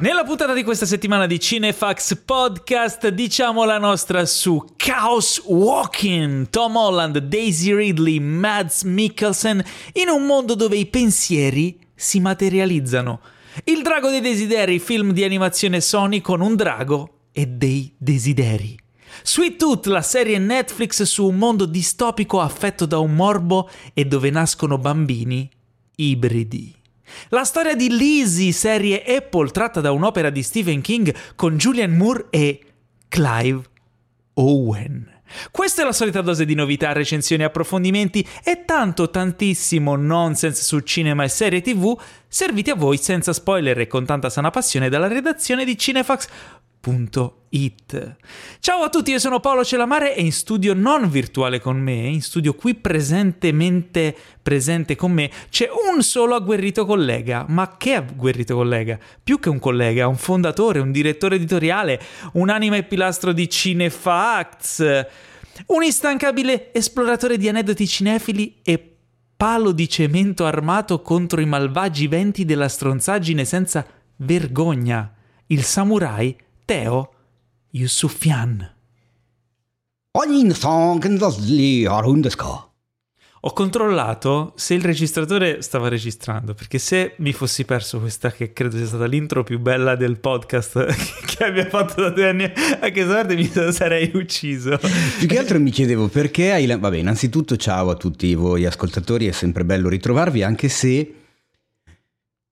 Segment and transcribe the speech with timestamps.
[0.00, 6.74] Nella puntata di questa settimana di Cinefax Podcast diciamo la nostra su Chaos Walking, Tom
[6.74, 13.20] Holland, Daisy Ridley, Mads Mikkelsen in un mondo dove i pensieri si materializzano.
[13.64, 18.78] Il drago dei desideri, film di animazione Sony con un drago e dei desideri.
[19.22, 24.30] Sweet Tooth, la serie Netflix su un mondo distopico affetto da un morbo e dove
[24.30, 25.46] nascono bambini
[25.96, 26.79] ibridi.
[27.28, 32.26] La storia di Lizzie, serie Apple tratta da un'opera di Stephen King con Julian Moore
[32.30, 32.60] e
[33.08, 33.62] Clive
[34.34, 35.18] Owen.
[35.50, 41.24] Questa è la solita dose di novità, recensioni approfondimenti e tanto tantissimo nonsense su cinema
[41.24, 45.64] e serie tv serviti a voi senza spoiler e con tanta sana passione dalla redazione
[45.64, 46.28] di Cinefax
[47.50, 48.16] It.
[48.60, 52.22] Ciao a tutti, io sono Paolo Celamare e in studio non virtuale con me, in
[52.22, 57.44] studio qui presentemente presente con me, c'è un solo agguerrito collega.
[57.48, 58.98] Ma che agguerrito collega?
[59.22, 62.00] Più che un collega, un fondatore, un direttore editoriale,
[62.34, 65.06] un anima e pilastro di Cinefacts,
[65.66, 68.96] un instancabile esploratore di aneddoti cinefili e
[69.36, 73.84] palo di cemento armato contro i malvagi venti della stronzaggine senza
[74.16, 75.12] vergogna.
[75.46, 76.34] Il samurai
[76.70, 77.12] Teo
[77.70, 78.74] Yusufian.
[83.40, 88.76] Ho controllato se il registratore stava registrando, perché se mi fossi perso questa che credo
[88.76, 90.86] sia stata l'intro più bella del podcast
[91.26, 94.78] che abbia fatto da due anni a che sorte mi sarei ucciso.
[95.18, 96.68] Più che altro mi chiedevo perché hai...
[96.68, 101.14] Vabbè, innanzitutto ciao a tutti voi ascoltatori, è sempre bello ritrovarvi, anche se...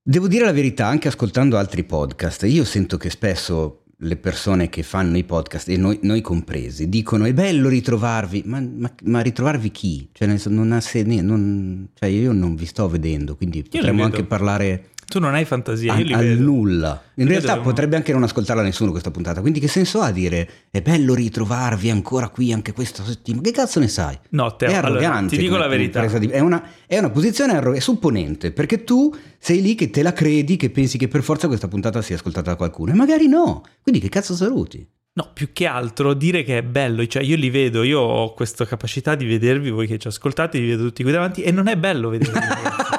[0.01, 4.83] Devo dire la verità, anche ascoltando altri podcast, io sento che spesso le persone che
[4.83, 9.71] fanno i podcast, e noi, noi compresi, dicono è bello ritrovarvi, ma, ma, ma ritrovarvi
[9.71, 10.09] chi?
[10.11, 14.23] Cioè, non ha sen- non, cioè, io non vi sto vedendo, quindi io potremmo anche
[14.23, 16.41] parlare tu non hai fantasia, io li al vedo.
[16.43, 17.03] nulla.
[17.15, 20.11] In Li realtà vedo- potrebbe anche non ascoltarla nessuno questa puntata, quindi che senso ha
[20.11, 23.43] dire è bello ritrovarvi ancora qui anche questa settimana?
[23.43, 24.17] Che cazzo ne sai?
[24.29, 25.35] No, Teo, è allora, arrogante.
[25.35, 26.05] ti dico la verità.
[26.17, 30.01] di- È una, è una posizione arro- è supponente, perché tu sei lì che te
[30.03, 33.27] la credi, che pensi che per forza questa puntata sia ascoltata da qualcuno, e magari
[33.27, 33.63] no.
[33.81, 34.87] Quindi che cazzo saluti?
[35.11, 38.65] No, più che altro dire che è bello, cioè io li vedo, io ho questa
[38.65, 41.75] capacità di vedervi, voi che ci ascoltate, vi vedo tutti qui davanti e non è
[41.75, 42.37] bello vedervi.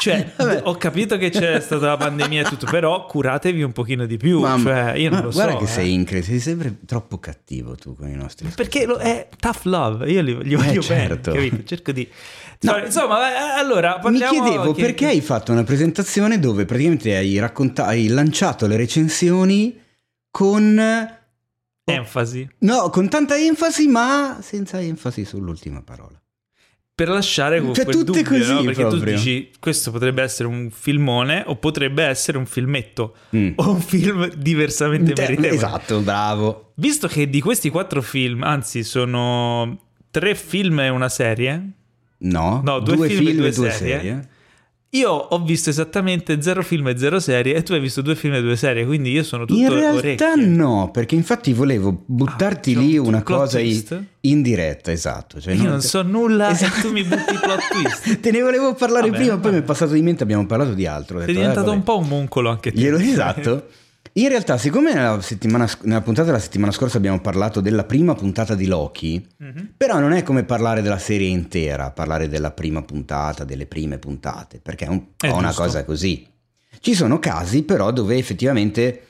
[0.00, 0.62] cioè, Vabbè.
[0.64, 4.40] ho capito che c'è stata la pandemia e tutto, però curatevi un pochino di più,
[4.40, 5.58] Mamma- cioè io non ma lo guarda so.
[5.58, 5.68] che eh.
[5.68, 10.10] sei incre, sei sempre troppo cattivo tu con i nostri Perché lo- è tough love,
[10.10, 11.32] io li, gli voglio certo.
[11.32, 11.68] bene, capito?
[11.68, 12.08] Cerco di...
[12.62, 12.76] No.
[12.78, 14.42] Insomma, eh, allora, Mi parliamo...
[14.42, 19.78] chiedevo che- perché hai fatto una presentazione dove praticamente hai, racconta- hai lanciato le recensioni
[20.30, 21.18] con...
[21.84, 22.48] Enfasi.
[22.58, 26.20] No, con tanta enfasi, ma senza enfasi sull'ultima parola.
[27.00, 28.62] Per lasciare con Cioè, quel tutte dubbio, così no?
[28.62, 29.14] Perché tu proprio.
[29.14, 33.52] dici, questo potrebbe essere un filmone o potrebbe essere un filmetto Mm.
[33.56, 35.54] o un film diversamente Eh, meritevole.
[35.54, 36.72] Esatto, bravo.
[36.74, 39.78] Visto che di questi quattro film, anzi sono
[40.10, 41.70] tre film e una serie,
[42.22, 43.96] No, No, due due, film e film, due e due serie.
[43.96, 44.28] serie.
[44.92, 48.34] Io ho visto esattamente zero film e zero serie e tu hai visto due film
[48.34, 50.46] e due serie, quindi io sono tutto In realtà orecchie.
[50.46, 54.02] no, perché infatti volevo buttarti Ah, lì un una cosa twist?
[54.22, 55.40] in diretta, esatto.
[55.40, 56.78] Cioè, Io non so nulla Esatto.
[56.78, 58.18] e tu mi butti plot twist.
[58.20, 59.54] Te ne volevo parlare Vabbè, prima, poi vabbè.
[59.56, 61.18] mi è passato di mente, abbiamo parlato di altro.
[61.18, 62.80] Sei detto, eh, diventato un po' un moncolo anche te.
[62.80, 63.66] Glielo esatto.
[64.14, 65.18] In realtà, siccome nella,
[65.82, 69.74] nella puntata della settimana scorsa abbiamo parlato della prima puntata di Loki, Mhm.
[69.76, 74.58] però non è come parlare della serie intera, parlare della prima puntata, delle prime puntate,
[74.60, 75.62] perché è un È una giusto.
[75.62, 76.26] cosa così.
[76.80, 79.02] Ci sono casi però dove effettivamente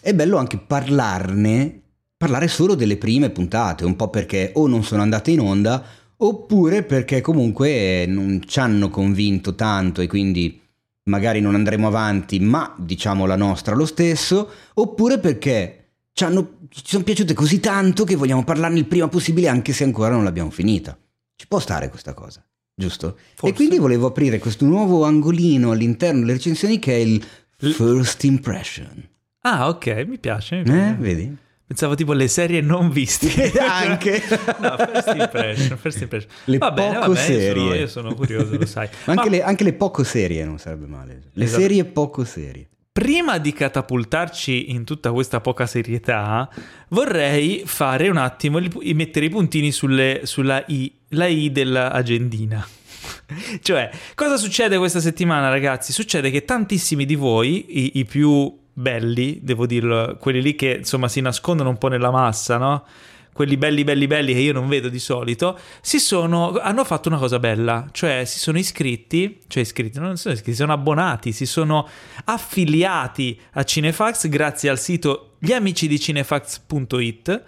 [0.00, 1.80] è bello anche parlarne,
[2.16, 5.82] parlare solo delle prime puntate, un po' perché o non sono andate in onda,
[6.18, 10.60] oppure perché comunque non ci hanno convinto tanto e quindi
[11.06, 16.82] magari non andremo avanti, ma diciamo la nostra lo stesso, oppure perché ci, hanno- ci
[16.84, 20.50] sono piaciute così tanto che vogliamo parlarne il prima possibile anche se ancora non l'abbiamo
[20.50, 20.96] finita.
[21.36, 22.44] Ci può stare questa cosa,
[22.74, 23.18] giusto?
[23.34, 23.52] Forse.
[23.54, 27.24] E quindi volevo aprire questo nuovo angolino all'interno delle recensioni che è il
[27.58, 29.08] First Impression.
[29.40, 30.56] Ah, ok, mi piace.
[30.56, 30.94] mi Eh, piace.
[30.98, 31.36] vedi?
[31.66, 33.50] Pensavo tipo le serie non viste.
[33.58, 34.22] Anche.
[34.60, 36.30] no, first impression, first impression.
[36.44, 37.50] Le va bene, poco bene, serie.
[37.52, 38.88] sono- Io sono, curioso, lo sai.
[39.06, 41.22] Ma anche, Ma le, anche le poco serie non sarebbe male.
[41.32, 41.60] Le Esatto.
[41.62, 42.68] serie poco serie.
[42.92, 46.48] prima di catapultarci in tutta questa poca serietà,
[46.88, 52.66] vorrei fare un attimo, i- mettere i puntini sulle- sulla I, la I dell'agendina.
[53.60, 55.92] cioè, cosa succede questa settimana, ragazzi?
[55.92, 61.08] Succede che tantissimi di voi, i, i più belli, devo dirlo, quelli lì che insomma
[61.08, 62.84] si nascondono un po' nella massa, no?
[63.32, 67.18] quelli belli belli belli che io non vedo di solito, si sono, hanno fatto una
[67.18, 71.86] cosa bella, cioè si sono iscritti, cioè iscritti, non sono iscritti, sono abbonati, si sono
[72.24, 77.42] affiliati a Cinefax grazie al sito gliamicidicinefax.it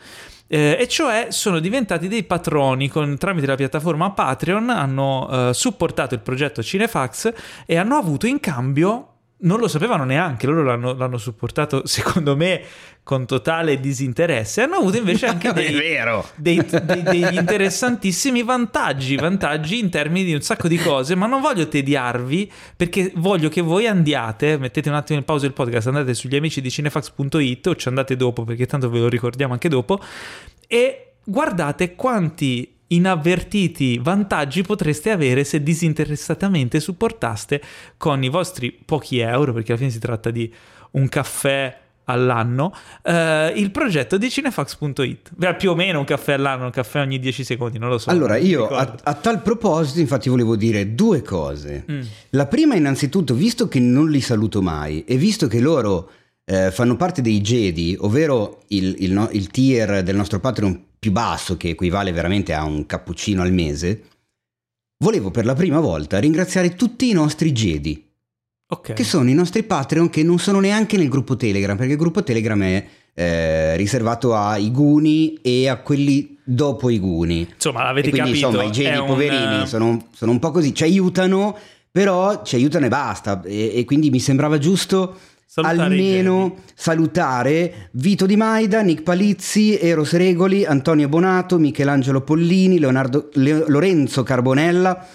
[0.46, 6.14] eh, e cioè sono diventati dei patroni con, tramite la piattaforma Patreon, hanno eh, supportato
[6.14, 7.32] il progetto Cinefax
[7.66, 12.62] e hanno avuto in cambio non lo sapevano neanche, loro l'hanno, l'hanno, supportato secondo me
[13.02, 15.72] con totale disinteresse, hanno avuto invece anche dei,
[16.36, 21.40] dei, dei, degli interessantissimi vantaggi, vantaggi in termini di un sacco di cose, ma non
[21.40, 26.14] voglio tediarvi perché voglio che voi andiate, mettete un attimo in pausa il podcast, andate
[26.14, 30.00] sugli amici di cinefax.it o ci andate dopo perché tanto ve lo ricordiamo anche dopo
[30.66, 37.60] e guardate quanti inavvertiti vantaggi potreste avere se disinteressatamente supportaste
[37.96, 40.52] con i vostri pochi euro, perché alla fine si tratta di
[40.92, 46.64] un caffè all'anno eh, il progetto di cinefax.it Beh, più o meno un caffè all'anno
[46.64, 50.28] un caffè ogni 10 secondi non lo so allora io a, a, tal proposito infatti
[50.28, 51.84] volevo dire due cose.
[51.90, 52.00] Mm.
[52.30, 56.10] la prima innanzitutto visto che non li saluto mai e visto che loro
[56.44, 61.56] eh, fanno parte dei Jedi ovvero il, il, il tier del nostro Patreon più basso,
[61.56, 64.02] che equivale veramente a un cappuccino al mese,
[64.98, 68.04] volevo per la prima volta ringraziare tutti i nostri Jedi.
[68.70, 68.94] Okay.
[68.94, 72.22] Che sono i nostri Patreon che non sono neanche nel gruppo Telegram, perché il gruppo
[72.22, 77.48] Telegram è eh, riservato ai Guni e a quelli dopo i Guni.
[77.54, 78.46] Insomma, l'avete quindi, capito.
[78.48, 79.66] Insomma, i Jedi poverini un...
[79.66, 81.56] sono, sono, un po' così, ci aiutano,
[81.90, 83.40] però ci aiutano e basta.
[83.42, 85.16] E, e quindi mi sembrava giusto
[85.50, 93.30] Salutare almeno salutare Vito Di Maida, Nick Palizzi, Eros Regoli, Antonio Bonato, Michelangelo Pollini, Leonardo,
[93.32, 95.06] Le- Lorenzo Carbonella,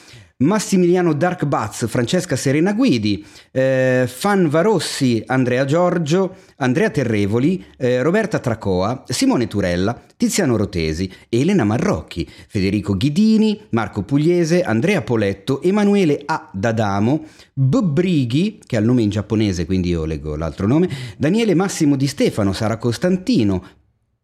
[0.44, 8.40] Massimiliano Dark Buzz, Francesca Serena Guidi, eh, Fan Varossi, Andrea Giorgio, Andrea Terrevoli, eh, Roberta
[8.40, 16.50] Tracoa, Simone Turella, Tiziano Rotesi, Elena Marrocchi, Federico Ghidini, Marco Pugliese, Andrea Poletto, Emanuele A.
[16.52, 17.24] D'Adamo,
[17.54, 22.08] Bbrighi, che ha il nome in giapponese, quindi io leggo l'altro nome, Daniele Massimo Di
[22.08, 23.64] Stefano, Sara Costantino,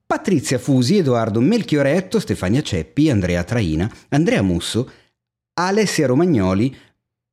[0.05, 4.89] Patrizia Fusi, Edoardo Melchioretto, Stefania Ceppi, Andrea Traina, Andrea Musso,
[5.67, 6.73] Alessia Romagnoli,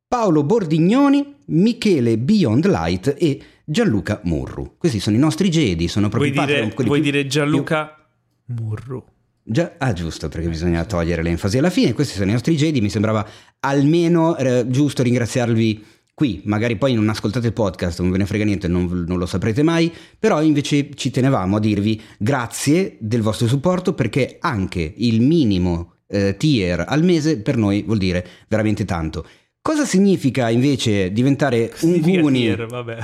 [0.09, 4.75] Paolo Bordignoni, Michele Beyond Light e Gianluca Murru.
[4.79, 7.87] Questi sono i nostri Jedi, sono proprio vuoi dire, vuoi più, dire Gianluca
[8.45, 8.55] più...
[8.55, 9.05] Murru?
[9.45, 11.93] Già, ah, giusto, perché bisogna togliere l'enfasi alla fine.
[11.93, 12.81] Questi sono i nostri Jedi.
[12.81, 13.25] Mi sembrava
[13.61, 16.43] almeno eh, giusto ringraziarvi qui.
[16.47, 19.63] Magari poi non ascoltate il podcast, non ve ne frega niente, non, non, lo saprete
[19.63, 19.93] mai.
[20.19, 26.37] Però invece ci tenevamo a dirvi grazie del vostro supporto perché anche il minimo eh,
[26.37, 29.27] tier al mese per noi vuol dire veramente tanto.
[29.61, 32.43] Cosa significa invece diventare un Guni?
[32.43, 32.99] Tier, vabbè.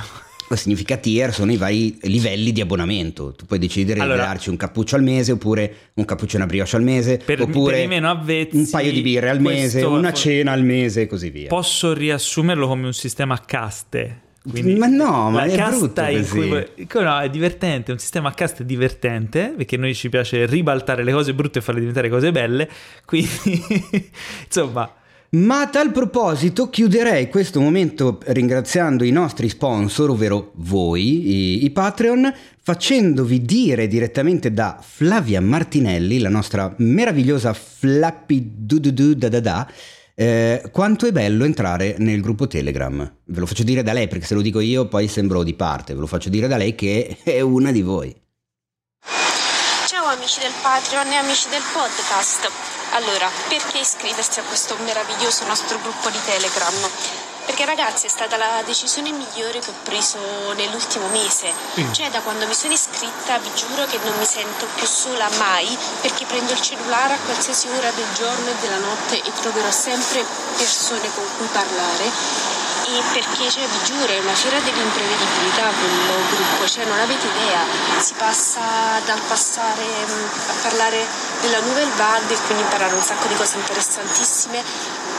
[0.53, 3.33] Significa tier, sono i vari livelli di abbonamento.
[3.33, 6.47] Tu puoi decidere allora, di darci un cappuccio al mese, oppure un cappuccio e una
[6.47, 9.83] brioche al mese, per, oppure per i meno avvezzi, un paio di birre al mese,
[9.83, 11.49] una cena al mese e così via.
[11.49, 14.21] Posso riassumerlo come un sistema a caste
[14.51, 18.63] quindi ma no, ma è brutto cui, no, è divertente, è un sistema a cast
[18.63, 22.69] divertente, perché a noi ci piace ribaltare le cose brutte e farle diventare cose belle,
[23.05, 23.31] quindi
[24.45, 24.95] insomma...
[25.35, 31.71] Ma a tal proposito chiuderei questo momento ringraziando i nostri sponsor, ovvero voi, i, i
[31.71, 32.31] Patreon,
[32.61, 39.41] facendovi dire direttamente da Flavia Martinelli, la nostra meravigliosa Flappy du du du da da
[39.41, 39.73] da,
[40.23, 42.99] eh, quanto è bello entrare nel gruppo Telegram.
[43.25, 45.95] Ve lo faccio dire da lei, perché se lo dico io poi sembro di parte,
[45.95, 48.15] ve lo faccio dire da lei che è una di voi.
[49.87, 52.49] Ciao amici del Patreon e amici del podcast.
[52.93, 57.22] Allora, perché iscriversi a questo meraviglioso nostro gruppo di Telegram?
[57.45, 60.19] Perché ragazzi è stata la decisione migliore che ho preso
[60.55, 61.53] nell'ultimo mese.
[61.81, 61.93] Mm.
[61.93, 65.77] Cioè da quando mi sono iscritta vi giuro che non mi sento più sola mai
[66.01, 70.25] perché prendo il cellulare a qualsiasi ora del giorno e della notte e troverò sempre
[70.57, 76.67] persone con cui parlare e perché cioè, vi giuro è una fiera dell'imprevedibilità quello gruppo,
[76.67, 77.61] cioè non avete idea,
[77.99, 78.61] si passa
[79.07, 81.07] dal passare mm, a parlare
[81.43, 81.91] della nouvelle
[82.29, 84.63] e quindi imparare un sacco di cose interessantissime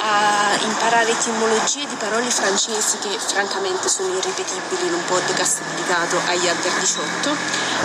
[0.05, 6.47] a imparare etimologie di parole francesi che francamente sono irripetibili in un podcast dedicato agli
[6.47, 7.29] under 18,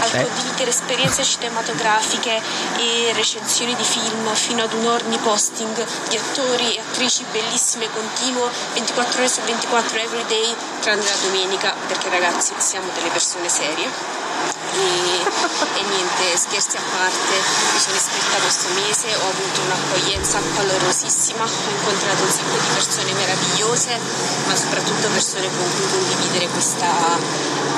[0.00, 2.40] al condividere esperienze cinematografiche
[2.78, 8.48] e recensioni di film fino ad un orni posting di attori e attrici bellissime continuo
[8.74, 15.78] 24 ore su 24 everyday tranne la domenica perché ragazzi siamo delle persone serie e,
[15.78, 17.34] e, niente, scherzi a parte,
[17.72, 23.12] mi sono iscritta questo mese, ho avuto un'accoglienza calorosissima, ho incontrato un sacco di persone
[23.12, 23.98] meravigliose,
[24.46, 26.86] ma soprattutto persone con cui condividere questa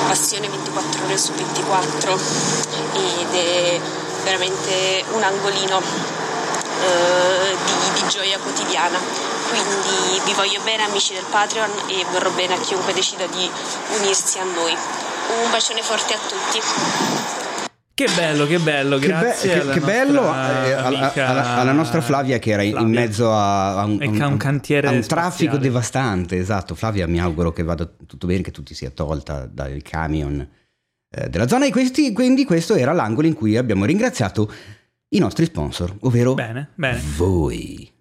[0.06, 2.18] passione 24 ore su 24
[2.94, 3.80] ed è
[4.24, 5.80] veramente un angolino
[6.82, 8.98] eh, di, di gioia quotidiana.
[9.48, 13.50] Quindi vi voglio bene amici del Patreon e vorrò bene a chiunque decida di
[13.98, 14.76] unirsi a noi.
[15.30, 16.58] Un bacione forte a tutti.
[17.94, 19.52] Che bello, che bello, Che, be- grazie.
[19.52, 22.76] che- alla che bello nostra eh, alla, alla- alla nostra Flavia che era in, in
[22.76, 23.00] Flavia.
[23.00, 25.28] mezzo a, a un, che ha un cantiere a un spaziale.
[25.28, 26.36] traffico devastante.
[26.38, 30.40] Esatto, Flavia, mi auguro che vada tutto bene, che tu ti sia tolta dai camion
[31.10, 31.66] eh, della zona.
[31.66, 34.50] E questi, quindi questo era l'angolo in cui abbiamo ringraziato
[35.10, 37.02] i nostri sponsor, ovvero Bene, bene.
[37.16, 37.92] voi.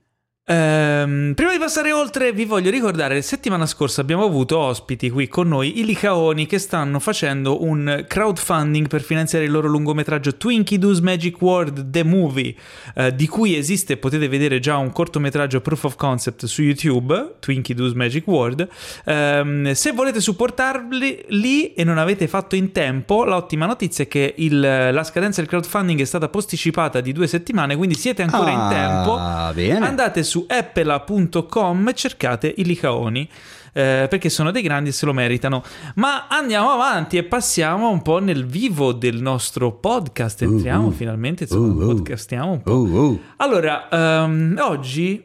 [0.52, 5.28] Ehm, prima di passare oltre, vi voglio ricordare che settimana scorsa abbiamo avuto ospiti qui
[5.28, 10.80] con noi i Licaoni che stanno facendo un crowdfunding per finanziare il loro lungometraggio Twinkie
[10.80, 12.56] Doos Magic World The Movie,
[12.96, 17.76] eh, di cui esiste, potete vedere già un cortometraggio proof of concept su YouTube, Twinkie
[17.76, 18.68] Doos Magic World.
[19.06, 24.34] Ehm, se volete supportarli lì e non avete fatto in tempo, l'ottima notizia è che
[24.38, 28.68] il- la scadenza del crowdfunding è stata posticipata di due settimane, quindi siete ancora in
[28.70, 29.16] tempo.
[29.16, 29.86] Ah, bene.
[29.86, 33.30] Andate su appela.com e cercate i licaoni.
[33.72, 35.64] eh, perché sono dei grandi e se lo meritano.
[35.96, 40.42] Ma andiamo avanti e passiamo un po' nel vivo del nostro podcast.
[40.42, 40.92] Entriamo Uh, uh.
[40.92, 41.94] finalmente, insomma, Uh, uh.
[41.96, 42.72] podcastiamo un po'.
[42.72, 43.20] Oh.
[43.38, 45.24] Allora, ehm, oggi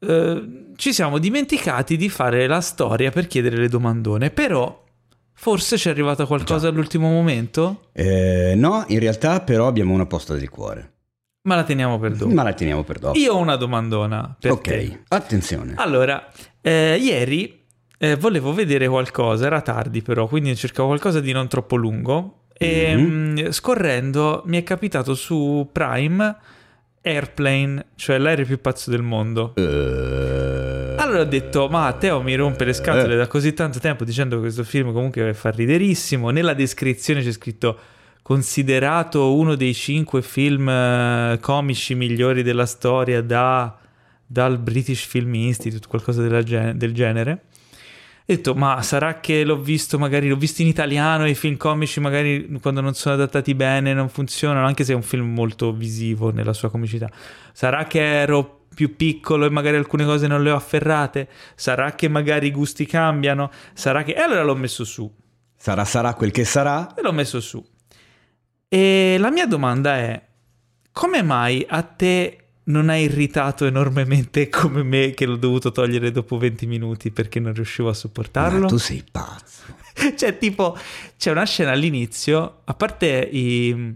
[0.00, 0.42] eh,
[0.74, 4.82] ci siamo dimenticati di fare la storia per chiedere le domandone, però
[5.34, 10.32] forse ci è arrivata qualcosa all'ultimo momento, Eh, no, in realtà però abbiamo una posta
[10.34, 10.92] del cuore.
[11.46, 12.32] Ma la teniamo per dopo.
[12.32, 13.18] Ma la teniamo per dopo.
[13.18, 15.00] Io ho una domandona ok, te.
[15.08, 15.72] attenzione.
[15.76, 17.64] Allora, eh, ieri
[17.98, 22.94] eh, volevo vedere qualcosa, era tardi però, quindi cercavo qualcosa di non troppo lungo e
[22.96, 23.40] Mhm.
[23.40, 26.36] mh, scorrendo mi è capitato su Prime
[27.02, 29.52] Airplane, cioè l'aereo più pazzo del mondo.
[29.54, 34.36] Eh, Allora ho detto, ma Teo mi rompe le scatole da così tanto tempo dicendo
[34.36, 36.30] che questo film comunque fa riderissimo.
[36.30, 37.78] Nella descrizione c'è scritto
[38.26, 43.78] considerato uno dei cinque film eh, comici migliori della storia da-
[44.26, 47.30] dal British Film Institute, qualcosa gen- del genere.
[47.30, 51.56] Ho detto, ma sarà che l'ho visto magari, l'ho visto in italiano e i film
[51.56, 55.72] comici magari quando non sono adattati bene non funzionano, anche se è un film molto
[55.72, 57.08] visivo nella sua comicità.
[57.52, 61.28] Sarà che ero più piccolo e magari alcune cose non le ho afferrate?
[61.54, 63.52] Sarà che magari i gusti cambiano?
[63.72, 64.14] Sarà che...
[64.14, 65.08] E allora l'ho messo su.
[65.56, 66.92] sarà, sarà quel che sarà.
[66.96, 67.64] E l'ho messo su.
[68.68, 70.22] E la mia domanda è,
[70.92, 76.36] come mai a te non ha irritato enormemente come me che l'ho dovuto togliere dopo
[76.36, 78.60] 20 minuti perché non riuscivo a sopportarlo?
[78.60, 79.62] Ma tu sei pazzo.
[80.16, 80.76] cioè, tipo,
[81.16, 83.94] c'è una scena all'inizio, a parte i-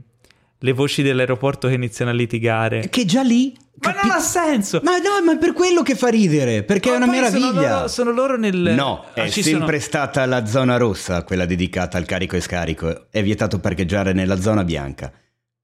[0.62, 2.88] le voci dell'aeroporto che iniziano a litigare.
[2.88, 3.56] Che già lì...
[3.82, 4.80] Ma capi- non ha senso!
[4.84, 7.48] Ma no, ma è per quello che fa ridere, perché Ma è una poi meraviglia.
[7.48, 8.56] Sono loro, sono loro nel...
[8.76, 12.40] No, Ah, è ci sempre sono- stata la zona rossa, quella dedicata al carico e
[12.42, 13.06] scarico.
[13.10, 15.10] È vietato parcheggiare nella zona bianca.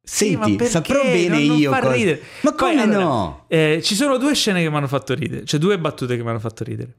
[0.03, 0.73] Sì, ma Senti, perché?
[0.73, 2.21] saprò bene Non- non io fa cosa- ridere.
[2.43, 3.45] Ma Poi, come allora, no?
[3.49, 6.29] Eh, ci sono due scene che mi hanno fatto ridere, cioè due battute che mi
[6.31, 6.95] hanno fatto ridere,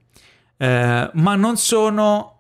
[0.57, 2.36] Eh, ma non sono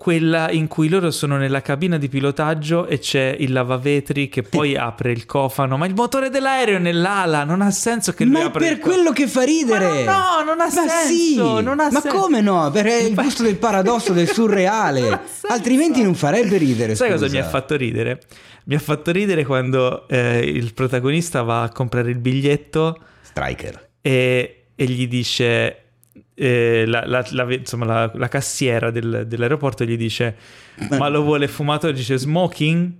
[0.00, 4.76] quella in cui loro sono nella cabina di pilotaggio e c'è il lavavetri che poi
[4.76, 8.38] apre il cofano, ma il motore dell'aereo è nell'ala, non ha senso che lui Ma
[8.42, 8.94] è apra per il cofano.
[8.94, 10.04] quello che fa ridere.
[10.04, 11.62] Ma no, non ha Ma senso, sì.
[11.64, 12.16] non ha Ma senso.
[12.16, 12.70] come no?
[12.70, 15.00] Perché è il gusto del paradosso, del surreale.
[15.00, 15.18] Non.
[15.48, 16.94] Altrimenti non farebbe ridere.
[16.94, 17.36] Sai cosa scusa.
[17.36, 18.20] mi ha fatto ridere?
[18.66, 23.88] Mi ha fatto ridere quando eh, il protagonista va a comprare il biglietto Striker.
[24.00, 25.86] e, e gli dice
[26.40, 30.36] eh, la, la- la- insomma, la, cassiera del- dell'aeroporto gli dice
[30.90, 32.92] ma lo vuole fumato dice smoking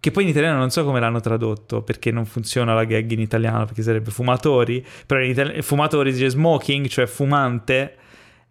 [0.00, 3.20] che poi in italiano non so come l'hanno tradotto perché non funziona la gag in
[3.20, 7.96] italiano perché sarebbe fumatori però in italiano fumatori dice smoking cioè fumante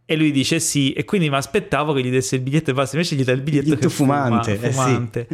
[0.05, 2.95] e lui dice sì e quindi mi aspettavo che gli desse il biglietto e basta
[2.97, 4.71] invece gli dà il biglietto, Biglietto che fuma- fumante, eh sì.
[4.71, 5.27] fumante.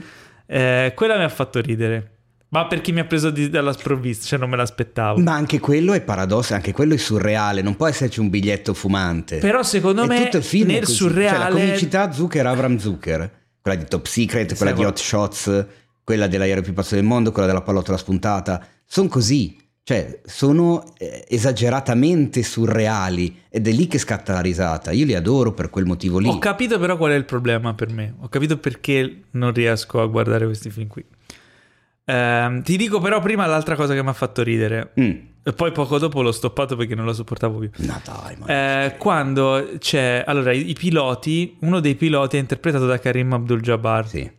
[0.45, 2.11] Eh, quella mi ha fatto ridere
[2.53, 5.93] ma perché mi ha preso di- dalla sprovvista cioè non me l'aspettavo Ma anche quello
[5.93, 7.61] è paradosso, anche quello è surreale.
[7.61, 9.37] Non può esserci un biglietto fumante.
[9.37, 10.95] Però secondo E me tutto il film è nel così.
[10.95, 13.31] surreale Cioè, la comicità Zucker Avram Zucker,
[13.61, 15.65] quella di Top Secret, quella di Sai, Hot Shots,
[16.03, 19.57] quella dell'aereo più pazzo del mondo, quella della pallottola spuntata, sono così.
[19.83, 24.91] Cioè, sono eh, esageratamente surreali ed è lì che scatta la risata.
[24.91, 26.27] Io li adoro per quel motivo lì.
[26.27, 28.13] Ho capito però qual è il problema per me.
[28.19, 31.03] Ho capito perché non riesco a guardare questi film qui.
[32.11, 34.91] Ehm, ti dico però prima l'altra cosa che mi ha fatto ridere.
[34.99, 35.11] Mm.
[35.43, 37.69] E poi poco dopo l'ho stoppato perché non lo sopportavo più.
[37.77, 38.83] No, dai, ma...
[38.85, 44.07] Eh, quando c'è allora i, i piloti, uno dei piloti è interpretato da Karim Abdul-Jabbar
[44.07, 44.31] Sì.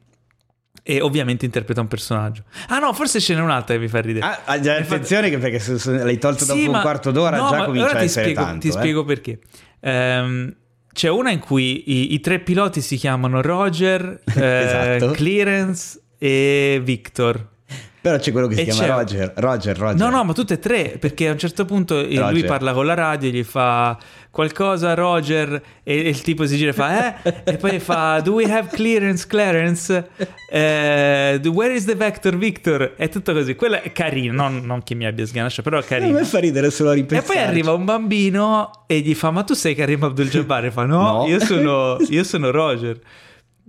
[0.84, 2.44] e ovviamente interpreta un personaggio.
[2.68, 4.24] Ah no, forse ce n'è un'altra che mi fa ridere.
[4.24, 6.82] Ah, ah, già, fa- attenzione che perché se, se l'hai tolto dopo Sì, un ma-
[6.82, 8.60] quarto d'ora no, già ma comincia ora a essere spiego, tanto.
[8.60, 8.72] Ti eh.
[8.72, 9.38] spiego perché.
[9.80, 10.54] Ehm,
[10.92, 15.10] c'è una in cui i, i tre piloti si chiamano Roger, eh, Esatto.
[15.12, 17.48] Clearance e Victor.
[18.02, 19.32] Però c'è quello che si E chiama Roger.
[19.36, 19.96] Roger, Roger.
[19.96, 22.44] No, no, ma tutte e tre, perché a un certo punto eh, lui Roger.
[22.46, 23.96] parla con la radio, gli fa
[24.28, 25.52] qualcosa Roger
[25.84, 27.42] e, e il tipo si gira e fa eh?
[27.44, 30.08] E poi fa Do we have clearance, Clarence?
[30.50, 32.94] Eh, where is the vector, Victor?
[32.96, 33.54] È tutto così.
[33.54, 36.12] Quello è carino, non, non che mi abbia sganasciato, però è A carino.
[36.18, 37.32] me fa ridere solo a E ripensare.
[37.34, 40.64] poi arriva un bambino e gli fa: Ma tu sei Karim Abdul-Jabbar?
[40.66, 41.26] E fa: No, No.
[41.28, 42.98] Io, sono, io sono Roger.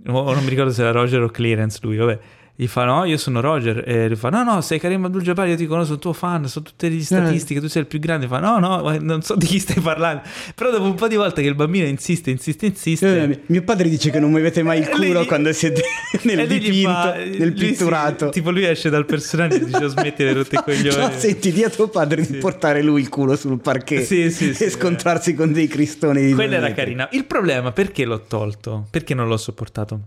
[0.08, 2.18] O non mi ricordo se era Roger o Clearance lui, vabbè.
[2.56, 3.82] Gli fa: No, io sono Roger.
[3.84, 5.48] E lui fa: No, no, sei Karim Abdul-Jabbar.
[5.48, 6.46] Io ti conosco, sono tuo fan.
[6.46, 7.58] So tutte le statistiche.
[7.60, 8.28] Tu sei il più grande.
[8.28, 10.22] Fa: No, no, non so di chi stai parlando.
[10.54, 13.22] Però dopo un po' di volte che il bambino insiste, insiste, insiste.
[13.22, 15.82] Eh, mio padre dice che non muovete mai il culo gli- quando siete
[16.22, 18.28] nel dipinto, fa- nel lui si- pitturato.
[18.28, 20.96] tipo lui esce dal personaggio e dice: Smetti di rotte i coglioni.
[20.96, 22.32] No, senti, di a tuo padre Sì.
[22.34, 26.32] di portare lui il culo sul parquet Sì, sì, e sì, scontrarsi con dei cristoni
[26.32, 27.08] Quella era carina.
[27.10, 28.86] Il problema perché l'ho tolto?
[28.90, 30.00] Perché non l'ho sopportato?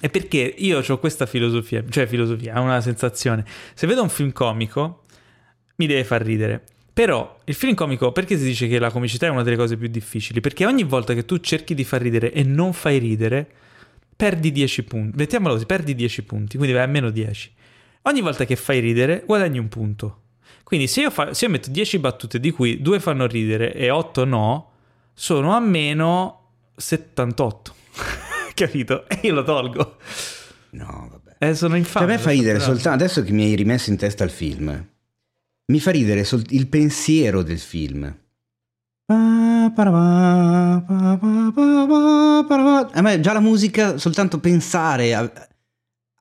[0.00, 3.44] È perché io ho questa filosofia, cioè filosofia, ho una sensazione.
[3.74, 5.02] Se vedo un film comico,
[5.76, 6.62] mi deve far ridere.
[6.92, 9.88] Però il film comico, perché si dice che la comicità è una delle cose più
[9.88, 10.40] difficili?
[10.40, 13.48] Perché ogni volta che tu cerchi di far ridere e non fai ridere,
[14.16, 15.16] perdi 10 punti.
[15.16, 17.52] Mettiamolo così, perdi 10 punti, quindi vai a meno 10.
[18.02, 20.22] Ogni volta che fai ridere, guadagni un punto.
[20.64, 23.90] Quindi se io, fa- se io metto 10 battute di cui 2 fanno ridere e
[23.90, 24.70] 8 no,
[25.14, 27.74] sono a meno 78.
[28.58, 29.08] Capito?
[29.08, 29.96] E io lo tolgo.
[30.70, 31.36] No, vabbè.
[31.38, 32.04] Eh, sono Cioè, infame.
[32.04, 34.86] a me fa ridere soltanto adesso che mi hai rimesso in testa il film.
[35.66, 38.12] Mi fa ridere sol- il pensiero del film.
[42.90, 45.48] A me già la musica, soltanto pensare a-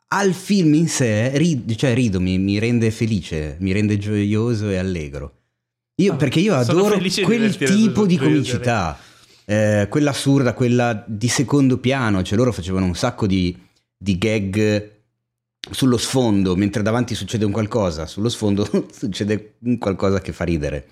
[0.10, 4.78] al film in sé, ri- cioè rido, mi, mi rende felice, mi rende gioioso e
[4.78, 5.34] allegro.
[6.02, 8.98] Io, Ah, perché io adoro quel tipo di comicità,
[9.50, 13.56] eh, quella assurda, quella di secondo piano, cioè loro facevano un sacco di,
[13.98, 14.92] di gag
[15.72, 20.88] sullo sfondo, mentre davanti succede un qualcosa, sullo sfondo succede un qualcosa che fa ridere.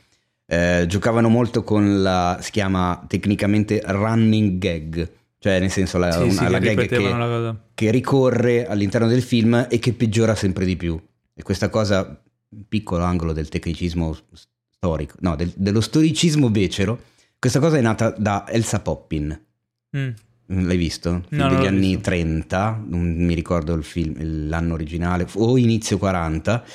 [0.47, 6.21] Eh, giocavano molto con la, si chiama tecnicamente running gag, cioè nel senso la, Sì,
[6.21, 10.63] una- sì, la che gag che, che ricorre all'interno del film e che peggiora sempre
[10.65, 10.97] di più.
[11.33, 12.21] E questa cosa,
[12.69, 14.15] piccolo angolo del tecnicismo
[14.77, 16.99] storico, no, del- dello storicismo becero,
[17.45, 19.39] questa cosa è nata da Elsa Poppin.
[19.95, 20.09] Mm.
[20.65, 21.25] L'hai visto?
[21.29, 22.01] No, degli anni visto.
[22.01, 24.15] 30, non mi ricordo il film,
[24.47, 26.65] l'anno originale, o inizio 40.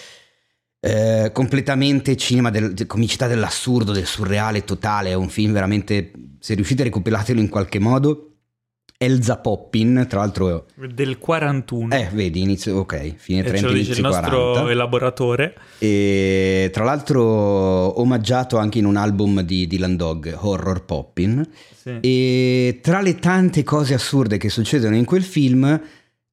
[0.78, 5.10] Eh, completamente cinema del, de- comicità dell'assurdo, del surreale totale.
[5.10, 6.12] È un film veramente.
[6.38, 8.29] Se riuscite a recuperatelo in qualche modo.
[9.02, 10.66] Elsa Poppin, tra l'altro.
[10.74, 11.94] Del 41.
[11.94, 12.80] Eh, vedi, inizio.
[12.80, 14.70] Ok, fine e ce 30, lo dice il inizio nostro 40.
[14.70, 15.54] elaboratore.
[15.78, 21.48] E tra l'altro omaggiato anche in un album di Dylan Dog, Horror Poppin.
[21.74, 21.96] Sì.
[21.98, 25.80] E tra le tante cose assurde che succedono in quel film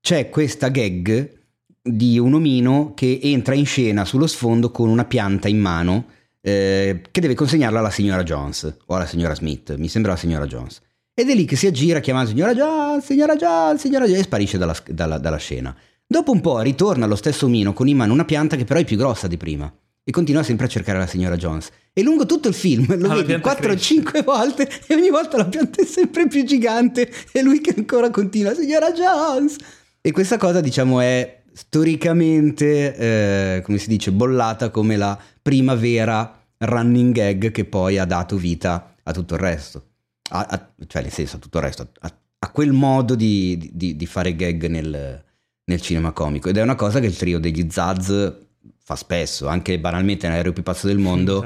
[0.02, 1.36] c'è questa gag
[1.82, 6.08] di un omino che entra in scena sullo sfondo con una pianta in mano
[6.42, 10.46] eh, che deve consegnarla alla signora Jones o alla signora Smith, mi sembra la signora
[10.46, 10.82] Jones.
[11.20, 14.60] Ed è lì che si aggira chiamando signora Jones, signora Jones, signora Jones e sparisce
[14.60, 15.76] dalla, dalla- dalla scena.
[16.06, 18.84] Dopo un po' ritorna lo stesso omino con in mano una pianta che però è
[18.84, 21.70] più grossa di prima e continua sempre a cercare la signora Jones.
[21.92, 25.46] E lungo tutto il film lo Ah, vedi pianta 4-5 volte e ogni volta la
[25.46, 29.56] pianta è sempre più gigante e lui che ancora continua, signora Jones!
[30.00, 36.32] E questa cosa diciamo è storicamente, eh, come si dice, bollata come la prima vera
[36.60, 39.87] running gag che poi ha dato vita a tutto il resto.
[40.30, 44.06] A- a- cioè nel senso tutto il resto, a, a quel modo di, di- di
[44.06, 45.24] fare gag nel,
[45.64, 46.50] nel cinema comico.
[46.50, 48.36] Ed è una cosa che il trio degli Zaz
[48.84, 51.40] fa spesso, anche banalmente nell'aereo più pazzo del mondo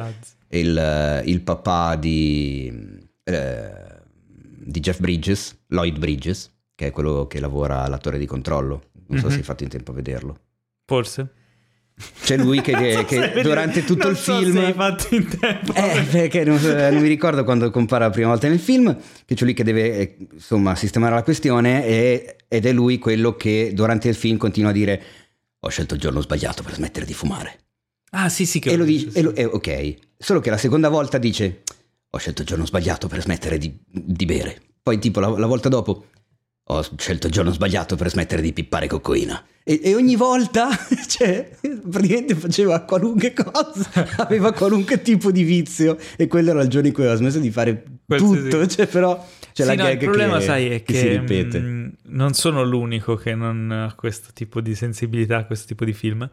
[0.50, 3.72] il, il papà di, eh,
[4.64, 8.90] di Jeff Bridges, Lloyd Bridges, che è quello che lavora alla torre di controllo.
[9.08, 9.32] Non so Mhm.
[9.32, 10.40] se hai fatto in tempo a vederlo.
[10.86, 11.34] Forse.
[12.24, 14.54] C'è lui che, che- so che durante tutto non il so film...
[14.66, 15.74] se fatto in tempo.
[15.74, 19.44] Eh, perché non, non mi ricordo quando compara la prima volta nel film, che c'è
[19.44, 24.10] lui che deve eh, insomma sistemare la questione e- ed è lui quello che durante
[24.10, 25.02] il film continua a dire
[25.60, 27.60] ho scelto il giorno sbagliato per smettere di fumare.
[28.12, 30.90] Ah, sì, sì, che E lo dice, e lo- e ok, solo che la seconda
[30.90, 31.62] volta dice
[32.10, 34.60] ho scelto il giorno sbagliato per smettere di, di bere.
[34.84, 36.08] Poi tipo la, la volta dopo
[36.64, 39.42] ho scelto il giorno sbagliato per smettere di pippare cocaina.
[39.64, 40.70] E, e ogni volta,
[41.08, 41.50] cioè,
[41.90, 46.94] praticamente faceva qualunque cosa, aveva qualunque tipo di vizio e quello era il giorno in
[46.94, 49.18] cui aveva smesso di fare Qualsiasi- tutto, cioè però
[49.54, 51.60] c'è Sì, la no, gag il problema, che, sai, è che che, si ripete.
[51.60, 55.94] mm, non sono l'unico che non ha questo tipo di sensibilità a questo tipo di
[55.94, 56.28] film.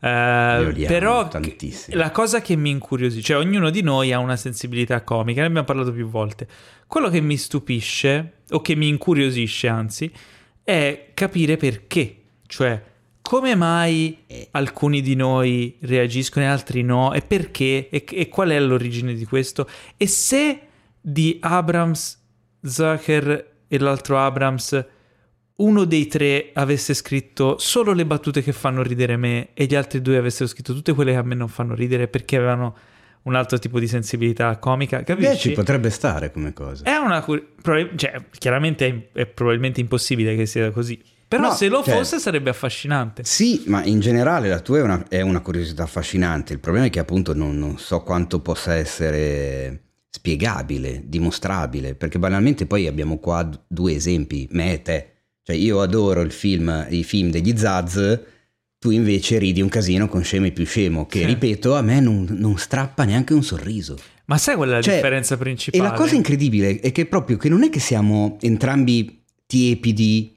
[0.00, 1.96] Odiamo però tantissimo.
[1.96, 5.66] la cosa che mi incuriosisce, cioè ognuno di noi ha una sensibilità comica, ne abbiamo
[5.66, 6.46] parlato più volte.
[6.86, 10.08] Quello che mi stupisce, o che mi incuriosisce anzi,
[10.62, 12.17] è capire perché.
[12.48, 12.82] Cioè,
[13.22, 14.48] come mai Eh.
[14.52, 17.12] alcuni di noi reagiscono e altri no?
[17.12, 17.88] E perché?
[17.90, 19.68] E, e qual è l'origine di questo?
[19.96, 20.60] E se
[21.00, 22.18] di Abrams,
[22.62, 24.84] Zucker e l'altro Abrams,
[25.56, 30.00] uno dei tre avesse scritto solo le battute che fanno ridere me e gli altri
[30.00, 32.76] due avessero scritto tutte quelle che a me non fanno ridere perché avevano
[33.22, 35.48] un altro tipo di sensibilità comica, Beh, capisci?
[35.50, 36.84] ci potrebbe stare come cosa.
[36.84, 40.98] È una cur- prob- cioè, chiaramente è, è probabilmente impossibile che sia così.
[41.28, 43.22] Però No, se lo cioè- fosse sarebbe affascinante.
[43.24, 46.54] Sì, ma in generale la tua è una, è una curiosità affascinante.
[46.54, 52.64] Il problema è che appunto non, non so quanto possa essere spiegabile, dimostrabile, perché banalmente
[52.66, 55.12] poi abbiamo qua d- due esempi, me e te.
[55.42, 58.20] Cioè io adoro il film, i film degli Zaz,
[58.78, 61.24] tu invece ridi un casino con Scemo e più Scemo, che Sì.
[61.26, 63.98] ripeto a me non, non strappa neanche un sorriso.
[64.26, 65.82] Ma sai qual è la Cioè, differenza E principale?
[65.90, 70.36] la cosa incredibile è che proprio che non è che siamo entrambi tiepidi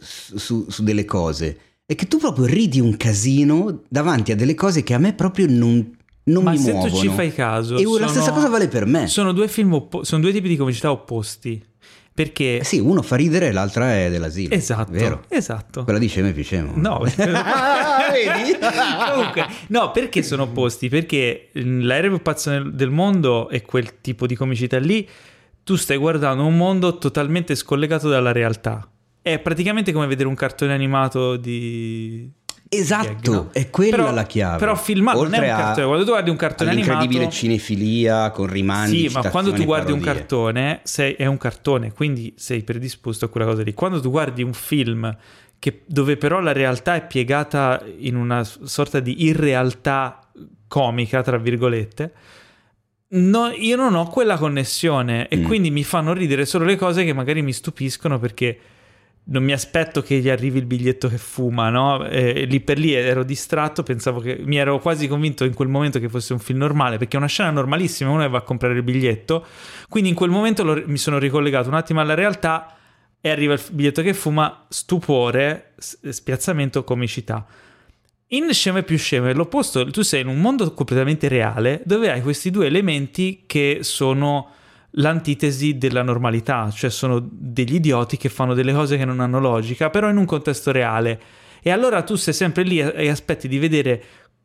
[0.00, 4.82] su, su- delle cose, è che tu proprio ridi un casino davanti a delle cose
[4.82, 6.92] che a me proprio non, non Ma mi se muovono.
[6.92, 9.06] tu ci fai caso, e sono- la stessa cosa vale per me.
[9.06, 11.62] Sono due film, oppo- sono due tipi di comicità opposti.
[12.16, 14.54] Perché Eh sì, uno fa ridere e l'altra è dell'asilo.
[14.54, 15.24] esatto, Vero?
[15.28, 15.84] esatto.
[15.84, 16.72] Quella di Scemo e più Scemo.
[16.74, 18.56] No, Vedi?
[19.12, 20.88] Comunque, no, perché sono opposti?
[20.88, 25.06] Perché l'aereo più pazzo del mondo è quel tipo di comicità lì.
[25.62, 28.88] Tu stai guardando un mondo totalmente scollegato dalla realtà.
[29.26, 32.30] È praticamente come vedere un cartone animato di.
[32.68, 33.48] Esatto, gag, no?
[33.52, 34.58] è quella Però- la chiave.
[34.58, 35.86] Però filmato non è un cartone.
[35.86, 37.30] Quando tu guardi un cartone animato.
[37.30, 39.08] cinefilia con rimandi.
[39.08, 40.20] Sì, ma quando tu guardi un parodie.
[40.20, 43.74] cartone, sei- è un cartone, quindi sei predisposto a quella cosa lì.
[43.74, 45.16] Quando tu guardi un film
[45.58, 50.20] che- dove però la realtà è piegata in una sorta di irrealtà
[50.68, 52.12] comica, tra virgolette,
[53.08, 55.44] no- io non ho quella connessione e Mm.
[55.44, 58.58] quindi mi fanno ridere solo le cose che magari mi stupiscono perché
[59.28, 62.06] non mi aspetto che gli arrivi il biglietto che fuma, no?
[62.06, 65.98] E lì per lì ero distratto, pensavo che mi ero quasi convinto in quel momento
[65.98, 68.82] che fosse un film normale, perché è una scena normalissima, uno va a comprare il
[68.82, 69.44] biglietto,
[69.88, 72.76] quindi in quel momento lo- mi sono ricollegato un attimo alla realtà
[73.20, 77.44] e arriva il biglietto che fuma, stupore, spiazzamento, comicità.
[78.28, 82.10] In Scemo e più Scemo è l'opposto, tu sei in un mondo completamente reale dove
[82.10, 84.50] hai questi due elementi che sono
[84.98, 89.90] l'antitesi della normalità, cioè sono degli idioti che fanno delle cose che non hanno logica,
[89.90, 91.20] però in un contesto reale.
[91.62, 94.02] E allora tu sei sempre lì e aspetti di vedere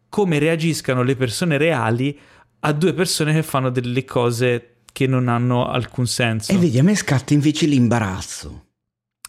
[0.10, 2.18] come reagiscano le persone reali
[2.62, 6.52] a due persone che fanno delle cose che non hanno alcun senso.
[6.52, 8.66] E vedi, a me scatta invece l'imbarazzo.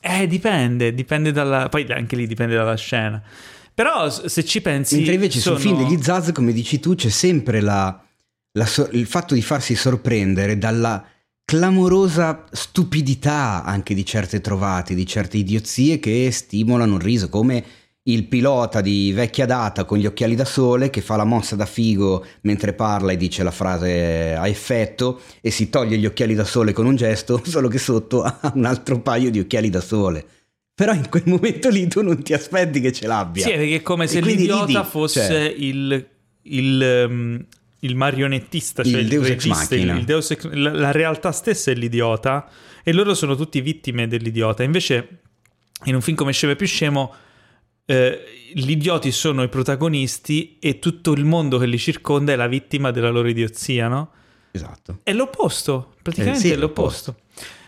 [0.00, 1.68] Eh, dipende, dipende dalla...
[1.68, 3.22] Poi anche lì dipende dalla scena.
[3.72, 4.96] Però se ci pensi...
[4.96, 5.56] Mentre invece sono...
[5.56, 8.04] sul film degli Zaz, come dici tu, c'è sempre la-
[8.52, 11.06] la il fatto di farsi sorprendere dalla
[11.52, 17.62] clamorosa stupidità anche di certe trovate, di certe idiozie che stimolano il riso, come
[18.04, 21.66] il pilota di vecchia data con gli occhiali da sole che fa la mossa da
[21.66, 26.44] figo mentre parla e dice la frase a effetto e si toglie gli occhiali da
[26.44, 30.24] sole con un gesto, solo che sotto ha un altro paio di occhiali da sole.
[30.74, 33.44] Però in quel momento lì tu non ti aspetti che ce l'abbia.
[33.44, 35.54] Sì, perché è come se l'idiota ridi, fosse cioè.
[35.54, 36.08] il,
[36.44, 37.44] il, um,
[37.84, 41.74] il marionettista, cioè Il il, Deus regista, il- Deus ex- la, la realtà stessa è
[41.74, 42.48] l'idiota
[42.82, 44.62] e loro sono tutti vittime dell'idiota.
[44.62, 45.20] Invece
[45.84, 47.14] in un film come Scemo e più Scemo
[47.84, 48.20] eh,
[48.54, 52.90] gli idioti sono i protagonisti e tutto il mondo che li circonda è la vittima
[52.92, 54.10] della loro idiozia, no?
[54.52, 55.00] Esatto.
[55.02, 57.16] È l'opposto, praticamente Eh, sì, è l'opposto.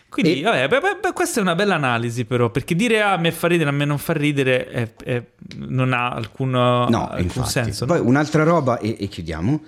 [0.08, 3.14] Quindi, E- vabbè, beh, beh, beh, questa è una bella analisi, però, perché dire "Ah,
[3.14, 5.24] a me fa ridere, a me non fa ridere, è- è-
[5.56, 7.84] non ha alcun, No, alcun senso.
[7.86, 8.06] Poi no?
[8.08, 9.60] un'altra roba, e, e chiudiamo,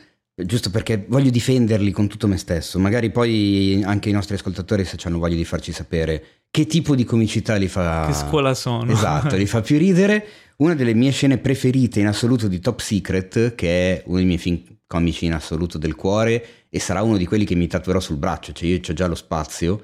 [0.45, 2.79] giusto perché voglio difenderli con tutto me stesso.
[2.79, 7.05] Magari poi anche i nostri ascoltatori, se hanno voglia di farci sapere che tipo di
[7.05, 8.07] comicità li fa.
[8.07, 8.91] Che scuola sono?
[8.91, 10.27] Esatto, li fa più ridere.
[10.59, 14.39] Una delle mie scene preferite in assoluto di Top Secret, che è uno dei miei
[14.39, 18.17] film comici in assoluto del cuore, e sarà uno di quelli che mi tatuerò sul
[18.17, 19.83] braccio, cioè io ho già lo spazio.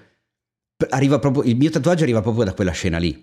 [0.88, 3.22] Arriva proprio, il mio tatuaggio arriva proprio da quella scena lì.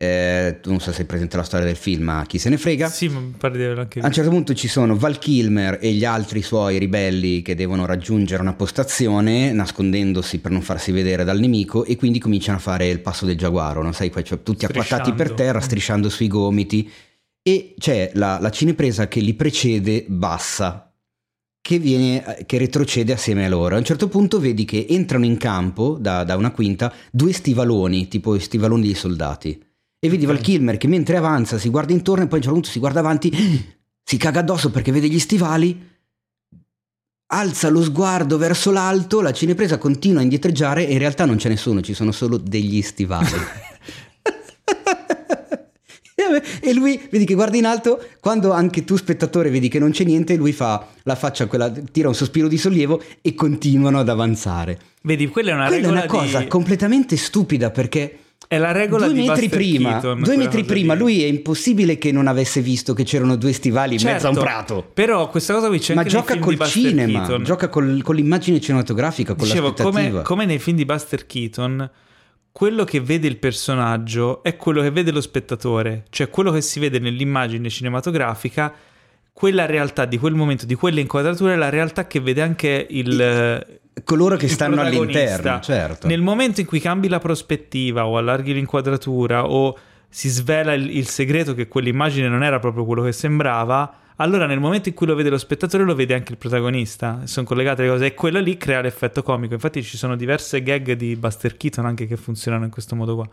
[0.00, 2.56] Eh, tu non so se hai presente la storia del film, ma chi se ne
[2.56, 2.88] frega.
[2.88, 5.78] Sì, ma mi pare di averlo anche A un certo punto ci sono Val Kilmer
[5.80, 11.24] e gli altri suoi ribelli che devono raggiungere una postazione nascondendosi per non farsi vedere
[11.24, 13.90] dal nemico e quindi cominciano a fare il passo del giaguaro, no?
[13.90, 16.88] Sai, qua, cioè, tutti acquattati per terra, strisciando sui gomiti
[17.42, 20.94] e c'è la, la cinepresa che li precede bassa,
[21.60, 23.74] che, viene, che retrocede assieme a loro.
[23.74, 28.06] A un certo punto vedi che entrano in campo da, da una quinta due stivaloni,
[28.06, 29.66] tipo stivaloni dei soldati.
[30.00, 30.26] E vedi.
[30.26, 32.78] Val Kilmer che mentre avanza si guarda intorno e poi a un certo punto si
[32.78, 33.32] guarda avanti,
[34.02, 35.96] si caga addosso perché vede gli stivali,
[37.30, 41.48] alza lo sguardo verso l'alto, la cinepresa continua a indietreggiare e in realtà non c'è
[41.48, 43.28] nessuno, ci sono solo degli stivali.
[46.60, 50.04] E lui, vedi che guarda in alto, quando anche tu spettatore vedi che non c'è
[50.04, 54.78] niente, lui fa la faccia, quella, tira un sospiro di sollievo e continuano ad avanzare.
[55.02, 56.46] Vedi, quella è una Quella è una cosa di...
[56.46, 61.00] completamente stupida perché È la regola due di metri prima, Keaton, due metri prima lì.
[61.00, 64.36] lui è impossibile che non avesse visto che c'erano due stivali in mezzo a un
[64.36, 64.90] Certo, prato.
[64.94, 67.44] Però questa cosa qui c'è Ma gioca col cinema, Keaton.
[67.44, 71.90] gioca col- con l'immagine cinematografica, con Dicevo, come, come nei film di Buster Keaton,
[72.50, 76.80] quello che vede il personaggio è quello che vede lo spettatore, cioè quello che si
[76.80, 78.72] vede nell'immagine cinematografica,
[79.38, 83.78] quella realtà di quel momento, di quelle inquadrature, è la realtà che vede anche il...
[84.02, 86.06] Coloro che stanno all'interno, certo.
[86.08, 89.76] Nel momento in cui cambi la prospettiva o allarghi l'inquadratura o
[90.08, 94.58] si svela il, il segreto che quell'immagine non era proprio quello che sembrava, allora nel
[94.60, 97.20] momento in cui lo vede lo spettatore lo vede anche il protagonista.
[97.24, 99.54] Sono collegate le cose e quello lì crea l'effetto comico.
[99.54, 103.28] Infatti ci sono diverse gag di Buster Keaton anche che funzionano in questo modo qua.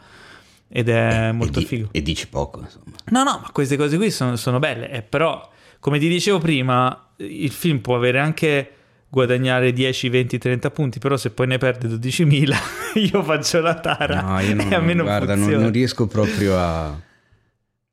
[0.67, 1.89] Ed è E molto di- figo.
[1.91, 2.95] E dici poco, insomma.
[3.11, 4.89] No, no, ma queste cose qui sono, sono belle.
[4.89, 5.47] eh, però,
[5.86, 8.71] come ti dicevo prima, il film può avere anche
[9.08, 12.56] guadagnare 10, 20, 30 punti, però se poi ne perde 12.000
[13.13, 14.21] io faccio la tara.
[14.21, 17.00] No, io non, e a me non guarda, non, non riesco proprio a, a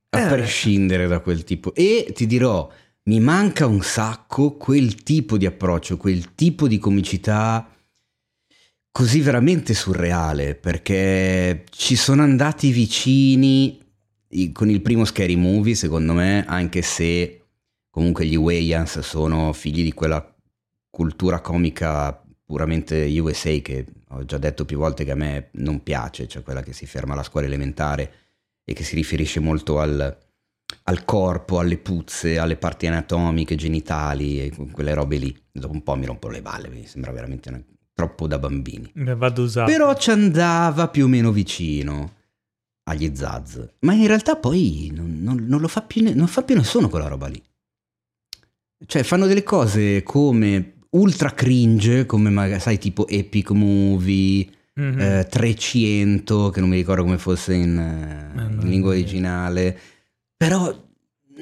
[0.09, 1.75] Eh, prescindere da quel tipo.
[1.75, 2.67] E ti dirò,
[3.03, 7.71] mi manca un sacco quel tipo di approccio, quel tipo di comicità
[8.91, 13.79] così veramente surreale, perché ci sono andati vicini
[14.55, 17.37] con il primo Scary Movie, secondo me, anche se
[17.93, 20.27] comunque gli Wayans sono figli di quella
[20.89, 26.27] cultura comica puramente USA che ho già detto più volte che a me non piace,
[26.27, 28.13] cioè quella che si ferma alla scuola elementare
[28.65, 30.19] e che si riferisce molto al,
[30.85, 35.37] al corpo, alle puzze, alle parti anatomiche, genitali e quelle robe lì.
[35.53, 37.63] Dopo un po' mi rompo le balle, mi sembra veramente una-
[37.95, 38.91] troppo da bambini.
[38.95, 39.71] Ne vado usato.
[39.71, 42.13] Però ci andava più o meno vicino
[42.85, 43.67] agli Zaz.
[43.81, 46.89] Ma in realtà poi non, non- non lo fa più, ne- non fa più nessuno
[46.89, 47.43] quella roba lì.
[48.87, 55.01] Cioè fanno delle cose come ultra cringe, come magari, sai, tipo Epic Movie, Mhm.
[55.01, 59.79] eh, 300, che non mi ricordo come fosse in, eh, in lingua originale.
[60.37, 60.75] Però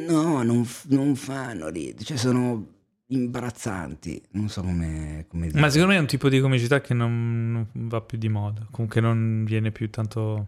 [0.08, 2.66] no, non, non fanno ridere, cioè sono
[3.06, 4.20] imbarazzanti.
[4.32, 5.60] Non so come, come dire.
[5.60, 8.66] Ma secondo me è un tipo di comicità che non, non va più di moda,
[8.70, 10.46] comunque non viene più tanto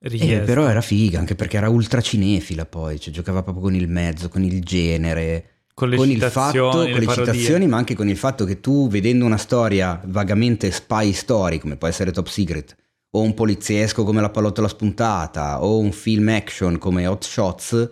[0.00, 3.88] Eh, però era figa, anche perché era ultra cinefila poi, cioè giocava proprio con il
[3.88, 7.94] mezzo, con il genere, con le con il citazioni, fatto, con le citazioni, ma anche
[7.94, 12.28] con il fatto che tu vedendo una storia vagamente spy story, come può essere Top
[12.28, 12.74] Secret,
[13.10, 17.90] o un poliziesco come La pallottola spuntata, o un film action come Hot Shots,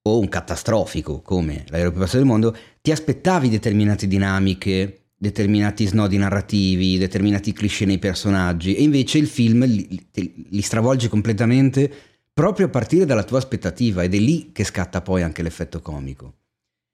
[0.00, 6.16] o un catastrofico come L'aereo più basso del mondo, ti aspettavi determinate dinamiche, determinati snodi
[6.16, 10.08] narrativi, determinati cliché nei personaggi, e invece il film li-
[10.48, 11.92] li stravolge completamente
[12.32, 16.36] proprio a partire dalla tua aspettativa, ed è lì che scatta poi anche l'effetto comico.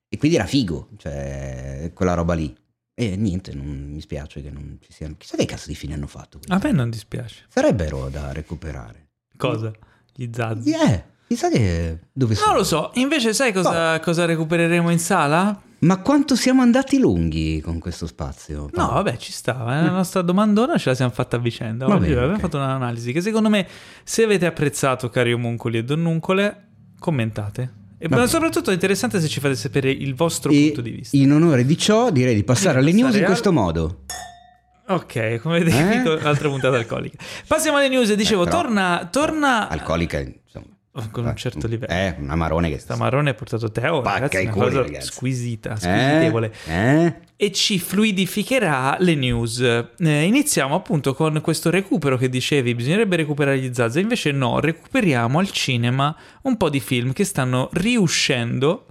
[0.09, 2.55] E quindi era figo, cioè quella roba lì.
[2.95, 5.15] E niente, non mi spiace che non ci siano.
[5.19, 6.41] Chissà che cazzo di fine hanno fatto.
[6.49, 7.45] A me non dispiace.
[7.49, 9.09] Sarebbero da recuperare.
[9.37, 9.71] Cosa?
[10.15, 10.71] Gli zazzi.
[10.73, 12.49] Eh, chissà che dove sono.
[12.53, 15.61] Non lo so, invece sai cosa, cosa recupereremo in sala?
[15.79, 18.71] Ma quanto siamo andati lunghi con questo spazio?
[18.73, 19.79] No, vabbè, ci stava.
[19.79, 21.85] eh, La nostra domandona ce la siamo fatta a vicenda.
[21.87, 22.41] Va bene, abbiamo ok.
[22.41, 23.69] fatto un'analisi che secondo me,
[24.03, 27.85] se avete apprezzato, cari omuncoli e donnuncole, commentate.
[27.99, 28.27] E bene.
[28.27, 31.17] soprattutto è interessante se ci fate sapere il vostro E punto di vista.
[31.17, 34.03] in onore di ciò direi di passare alle news in al- questo modo.
[34.89, 35.77] Ok, come avete
[36.23, 36.27] Eh?
[36.27, 37.17] altra puntata alcolica.
[37.47, 38.13] Passiamo alle news.
[38.15, 40.76] Dicevo, Eh, torna, torna Alcolica, insomma.
[41.11, 41.93] con un certo livello.
[41.93, 44.83] Eh, un amarone che Sta marrone ha portato Teo, Spacca ragazzi, i una cuori, cosa
[44.83, 45.07] ragazzi.
[45.13, 45.77] squisita, Eh?
[45.77, 46.53] squisitevole.
[46.69, 47.15] Eh?
[47.39, 49.61] e ci fluidificherà le news.
[49.61, 55.39] Eh, iniziamo appunto con questo recupero che dicevi, bisognerebbe recuperare gli Zazza, invece no, recuperiamo
[55.39, 58.87] al cinema un po' di film che stanno riuscendo,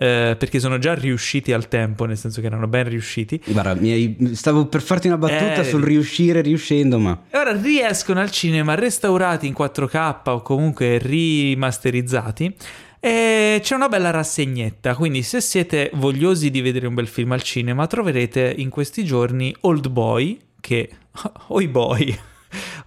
[0.00, 4.16] eh, perché sono già riusciti al tempo, nel senso che erano ben riusciti, Guarda, hai-
[4.34, 7.20] stavo per farti una battuta Eh, sul riuscire riuscendo, ma...
[7.28, 12.54] e ora riescono al cinema restaurati in 4K o comunque rimasterizzati.
[13.00, 17.42] E c'è una bella rassegnetta, quindi se siete vogliosi di vedere un bel film al
[17.42, 20.90] cinema, troverete in questi giorni Old Boy, che...
[21.48, 22.18] Oi boy!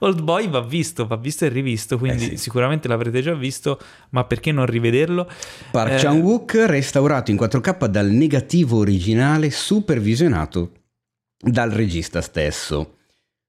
[0.03, 2.37] Old Boy va visto, va visto e rivisto, quindi Eh sì.
[2.37, 3.79] sicuramente l'avrete già visto,
[4.11, 5.29] ma perché non rivederlo?
[5.71, 10.71] Park Eh, Chan-wook restaurato in 4K dal negativo originale supervisionato
[11.39, 12.95] dal regista stesso.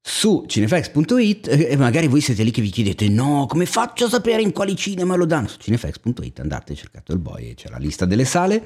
[0.04, 4.42] Su cinefx.it, e magari voi siete lì che vi chiedete no, come faccio a sapere
[4.42, 5.46] in quali cinema lo danno?
[5.48, 8.62] Su cinefx.it andate, cercate il boy e c'è la lista delle sale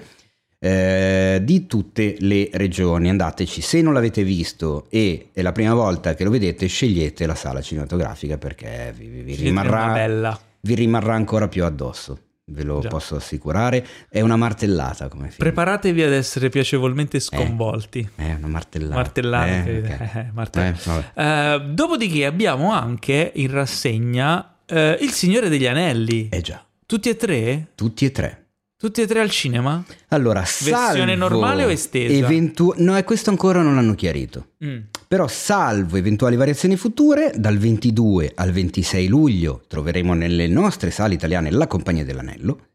[0.59, 3.09] eh, di tutte le regioni.
[3.09, 7.35] Andateci, se non l'avete visto e è la prima volta che lo vedete, scegliete la
[7.35, 10.40] sala cinematografica perché vi, vi- vi rimarrà bella.
[10.61, 12.21] vi rimarrà ancora più addosso.
[12.49, 12.87] Ve lo Già.
[12.88, 13.85] posso assicurare.
[14.09, 15.38] È una martellata come film.
[15.38, 18.09] Preparatevi ad essere piacevolmente sconvolti.
[18.14, 18.95] È una martellata.
[18.95, 21.55] Martellate, Eh, eh, martell- Eh, vabbè.
[21.55, 26.29] Eh, dopodiché abbiamo anche in rassegna eh, Il Signore degli Anelli.
[26.29, 27.69] Eh già, Tutti e tre?
[27.75, 28.45] tutti e tre.
[28.78, 29.82] Tutti e tre al cinema?
[30.08, 32.12] Allora, Versione normale o estesa?
[32.14, 34.50] eventu- no, e questo ancora non l'hanno chiarito.
[34.62, 34.78] Mm.
[35.08, 41.50] Però, salvo eventuali variazioni future, dal 22 al 26 luglio troveremo nelle nostre sale italiane
[41.50, 42.66] La Compagnia dell'Anello.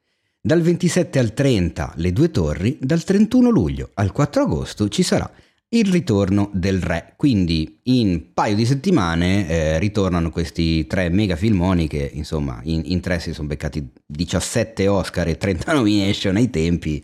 [0.41, 2.79] Dal 27 al 30 Le Due Torri.
[2.81, 5.31] Dal 31 luglio al 4 agosto ci sarà
[5.73, 7.13] il ritorno del Re.
[7.15, 12.81] Quindi, in un paio di settimane eh, ritornano questi tre mega filmoni che, insomma, in,
[12.85, 17.01] in tre si sono beccati 17 Oscar e 30 nomination ai tempi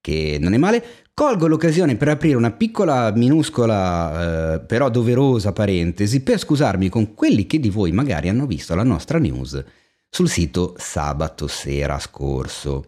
[0.00, 0.84] che non è male.
[1.14, 7.46] Colgo l'occasione per aprire una piccola, minuscola, eh, però doverosa parentesi per scusarmi con quelli
[7.46, 9.62] che di voi magari hanno visto la nostra news
[10.08, 12.86] sul sito sabato sera scorso.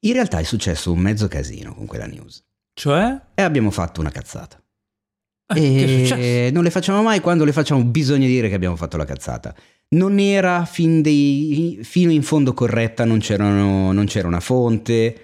[0.00, 3.20] In realtà è successo un mezzo casino con quella news Cioè?
[3.34, 4.56] e abbiamo fatto una cazzata.
[4.58, 5.41] Eh, che è successo?
[6.18, 9.54] E non le facciamo mai quando le facciamo bisogna dire che abbiamo fatto la cazzata.
[9.90, 15.16] Non era fin dei- fino in fondo corretta, non, c'erano- non c'era una fonte.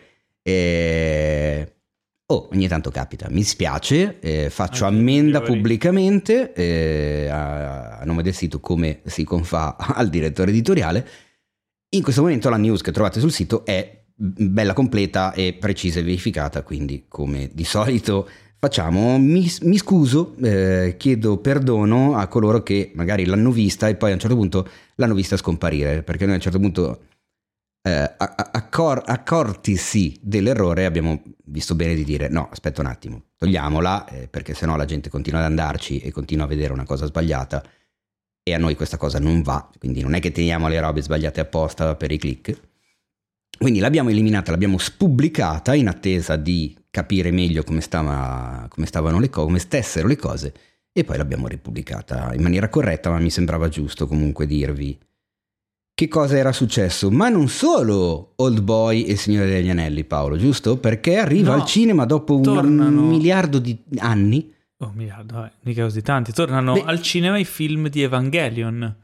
[0.43, 1.73] e-
[2.31, 8.23] Oh, ogni tanto capita, mi spiace, eh, faccio Anche ammenda pubblicamente eh, a, a nome
[8.23, 11.09] del sito come si confà al direttore editoriale.
[11.97, 16.03] In questo momento la news che trovate sul sito è bella completa e precisa e
[16.03, 18.29] verificata, quindi come di solito
[18.59, 24.11] facciamo, mi, mi scuso, eh, chiedo perdono a coloro che magari l'hanno vista e poi
[24.11, 27.01] a un certo punto l'hanno vista scomparire, perché noi a un certo punto
[27.83, 34.29] eh, accor- accortisi dell'errore abbiamo visto bene di dire no, aspetta un attimo, togliamola eh,
[34.29, 37.65] perché sennò la gente continua ad andarci e continua a vedere una cosa sbagliata
[38.43, 41.41] e a noi questa cosa non va, quindi non è che teniamo le robe sbagliate
[41.41, 42.61] apposta per i click.
[43.59, 49.31] Quindi l'abbiamo eliminata, l'abbiamo spubblicata in attesa di capire meglio come, stava- come stavano le
[49.31, 50.53] cose, come stessero le cose
[50.93, 54.99] e poi l'abbiamo ripubblicata in maniera corretta, ma mi sembrava giusto comunque dirvi
[55.95, 57.09] che cosa era successo.
[57.11, 60.77] Ma non solo Old Boy e Signore degli Anelli, Paolo, giusto?
[60.79, 64.53] Perché arriva No, al cinema dopo un tornano- miliardo di anni.
[64.79, 66.33] Oh, miliardo, vabbè, mica così tanti.
[66.33, 66.83] Tornano Beh.
[66.85, 68.95] al cinema i film di Evangelion.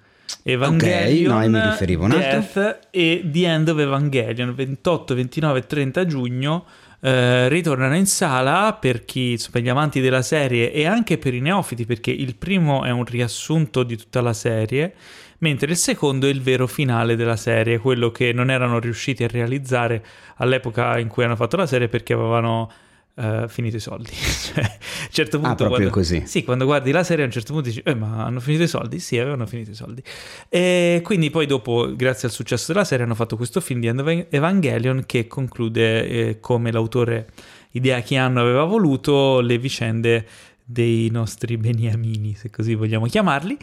[0.42, 2.38] Evangelion, no, e mi riferivo a un altro.
[2.40, 6.64] Death e The End of Evangelion, 28, 29 e 30 giugno.
[7.04, 11.40] Eh, ritornano in sala per chi, insomma, gli amanti della serie e anche per i
[11.40, 14.94] neofiti, perché il primo è un riassunto di tutta la serie,
[15.40, 19.28] mentre il secondo è il vero finale della serie, quello che non erano riusciti a
[19.28, 20.02] realizzare
[20.36, 22.70] all'epoca in cui hanno fatto la serie perché avevano
[23.16, 24.10] eh, finito i soldi.
[24.14, 26.22] cioè, a un certo punto Ah, proprio quando- così.
[26.26, 28.68] Sì, quando guardi la serie a un certo punto dici, eh, ma hanno finito i
[28.68, 28.98] soldi?
[28.98, 30.02] Sì, avevano finito i soldi.
[30.48, 35.04] E quindi poi dopo, grazie al successo della serie, hanno fatto questo film di Evangelion
[35.06, 37.28] che conclude eh, come l'autore
[37.72, 40.26] Idea Chianno aveva voluto le vicende
[40.64, 43.56] dei nostri beniamini, se così vogliamo chiamarli.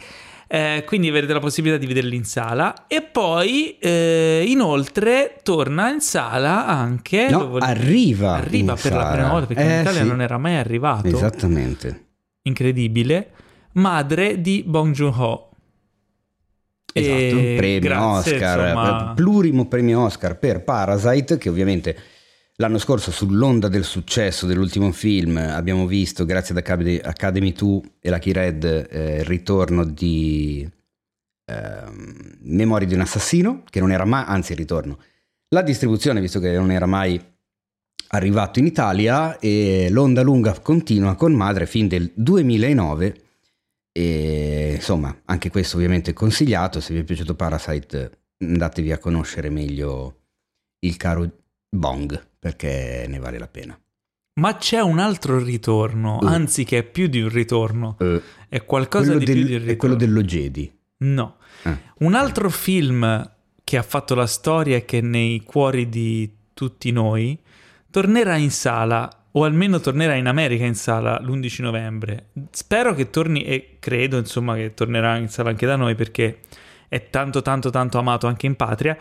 [0.54, 6.00] Eh, quindi avrete la possibilità di vederli in sala e poi eh, inoltre torna in
[6.02, 9.12] sala anche No, voglio- arriva arriva per la sala.
[9.14, 10.06] prima volta perché Eh, in Italia sì.
[10.06, 12.04] non era mai arrivato Esattamente.
[12.42, 13.30] incredibile,
[13.72, 15.48] madre di Bong Joon-ho.
[16.92, 19.12] Esatto, E premio grazie, Oscar, insomma.
[19.14, 21.96] plurimo premio Oscar per Parasite, che ovviamente
[22.56, 28.10] l'anno scorso sull'onda del successo dell'ultimo film abbiamo visto, grazie ad Academy, Academy 2 e
[28.10, 30.68] Lucky Red, eh, il ritorno di
[31.46, 34.98] ehm, Memorie di un assassino, che non era mai, anzi il ritorno,
[35.48, 37.20] la distribuzione, visto che non era mai
[38.08, 43.20] arrivato in Italia, e l'onda lunga continua con Madre fin del 2009
[43.94, 46.80] e insomma, anche questo ovviamente è consigliato.
[46.80, 50.20] Se vi è piaciuto Parasite, andatevi a conoscere meglio
[50.80, 51.30] il caro
[51.68, 53.78] Bong perché ne vale la pena.
[54.40, 56.26] Ma c'è un altro ritorno, Uh.
[56.26, 59.50] anzi che è più di un ritorno, Eh, è qualcosa quello di del- più di
[59.52, 59.72] un ritorno.
[59.72, 60.72] è quello dello Jedi.
[61.04, 61.36] No.
[61.62, 61.78] Ah.
[61.98, 63.30] Un altro film
[63.62, 67.38] che ha fatto la storia e che è nei cuori di tutti noi
[67.90, 72.30] tornerà in sala o almeno tornerà in America in sala l'11 novembre.
[72.50, 76.40] Spero che torni e credo insomma che tornerà in sala anche da noi perché
[76.92, 78.94] è tanto tanto tanto amato anche in patria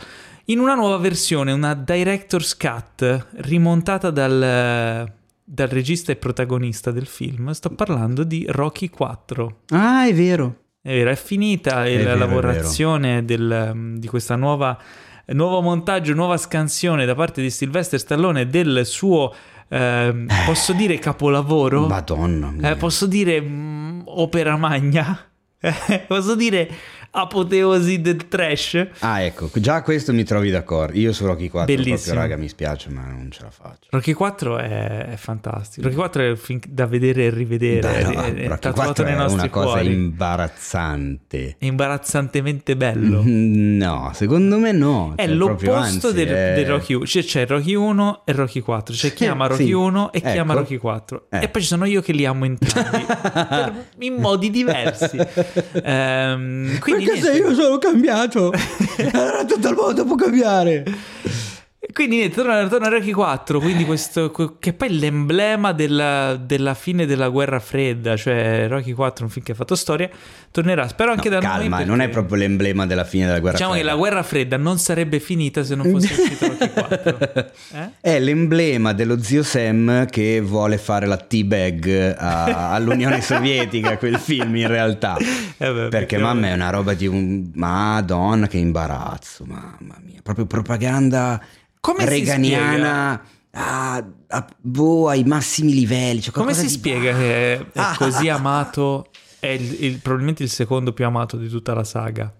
[0.45, 5.11] in una nuova versione, una director's cut rimontata dal
[5.43, 7.51] dal regista e protagonista del film.
[7.51, 9.57] Sto parlando di Rocky 4.
[9.71, 10.59] Ah, è vero.
[10.81, 14.79] È vero, è finita È la vero, lavorazione del, di questa nuova
[15.25, 19.33] nuovo montaggio, nuova scansione da parte di Sylvester Stallone del suo
[19.67, 21.87] ehm, posso dire capolavoro?
[21.87, 22.71] Madonna mia.
[22.71, 25.25] Eh, posso dire mm, opera magna?
[25.63, 26.67] Eh, posso dire
[27.11, 28.87] apoteosi del trash.
[28.99, 30.97] Ah, ecco, già questo mi trovi d'accordo.
[30.97, 31.97] Io su Rocky 4 Bellissimo.
[31.97, 33.87] proprio, raga, mi spiace, ma non ce la faccio.
[33.89, 35.83] Rocky 4 è, è fantastico.
[35.87, 37.79] Rocky 4 è film da vedere e rivedere.
[37.81, 39.91] Dai, no, è, è Rocky tatuato 4 nei è una cosa cuori.
[39.93, 41.55] imbarazzante.
[41.57, 43.21] È imbarazzantemente bello.
[43.23, 45.13] Mm, No, secondo me no.
[45.15, 47.05] È Cioè, l'opposto anzi, del, è- del Rocky 1.
[47.05, 48.93] Cioè, c'è Rocky 1 e Rocky 4.
[48.95, 49.71] C'è chi Sì, ama Rocky sì.
[49.71, 50.61] 1 e chi ama Ecco.
[50.61, 51.25] Rocky 4.
[51.29, 51.43] Eh.
[51.43, 55.17] E poi ci sono io che li amo entrambi per- in modi diversi.
[55.83, 58.51] Ehm, quindi, Perché se io sono cambiato,
[59.13, 60.83] allora tutto il mondo può cambiare.
[61.93, 63.59] Quindi niente, torna, torna Rocky 4.
[63.59, 68.15] Quindi questo, che poi è l'emblema della, della fine della guerra fredda.
[68.15, 70.09] Cioè, Rocky 4 è un film che ha fatto storia.
[70.51, 71.57] Tornerà, spero anche No, da noi.
[71.59, 73.93] calma, perché- non è proprio l'emblema della fine della guerra Diciamo che fredda.
[73.93, 77.51] la guerra fredda non sarebbe finita se non fosse uscito Rocky 4.
[77.73, 77.89] Eh?
[78.01, 84.55] È l'emblema dello zio Sam che vuole fare la teabag a- all'Unione Sovietica, quel film
[84.57, 85.15] in realtà.
[85.17, 87.49] Eh beh, Perché mamma è una roba di un...
[87.53, 90.19] Madonna che imbarazzo, mamma mia.
[90.21, 91.41] Proprio propaganda
[91.81, 93.21] Come reganiana
[93.51, 93.95] a,
[94.27, 96.21] a- boh, ai massimi livelli.
[96.21, 97.95] Cioè Come si di- spiega che è, è Ah.
[97.97, 99.07] così amato?
[99.39, 102.31] È il- il- probabilmente il secondo più amato di tutta la saga.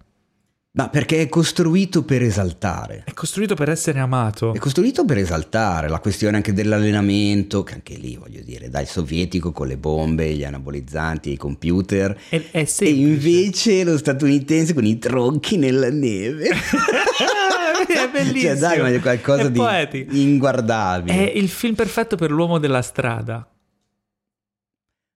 [0.73, 3.03] Ma perché è costruito per esaltare.
[3.05, 4.53] È costruito per essere amato.
[4.53, 9.51] È costruito per esaltare la questione anche dell'allenamento, che anche lì voglio dire, dai sovietico
[9.51, 14.97] con le bombe, gli anabolizzanti, i computer, È, è e invece lo statunitense con i
[14.97, 16.47] tronchi nella neve.
[17.87, 18.51] è bellissimo.
[18.51, 20.15] Cioè, dai, ma è qualcosa È di poetico.
[20.15, 21.31] inguardabile.
[21.31, 23.47] È il film perfetto per l'uomo della strada.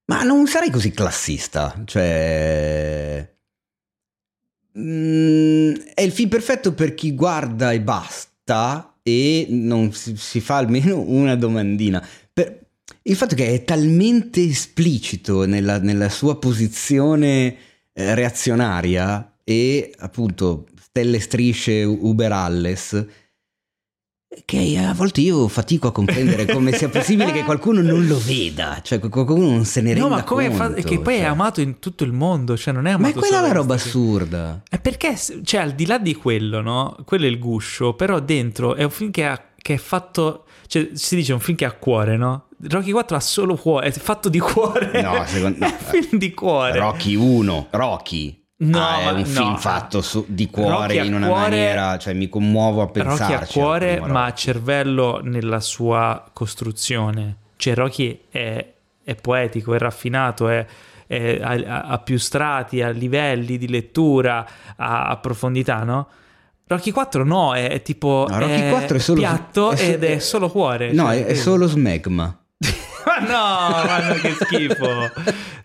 [0.08, 3.34] Ma non sarei così classista, cioè...
[4.78, 10.58] Mm, è il film perfetto per chi guarda e basta e non si, si fa
[10.58, 12.06] almeno una domandina.
[12.34, 12.64] Per-
[13.04, 17.56] il fatto che è talmente esplicito nella, nella sua posizione
[17.94, 23.06] eh, reazionaria e appunto stelle strisce Uber Alles
[24.46, 28.80] che a volte io fatico a comprendere come sia possibile che qualcuno non lo veda,
[28.82, 30.88] cioè qualcuno non se ne renda No, ma come fa- conto.
[30.88, 31.28] che poi è cioè.
[31.28, 34.64] amato in tutto il mondo, cioè non è Ma amato è quella la roba assurda.
[34.70, 36.96] È perché, cioè, al di là di quello, no?
[37.04, 40.90] Quello è il guscio, però dentro è un film che, ha, che è fatto, cioè,
[40.94, 42.48] si dice un film che ha cuore, no?
[42.70, 45.02] Rocky 4 ha solo cuore, è fatto di cuore.
[45.02, 46.80] No, secondo- è un film di cuore.
[46.80, 48.44] Rocky 1, Rocky.
[48.58, 49.26] No, Ah, è un no.
[49.26, 53.34] film fatto su- di cuore a in una cuore- maniera, cioè mi commuovo a pensarci.
[53.34, 54.38] Rocky ha cuore, ma a Rocky.
[54.38, 57.36] cervello nella sua costruzione.
[57.58, 58.66] Cioè, Rocky è,
[59.04, 60.66] è poetico, è raffinato, è,
[61.06, 64.48] è- ha, ha più strati, ha livelli di lettura,
[64.78, 66.08] ha, ha profondità, no?
[66.68, 70.18] Rocky 4 no, è, è tipo No, Rocky 4 è solo piatto è ed è
[70.20, 70.94] solo cuore.
[70.94, 72.36] No, cioè, è, è solo smegma.
[73.20, 75.12] Ma no, ma no, che schifo.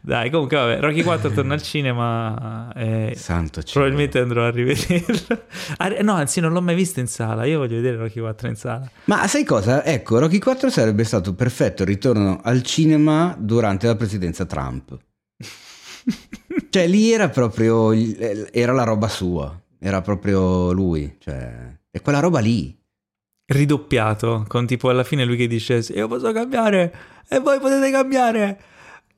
[0.01, 3.85] Dai, comunque vabbè, Rocky 4 torna al cinema eh, Santo cielo.
[3.85, 5.43] Probabilmente andrò a rivederlo.
[6.03, 7.45] No, anzi, non l'ho mai visto in sala.
[7.45, 8.91] Io voglio vedere Rocky 4 in sala.
[9.05, 9.85] Ma sai cosa?
[9.85, 14.97] Ecco, Rocky 4 sarebbe stato perfetto ritorno al cinema durante la presidenza Trump.
[16.71, 22.41] cioè lì era proprio era la roba sua, era proprio lui, cioè è quella roba
[22.41, 22.77] lì.
[23.47, 26.95] Ridoppiato, con tipo alla fine lui che dice: "Io posso cambiare
[27.31, 28.61] e voi potete cambiare.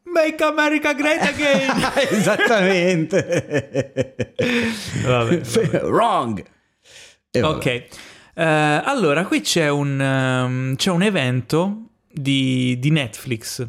[0.05, 1.91] Make America Great Again.
[2.11, 4.35] Esattamente.
[5.05, 5.81] Vabbè, vabbè.
[5.85, 6.45] Wrong.
[7.31, 7.55] E vabbè.
[7.57, 7.67] ok.
[8.35, 8.43] Eh,
[8.85, 13.67] allora, qui c'è un, ehm, c'è un evento di, di Netflix.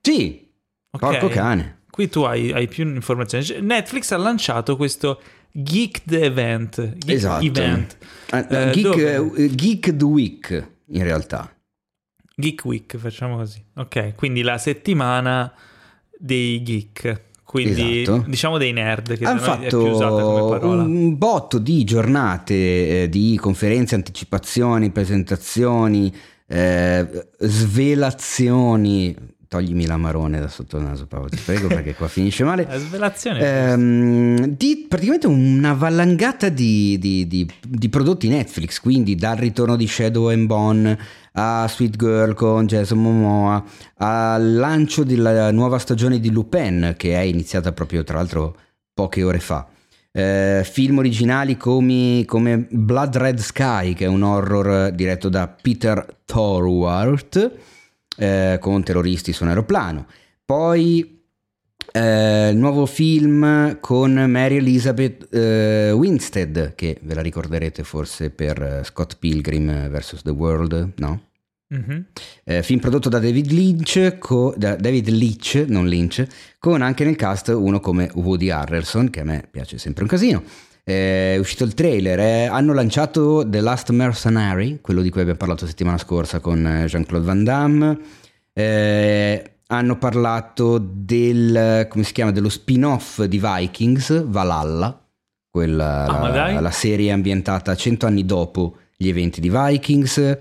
[0.00, 0.46] Sì,
[0.90, 1.00] ok?
[1.00, 1.80] porco cane.
[1.90, 3.46] Qui tu hai, hai più informazioni.
[3.60, 5.20] Netflix ha lanciato questo
[5.52, 6.94] Geeked Event.
[6.98, 7.44] Geek Esatto.
[7.44, 7.96] Event.
[8.32, 9.32] Eh, Eh, Geek, dove?
[9.44, 11.50] eh, Geek the Week, in realtà.
[12.38, 13.62] Geek Week, facciamo così.
[13.76, 15.50] Ok, quindi la settimana
[16.18, 17.22] dei geek.
[17.42, 18.24] Quindi Esatto.
[18.28, 19.80] diciamo dei nerd, che Hanno fatto
[20.68, 26.14] un botto di giornate, eh, di conferenze, anticipazioni, presentazioni,
[26.46, 27.08] eh,
[27.38, 29.16] svelazioni.
[29.48, 32.66] Toglimi la marone da sotto il naso, Paolo, ti prego, perché qua finisce male.
[32.68, 33.40] La svelazione.
[33.70, 39.86] Ehm, di praticamente una vallangata di, di- di- di prodotti Netflix, quindi dal ritorno di
[39.86, 40.98] Shadow and Bone
[41.38, 43.62] a Sweet Girl con Jason Momoa,
[43.96, 48.56] al lancio della nuova stagione di Lupin, che è iniziata proprio tra l'altro
[48.92, 49.66] poche ore fa.
[50.12, 56.20] Eh, film originali come, come Blood Red Sky, che è un horror diretto da Peter
[56.24, 57.52] Thorwarth,
[58.16, 60.06] eh, con terroristi su un aeroplano.
[60.42, 61.22] Poi
[61.92, 68.84] eh, nuovo film con Mary Elizabeth eh, Winstead, che ve la ricorderete forse per eh,
[68.84, 70.22] Scott Pilgrim vs.
[70.22, 71.25] The World, no?
[71.68, 72.04] Mhm.
[72.44, 76.24] Eh, film prodotto da David Lynch, co- da David Leitch, non Lynch,
[76.58, 80.42] con anche nel cast uno come Woody Harrelson, che a me piace sempre un casino.
[80.84, 85.38] Eh, È uscito il trailer, eh, hanno lanciato The Last Mercenary, quello di cui abbiamo
[85.38, 87.98] parlato settimana scorsa con eh, Jean-Claude Van Damme.
[88.52, 95.04] Eh, hanno parlato del, come si chiama, dello spin-off di Vikings, Valhalla,
[95.50, 100.38] quella, Ah, la, la serie ambientata cento anni dopo gli eventi di Vikings.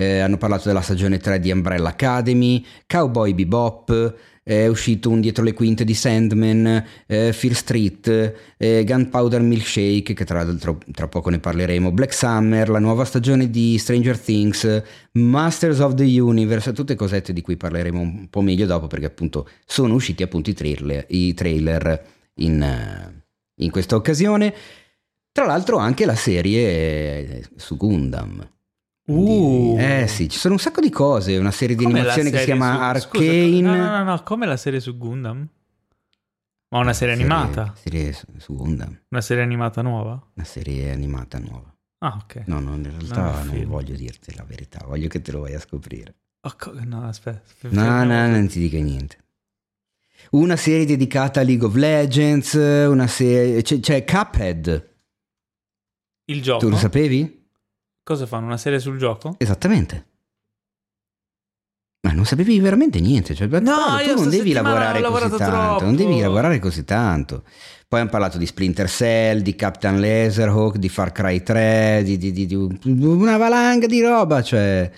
[0.00, 5.42] Eh, hanno parlato della stagione 3 di Umbrella Academy, Cowboy Bebop, è uscito un dietro
[5.42, 11.30] le quinte di Sandman, eh, Fear Street, eh, Gunpowder Milkshake, che tra l'altro tra poco
[11.30, 14.82] ne parleremo, Black Summer, la nuova stagione di Stranger Things,
[15.14, 19.48] Masters of the Universe, tutte cosette di cui parleremo un po' meglio dopo perché appunto
[19.66, 23.12] sono usciti appunto i trailer, i trailer in,
[23.56, 24.54] in questa occasione.
[25.32, 28.57] Tra l'altro anche la serie su Gundam.
[29.10, 29.76] Uh.
[29.78, 32.38] Eh sì, ci sono un sacco di cose, una serie di Com'è la animazione che
[32.38, 33.60] si serie chiama su- scusa, Arcane.
[33.60, 35.48] no, no, no, no, come la serie su Gundam?
[36.70, 37.72] Ma una serie animata?
[37.74, 40.22] Serie su, Gundam, Una serie animata nuova?
[40.34, 41.74] una serie animata nuova.
[42.00, 42.42] Ah, ok.
[42.46, 45.54] No, no, in realtà No, non voglio dirti la verità, voglio che te lo vai
[45.54, 46.14] a scoprire.
[46.42, 47.68] Oh, co- no, aspetta.
[47.70, 49.16] No, no, non ti dica niente.
[50.32, 53.62] Una serie dedicata a League of Legends, una serie...
[53.62, 54.88] C'è, c'è Cuphead,
[56.26, 56.58] Il gioco?
[56.58, 57.37] tu lo sapevi?
[58.08, 58.46] Cosa fanno?
[58.46, 59.34] Una serie sul gioco?
[59.36, 60.06] Esattamente.
[62.06, 65.94] Ma non sapevi veramente niente, cioè, Paolo, io tu non devi lavorare così tanto, non
[65.94, 66.22] devi troppo.
[66.22, 67.44] lavorare così tanto.
[67.86, 72.32] Poi hanno parlato di Splinter Cell, di Captain Laserhawk, di Far Cry 3, di, di-
[72.32, 74.90] di- di una valanga di roba, cioè...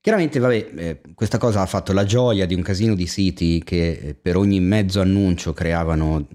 [0.00, 3.90] Chiaramente, vabbè, eh, questa cosa ha fatto la gioia di un casino di siti che
[4.02, 6.26] eh, per ogni mezzo annuncio creavano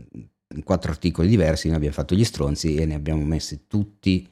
[0.64, 4.26] quattro articoli diversi, noi abbiamo fatto gli stronzi e ne abbiamo messi tutti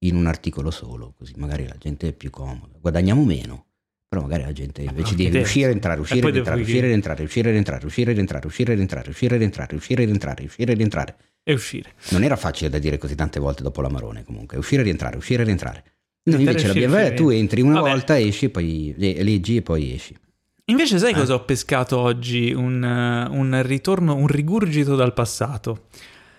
[0.00, 3.64] in un articolo solo, così magari la gente è più comoda, guadagniamo meno,
[4.08, 5.38] però magari la gente invece di te.
[5.40, 10.02] uscire, entrare, uscire, entrare, uscire, entrare, uscire, entrare, uscire, entrare, uscire, entrare, uscire, entrare, uscire,
[10.04, 11.16] entrare, uscire, entrare.
[11.42, 11.92] E uscire.
[12.10, 15.44] Non era facile da dire così tante volte dopo la Marone comunque, uscire, rientrare, uscire,
[15.44, 15.84] rientrare.
[16.24, 19.94] Noi Entrare, invece eh, uscire, tu entri una volta, esci, poi le- leggi e poi
[19.94, 20.16] esci.
[20.66, 20.98] Invece Eh.
[20.98, 22.52] sai cosa ho pescato oggi?
[22.52, 25.86] Un, eh, un ritorno, un rigurgito dal passato.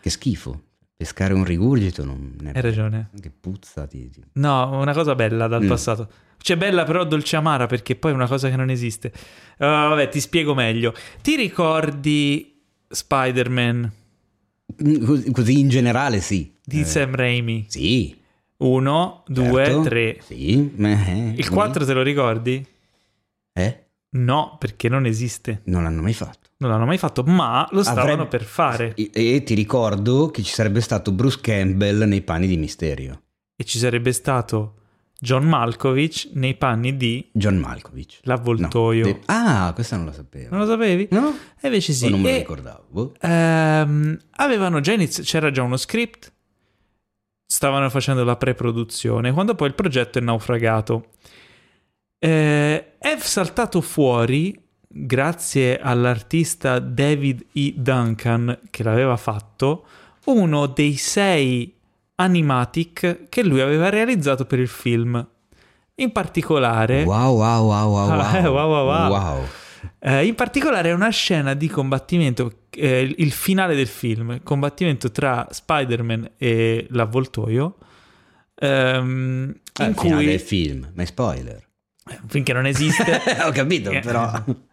[0.01, 0.63] Che schifo.
[0.97, 3.09] Pescare un rigurgito non è Hai ragione.
[3.21, 4.09] Che puzza di...
[4.09, 5.67] di- No, una cosa bella dal Mm.
[5.67, 6.09] passato.
[6.39, 9.11] Cioè bella però dolce amara perché poi è una cosa che non esiste.
[9.59, 10.95] Uh, vabbè, ti spiego meglio.
[11.21, 13.91] Ti ricordi Spider-Man
[15.05, 16.51] Così- Così in generale sì.
[16.63, 17.65] di Eh, Sam Raimi?
[17.69, 18.15] Sì.
[18.57, 19.81] Uno, due, certo.
[19.83, 20.17] tre.
[20.23, 20.73] Sì.
[20.77, 21.49] eh, Il.
[21.49, 22.65] 4 te lo ricordi?
[23.53, 23.83] Eh?
[24.09, 25.61] No, perché non esiste.
[25.65, 26.46] Non l'hanno mai fatto.
[26.59, 28.93] Non l'hanno mai fatto, ma lo stavano Avrebbe- per fare.
[28.95, 33.21] E, e ti ricordo che ci sarebbe stato Bruce Campbell nei panni di Misterio.
[33.55, 34.73] E ci sarebbe stato
[35.19, 38.19] John Malkovich nei panni di John Malkovich.
[38.23, 39.05] l'avvoltoio.
[39.05, 40.49] No, de- ah, questa non la sapevo.
[40.49, 41.07] Non lo sapevi?
[41.11, 41.29] No?
[41.59, 42.05] E invece sì.
[42.05, 43.13] O non me lo ricordavo.
[43.21, 46.33] Ehm, avevano già iniziato, c'era già uno script,
[47.45, 51.09] stavano facendo la pre-produzione, quando poi il progetto è naufragato.
[52.19, 57.73] Eh, è saltato fuori, grazie all'artista David E.
[57.75, 59.85] Duncan che l'aveva fatto,
[60.25, 61.73] uno dei sei
[62.15, 65.25] animatic che lui aveva realizzato per il film.
[65.99, 68.19] In particolare, Wow, wow, wow, wow, wow.
[68.19, 69.09] Ah, eh, wow, wow, wow.
[69.11, 69.45] Wow.
[69.99, 75.09] eh, in particolare è una scena di combattimento, eh, il- finale del film, il combattimento
[75.11, 77.77] tra Spider-Man e l'avvoltoio,
[78.55, 81.65] ehm, Ah, in il finale cui, del film, ma è spoiler.
[82.27, 84.31] finché non esiste, Ho capito, Eh, però...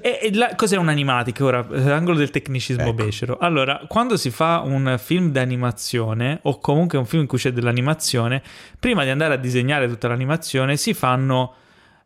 [0.00, 1.40] E, e la- cos'è un animatic?
[1.42, 2.92] Ora, eh, angolo del tecnicismo Ecco.
[2.94, 3.36] becero.
[3.38, 8.42] Allora, quando si fa un film d'animazione, o comunque un film in cui c'è dell'animazione,
[8.78, 11.52] prima di andare a disegnare tutta l'animazione, si fanno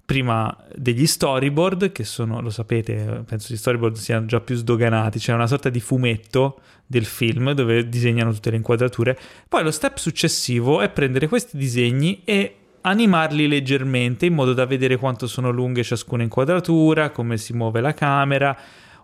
[0.05, 5.33] prima degli storyboard, che sono, lo sapete, penso gli storyboard siano già più sdoganati, c'è
[5.33, 9.17] una sorta di fumetto del film dove disegnano tutte le inquadrature.
[9.49, 14.97] Poi lo step successivo è prendere questi disegni e animarli leggermente in modo da vedere
[14.97, 18.57] quanto sono lunghe ciascuna inquadratura, come si muove la camera,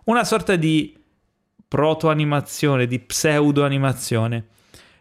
[0.05, 0.97] una sorta di
[1.67, 4.45] proto-animazione, di pseudo-animazione.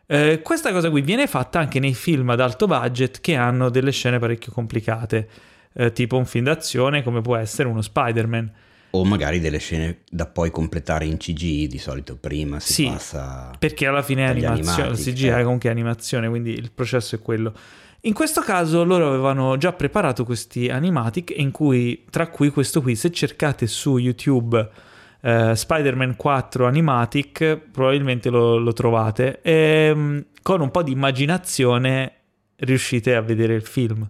[0.07, 3.91] Eh, questa cosa qui viene fatta anche nei film ad alto budget che hanno delle
[3.91, 5.29] scene parecchio complicate,
[5.75, 8.53] eh, tipo un film d'azione come può essere uno Spider-Man.
[8.91, 13.51] O magari delle scene da poi completare in CG, di solito prima si Sì, passa...
[13.59, 15.37] Perché alla fine è animazione, il animati, CGI eh.
[15.37, 17.53] è comunque animazione, quindi il processo è quello.
[18.03, 23.11] In questo caso loro avevano già preparato questi animatic cui, tra cui questo qui, se
[23.11, 24.69] cercate su YouTube
[25.21, 32.13] eh, Spider-Man 4 animatic, probabilmente lo, lo trovate, e mm, con un po' di immaginazione
[32.57, 34.09] riuscite a vedere il film.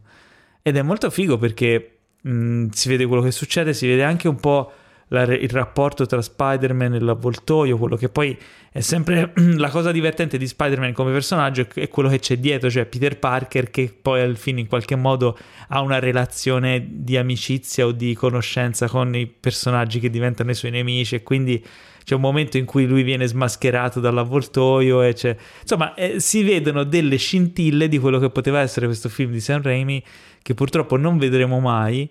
[0.61, 4.37] Ed è molto figo perché mh, si vede quello che succede, si vede anche un
[4.37, 4.71] po'
[5.09, 8.37] la, il rapporto tra Spider-Man e l'avvoltoio, quello che poi
[8.71, 12.87] è sempre la cosa divertente di Spider-Man come personaggio è quello che c'è dietro, cioè
[12.87, 15.37] Peter Parker che poi al fine in qualche modo
[15.69, 20.71] ha una relazione di amicizia o di conoscenza con i personaggi che diventano i suoi
[20.71, 21.65] nemici e quindi
[22.05, 25.37] c'è un momento in cui lui viene smascherato dall'avvoltoio e c'è...
[25.61, 29.61] insomma eh, si vedono delle scintille di quello che poteva essere questo film di Sam
[29.61, 30.03] Raimi
[30.41, 32.09] che purtroppo non vedremo mai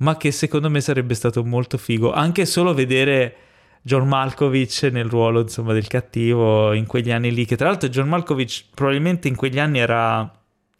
[0.00, 3.34] ma che secondo me sarebbe stato molto figo anche solo vedere
[3.82, 8.08] John Malkovich nel ruolo insomma del cattivo in quegli anni lì che tra l'altro John
[8.08, 10.30] Malkovich probabilmente in quegli anni era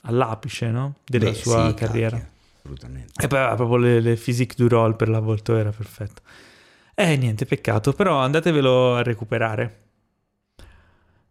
[0.03, 0.97] all'apice no?
[1.07, 3.25] della Beh, sua sì, carriera cacchio, assolutamente.
[3.25, 6.23] e poi aveva proprio le, le physique du role per l'avvoltoio era perfetto
[6.95, 9.77] eh niente peccato però andatevelo a recuperare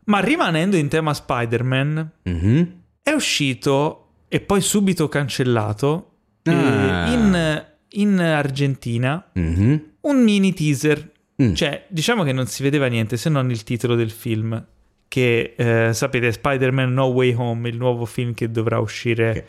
[0.05, 2.81] ma rimanendo in tema Spider-Man Mhm.
[3.03, 6.11] è uscito e poi subito cancellato
[6.43, 7.07] eh, Ah.
[7.11, 9.83] in, in Argentina Mhm.
[10.01, 11.11] un mini teaser.
[11.41, 11.53] Mm.
[11.53, 14.63] Cioè, diciamo che non si vedeva niente se non il titolo del film.
[15.07, 19.43] Che eh, sapete, Spider-Man No Way Home, il nuovo film che dovrà uscire Ok.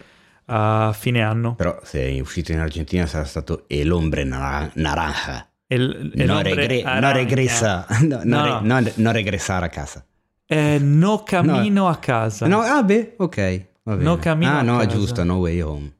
[0.46, 1.54] a fine anno.
[1.56, 5.46] Però se è uscito in Argentina sarà stato El hombre nara- naranja.
[5.66, 7.86] E l- e no, regre- no regresa.
[8.02, 9.12] No, no, No, re- no.
[9.12, 10.04] regresare a casa.
[10.46, 12.46] Eh, no cammino a casa.
[12.48, 13.66] No, ah beh, ok.
[13.82, 15.92] No cammino ah, a no, giusto, No Way Home.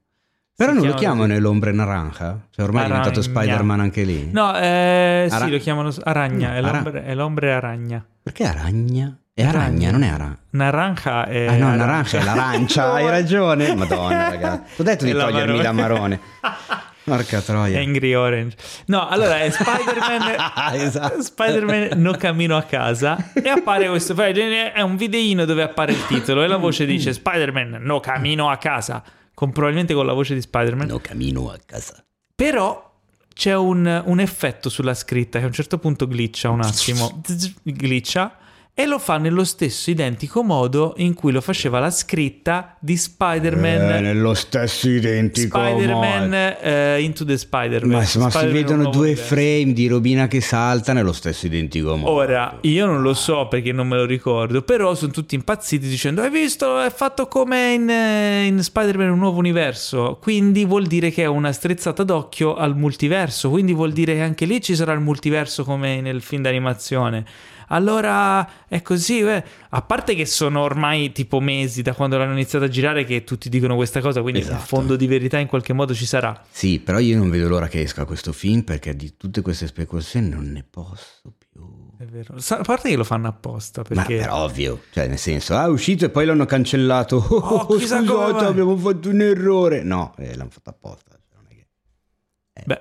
[0.60, 2.38] Però non lo chiama chiamano l'ombre naranja?
[2.50, 3.40] Cioè ormai è diventato Aragna.
[3.40, 4.28] Spider-Man anche lì?
[4.30, 6.48] No, eh, Ara- sì, lo chiamano aragna.
[6.48, 8.04] No, è, ara- l'ombre, è l'ombre aragna.
[8.22, 9.16] Perché aragna?
[9.32, 9.90] È aragna, Aragna.
[9.92, 10.38] non è aragna.
[10.50, 11.46] Naranja è.
[11.46, 12.18] Ah no, arancia.
[12.18, 13.74] naranja è l'arancia, hai ragione.
[13.74, 14.80] Madonna, ragazzi.
[14.82, 15.62] Ho detto di È la togliermi marone.
[15.62, 16.20] la marone.
[17.04, 17.80] Porca troia.
[17.80, 18.56] Angry Orange.
[18.88, 20.74] No, allora è Spider-Man.
[20.78, 21.22] Esatto.
[21.22, 26.42] Spider-Man no cammino a casa e appare questo è un videino dove appare il titolo
[26.42, 29.02] e la voce dice Spider-Man no cammino a casa
[29.40, 30.88] con, probabilmente con la voce di Spider-Man.
[30.88, 32.04] No cammino a casa.
[32.34, 32.88] però
[33.32, 37.22] c'è un, un effetto sulla scritta che a un certo punto glitcha un attimo.
[37.64, 38.36] Glitcha
[38.80, 43.96] e lo fa nello stesso identico modo in cui lo faceva la scritta di Spider-Man
[43.96, 46.60] Eh, nello stesso identico Spider-Man modo.
[46.62, 50.94] eh, Into the Spider-Verse Ma, ma si Spider-Man vedono due frame di robina che salta
[50.94, 52.10] nello stesso identico modo.
[52.10, 56.22] Ora, io non lo so perché non me lo ricordo, però sono tutti impazziti dicendo
[56.22, 61.10] hai visto, è fatto come in, eh, in Spider-Man un nuovo universo, quindi vuol dire
[61.10, 64.94] che è una strizzata d'occhio al multiverso, quindi vuol dire che anche lì ci sarà
[64.94, 67.26] il multiverso come nel film d'animazione.
[67.72, 69.44] Allora è così, eh.
[69.70, 73.48] a parte che sono ormai tipo mesi da quando l'hanno iniziato a girare che tutti
[73.48, 74.56] dicono questa cosa, quindi Esatto.
[74.56, 76.44] un fondo di verità in qualche modo ci sarà.
[76.50, 80.28] Sì, però io non vedo l'ora che esca questo film perché di tutte queste speculazioni
[80.28, 81.88] non ne posso più.
[81.96, 82.34] È vero.
[82.36, 84.16] A parte che lo fanno apposta perché...
[84.16, 87.16] Ma per ovvio, cioè nel senso, ah, è uscito e poi l'hanno cancellato.
[87.16, 89.82] Oh, Oh, scusate, abbiamo fatto un errore.
[89.82, 91.10] No, eh, l'hanno fatto apposta.
[91.10, 92.80] cioè, non è che- Beh,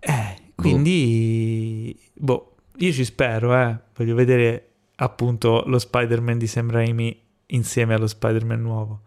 [0.00, 3.76] eh, quindi, boh, io ci spero, eh.
[3.96, 9.00] Voglio vedere appunto lo Spider-Man di Sam Raimi insieme allo Spider-Man nuovo.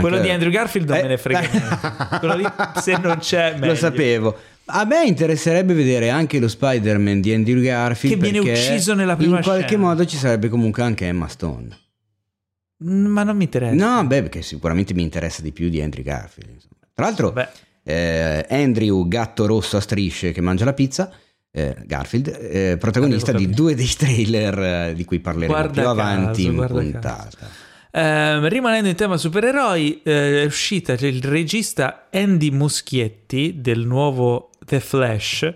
[0.00, 2.18] Quello di Andrew Garfield non Eh, me ne frega niente.
[2.18, 2.44] Quello lì,
[2.80, 3.66] se non c'è, meglio.
[3.66, 4.36] Lo sapevo.
[4.66, 9.38] A me interesserebbe vedere anche lo Spider-Man di Andrew Garfield Che viene ucciso nella prima
[9.38, 9.82] In qualche scena.
[9.82, 11.76] modo ci sarebbe comunque anche Emma Stone.
[12.84, 13.74] Mm, Ma non mi interessa.
[13.74, 16.50] No, beh, perché sicuramente mi interessa di più di Andrew Garfield.
[16.50, 16.74] insomma.
[16.94, 17.34] Tra l'altro,
[17.82, 21.10] eh, Andrew, gatto rosso a strisce che mangia la pizza,
[21.52, 26.00] eh, Garfield, eh, protagonista di due dei trailer eh, di cui parleremo Guarda più caso,
[26.00, 27.68] avanti in puntata.
[27.92, 34.50] Ehm, rimanendo in tema supereroi, eh, è uscita cioè, il regista Andy Muschietti del nuovo
[34.64, 35.52] The Flash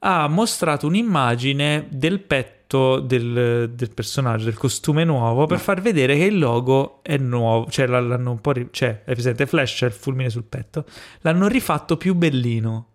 [0.00, 6.24] ha mostrato un'immagine del petto del, del personaggio, del costume nuovo, per far vedere che
[6.24, 9.92] il logo è nuovo, cioè l'hanno un po' ri- cioè, è presente Flash, c'è il
[9.92, 10.84] fulmine sul petto,
[11.20, 12.90] l'hanno rifatto più bellino.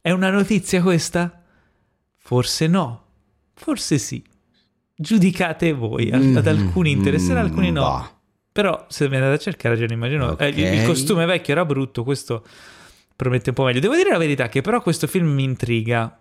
[0.00, 1.43] È una notizia questa?
[2.26, 3.02] Forse no,
[3.52, 4.22] forse sì.
[4.96, 7.82] Giudicate voi, ad, ad alcuni interesserà, ad alcuni no.
[7.82, 8.10] Bah.
[8.50, 10.28] Però se mi andate a cercare già ne immagino.
[10.28, 10.40] Ok.
[10.40, 12.42] eh, il, il costume vecchio era brutto, questo
[13.14, 13.80] promette un po' meglio.
[13.80, 16.18] Devo dire la verità che però questo film mi intriga.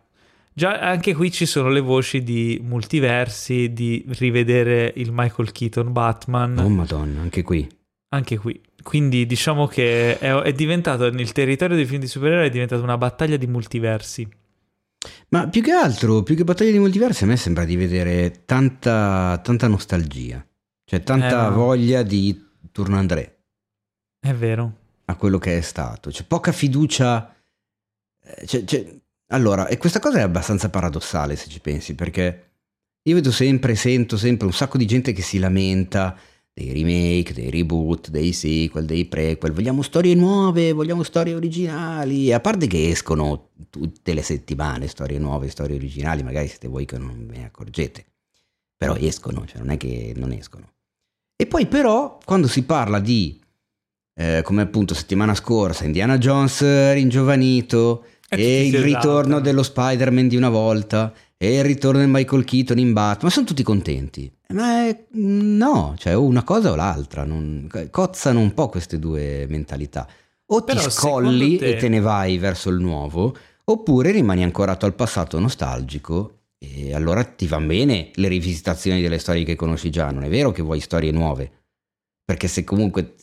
[0.52, 6.58] Già anche qui ci sono le voci di multiversi, di rivedere il Michael Keaton Batman,
[6.60, 7.68] Oh madonna, anche qui.
[8.10, 8.60] anche qui.
[8.84, 12.98] Quindi diciamo che è, è diventato nel territorio dei film di supereroi è diventata una
[12.98, 14.28] battaglia di multiversi.
[15.30, 19.40] Ma più che altro, più che battaglia di multiversi, a me sembra di vedere tanta,
[19.44, 20.46] tanta nostalgia.
[20.86, 23.38] Cioè, tanta Eh, voglia di Tourne André
[24.20, 24.74] È vero.
[25.06, 26.10] a quello che è stato.
[26.10, 27.34] C'è poca fiducia.
[28.26, 28.96] eh, c'è- c'è-
[29.34, 32.52] Allora, e questa cosa è abbastanza paradossale se ci pensi, perché
[33.04, 36.16] io vedo sempre, sento sempre un sacco di gente che si lamenta
[36.54, 42.40] dei remake, dei reboot, dei sequel, dei prequel, vogliamo storie nuove, vogliamo storie originali, a
[42.40, 47.26] parte che escono tutte le settimane storie nuove, storie originali, magari siete voi che non
[47.28, 48.06] ve ne accorgete,
[48.78, 50.72] però escono, cioè non è che non escono.
[51.36, 53.42] E poi però quando si parla di,
[54.14, 56.62] eh, come appunto settimana scorsa, Indiana Jones
[56.94, 59.40] ringiovanito E e tutti il ritorno esaltano.
[59.40, 61.12] dello Spider-Man di una volta
[61.44, 64.32] e il ritorno di Michael Keaton in Batman, sono tutti contenti.
[64.54, 69.46] Ma è- no, cioè o una cosa o l'altra, non- cozzano un po' queste due
[69.50, 70.08] mentalità.
[70.46, 73.36] O ti Però scolli secondo te- e te ne vai verso il nuovo,
[73.66, 79.44] oppure rimani ancorato al passato nostalgico e allora ti van bene le rivisitazioni delle storie
[79.44, 81.52] che conosci già, non è vero che vuoi storie nuove,
[82.24, 83.16] perché se comunque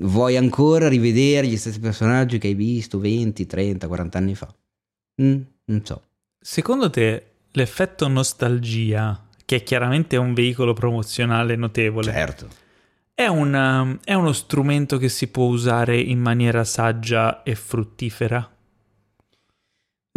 [0.00, 4.52] vuoi ancora rivedere gli stessi personaggi che hai visto 20, 30, 40 anni fa.
[5.22, 6.02] Mm, non so.
[6.40, 12.48] Secondo te l'effetto nostalgia, che è chiaramente un veicolo promozionale notevole, Certo.
[13.14, 18.50] è, un, è uno strumento che si può usare in maniera saggia e fruttifera?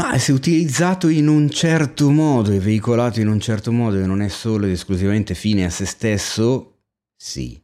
[0.02, 4.22] Ma se utilizzato in un certo modo e veicolato in un certo modo e non
[4.22, 6.80] è solo ed esclusivamente fine a se stesso,
[7.16, 7.62] sì.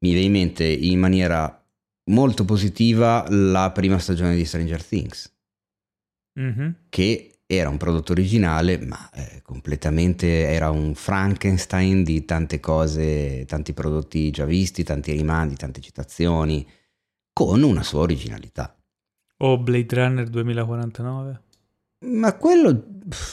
[0.00, 1.52] Mi viene in mente in maniera
[2.10, 5.30] molto positiva la prima stagione di Stranger Things,
[6.38, 6.74] Mhm.
[6.88, 13.72] che era un prodotto originale, ma eh, completamente era un Frankenstein di tante cose, tanti
[13.72, 16.68] prodotti già visti, tanti rimandi, tante citazioni,
[17.32, 18.76] con una sua originalità.
[19.38, 21.42] O Blade Runner 2049?
[22.00, 22.84] Ma quello,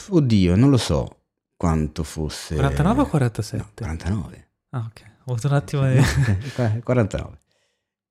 [0.08, 1.20] oddio, non lo so
[1.54, 2.54] quanto fosse.
[2.54, 3.64] 49 o No, 47?
[3.74, 4.48] 49.
[4.70, 5.02] Ah, ok.
[5.24, 5.98] Ho avuto un attimo di...
[5.98, 7.38] Eh, 49.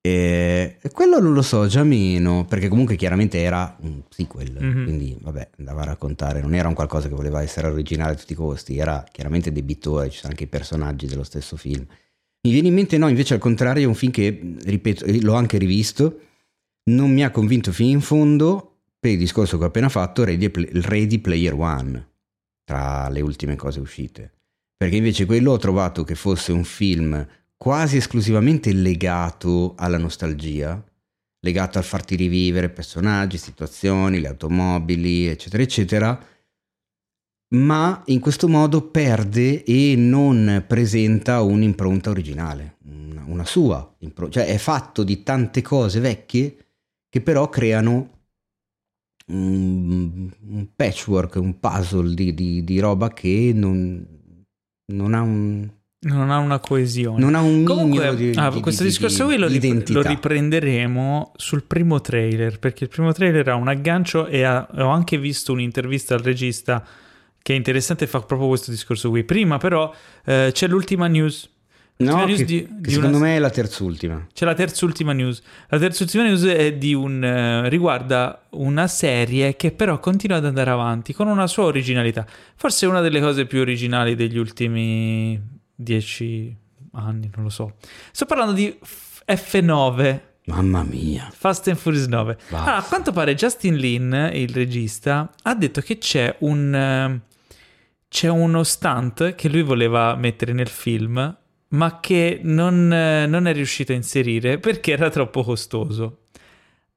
[0.08, 4.84] E quello non lo so, già meno, perché comunque chiaramente era un sequel, Mhm.
[4.84, 8.34] quindi vabbè, andava a raccontare, non era un qualcosa che voleva essere originale a tutti
[8.34, 11.84] i costi, era chiaramente debitore, ci sono anche i personaggi dello stesso film.
[12.44, 15.58] Mi viene in mente, no, invece al contrario, è un film che, ripeto, l'ho anche
[15.58, 16.20] rivisto,
[16.92, 20.52] non mi ha convinto fino in fondo per il discorso che ho appena fatto, Ready,
[20.84, 22.10] Ready Player One,
[22.64, 24.34] tra le ultime cose uscite.
[24.78, 27.28] Perché invece quello ho trovato che fosse un film
[27.58, 30.84] quasi esclusivamente legato alla nostalgia,
[31.40, 36.28] legato al farti rivivere personaggi, situazioni, le automobili, eccetera, eccetera,
[37.56, 42.78] ma in questo modo perde e non presenta un'impronta originale,
[43.26, 43.96] una, sua
[44.30, 46.58] cioè è fatto di tante cose vecchie
[47.10, 48.16] che però creano
[49.28, 54.06] un, un patchwork, un puzzle di, di- di roba che non,
[54.94, 55.70] non ha un,
[56.08, 57.20] Non ha una coesione.
[57.20, 60.02] non ha un Comunque, di, ah, di- questo di- discorso di qui lo, rip- lo
[60.02, 65.18] riprenderemo sul primo trailer, perché il primo trailer ha un aggancio e ha- ho anche
[65.18, 66.86] visto un'intervista al regista
[67.42, 69.24] che è interessante fa proprio questo discorso qui.
[69.24, 69.92] Prima però
[70.26, 71.50] eh, c'è l'ultima news.
[71.98, 74.28] No, L'ultima news che, di- che di secondo una- me è la terzultima.
[74.34, 75.42] C'è la terzultima news.
[75.70, 80.70] La terzultima news è di un eh, riguarda una serie che però continua ad andare
[80.70, 82.26] avanti con una sua originalità.
[82.56, 86.56] Forse una delle cose più originali degli ultimi dieci
[86.94, 87.76] anni, non lo so.
[88.12, 90.22] Sto parlando di F- F9.
[90.46, 91.30] Mamma mia.
[91.32, 92.34] Fast and Furious 9.
[92.36, 92.58] Basta.
[92.58, 97.34] Allora, a quanto pare Justin Lin, il regista, ha detto che c'è un eh,
[98.08, 101.38] c'è uno stunt che lui voleva mettere nel film,
[101.70, 106.20] ma che non, eh, non è riuscito a inserire perché era troppo costoso.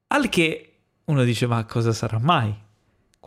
[0.08, 0.74] Al che
[1.06, 2.54] uno dice: Ma cosa sarà mai?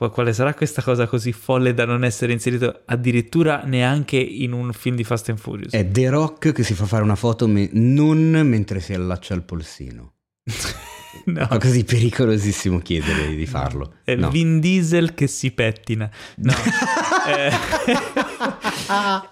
[0.01, 4.73] Qua- Quale sarà questa cosa così folle da non essere inserito addirittura neanche in un
[4.73, 5.73] film di Fast and Furious?
[5.73, 9.43] È The Rock che si fa fare una foto me- non mentre si allaccia al
[9.43, 10.13] polsino.
[11.25, 11.47] no.
[11.47, 13.97] Ma così pericolosissimo chiedere di farlo.
[14.03, 14.31] È No.
[14.31, 16.09] Vin Diesel che si pettina.
[16.37, 16.53] No.
[17.23, 17.51] Eh,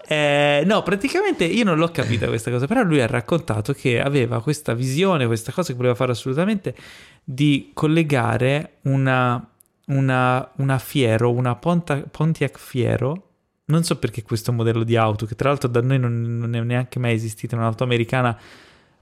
[0.60, 4.40] eh, no, praticamente io non l'ho capita questa cosa, però lui ha raccontato che aveva
[4.40, 6.76] questa visione, questa cosa che voleva fare assolutamente,
[7.24, 9.44] di collegare una,
[9.90, 13.28] una, una Fiero, una Ponta- Pontiac Fiero,
[13.66, 16.60] non so perché questo modello di auto, che tra l'altro da noi non, non è
[16.60, 18.36] neanche mai esistita, un'auto americana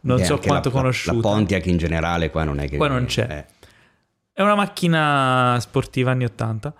[0.00, 1.16] non Beh, so quanto la, conosciuta.
[1.16, 2.76] La Pontiac in generale qua non è che...
[2.76, 3.26] Qua non c'è.
[3.28, 3.56] eh.
[4.32, 6.74] È una macchina sportiva anni 80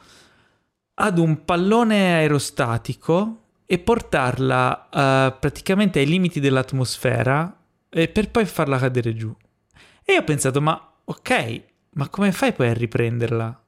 [1.00, 7.56] ad un pallone aerostatico e portarla eh, praticamente ai limiti dell'atmosfera
[7.88, 9.34] e per poi farla cadere giù.
[10.04, 11.62] E io ho pensato, ma ok,
[11.94, 13.62] ma come fai poi a riprenderla?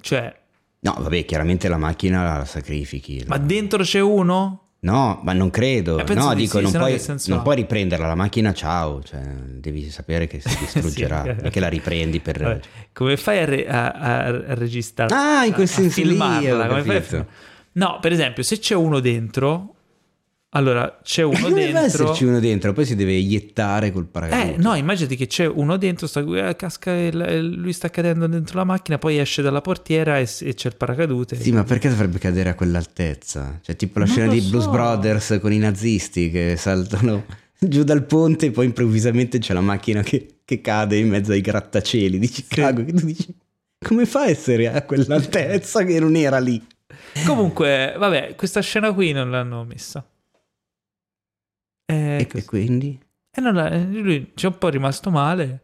[0.00, 0.38] Cioè,
[0.82, 3.24] No, vabbè, chiaramente la macchina la sacrifichi.
[3.26, 4.64] ma la- dentro c'è uno?
[4.82, 5.98] No, ma non credo.
[5.98, 9.02] Eh, no, di dico, sì, non, puoi, senso non puoi riprenderla la macchina, ciao.
[9.02, 11.36] Cioè, devi sapere che si distruggerà.
[11.42, 11.50] Sì.
[11.50, 12.40] Che la riprendi per...
[12.42, 12.60] Vabbè,
[12.94, 15.14] come fai a, re- a- a- a registrare?
[15.14, 17.00] Ah, in quel a- a senso lì, Come fai a capito.
[17.02, 17.26] film-
[17.72, 19.74] No, per esempio, se c'è uno dentro,
[20.52, 21.80] Allora, c'è uno deve dentro.
[22.06, 24.56] esserci uno dentro, poi si deve iettare col Eh, paracadute.
[24.60, 28.64] no, immaginati che c'è uno dentro, sta, eh, casca eh, lui sta cadendo dentro la
[28.64, 31.36] macchina, poi esce dalla portiera e, e c'è il paracadute.
[31.40, 33.60] Sì, ma perché dovrebbe cadere a quell'altezza?
[33.62, 34.70] Cioè, tipo la Non scena di Blues so.
[34.70, 37.26] Brothers con i nazisti che saltano
[37.56, 41.42] giù dal ponte e poi improvvisamente c'è la macchina che, che cade in mezzo ai
[41.42, 42.84] grattacieli di Chicago.
[42.84, 43.32] Che tu dici,
[43.78, 46.60] come fa a essere a quell'altezza che non era lì?
[47.24, 50.04] Comunque, vabbè, questa scena qui non l'hanno messa.
[51.90, 52.44] Eh, E, così.
[52.44, 53.00] e quindi?
[53.32, 55.60] E non lui ci è un po' rimasto male,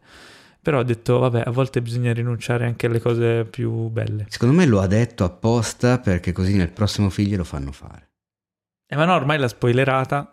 [0.61, 4.25] però ha detto, vabbè, a volte bisogna rinunciare anche alle cose più belle.
[4.29, 8.09] Secondo me lo ha detto apposta perché così nel prossimo film glielo fanno fare.
[8.87, 10.31] Eh, ma no, ormai l'ha spoilerata.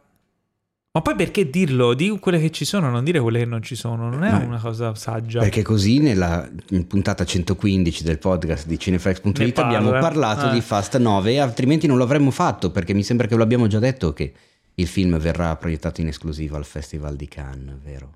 [0.97, 1.92] Ma poi perché dirlo?
[1.92, 4.09] Di quelle che ci sono, non dire quelle che non ci sono.
[4.09, 5.40] Non è Ma- una cosa saggia.
[5.40, 6.49] Perché così nella
[6.86, 10.53] puntata 115 del podcast di Ne Cineflex.it abbiamo parlato Eh.
[10.53, 13.80] di Fast 9, altrimenti non lo avremmo fatto perché mi sembra che lo abbiamo già
[13.80, 14.32] detto che
[14.76, 18.10] il film verrà proiettato in esclusiva al Festival di Cannes, vero?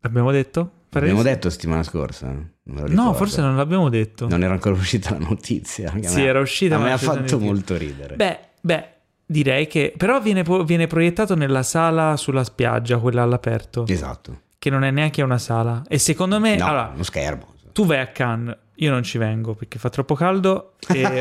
[0.00, 0.70] L'abbiamo detto?
[0.90, 2.32] L'abbiamo detto settimana scorsa?
[2.64, 4.28] No, forse non l'abbiamo detto.
[4.28, 5.92] Non era ancora uscita la notizia.
[6.02, 8.14] Sì, me- era uscita, ma me ha fatto molto ridere.
[8.14, 8.88] Beh, beh,
[9.26, 9.92] direi che...
[9.96, 14.42] Però viene, viene proiettato nella sala sulla spiaggia, quella all'aperto, Esatto.
[14.58, 15.82] che non è neanche una sala.
[15.88, 16.56] E secondo me...
[16.56, 17.53] no, allora, uno schermo.
[17.74, 21.02] Tu vai a Cannes, io non ci vengo perché fa troppo caldo e...
[21.02, 21.18] no,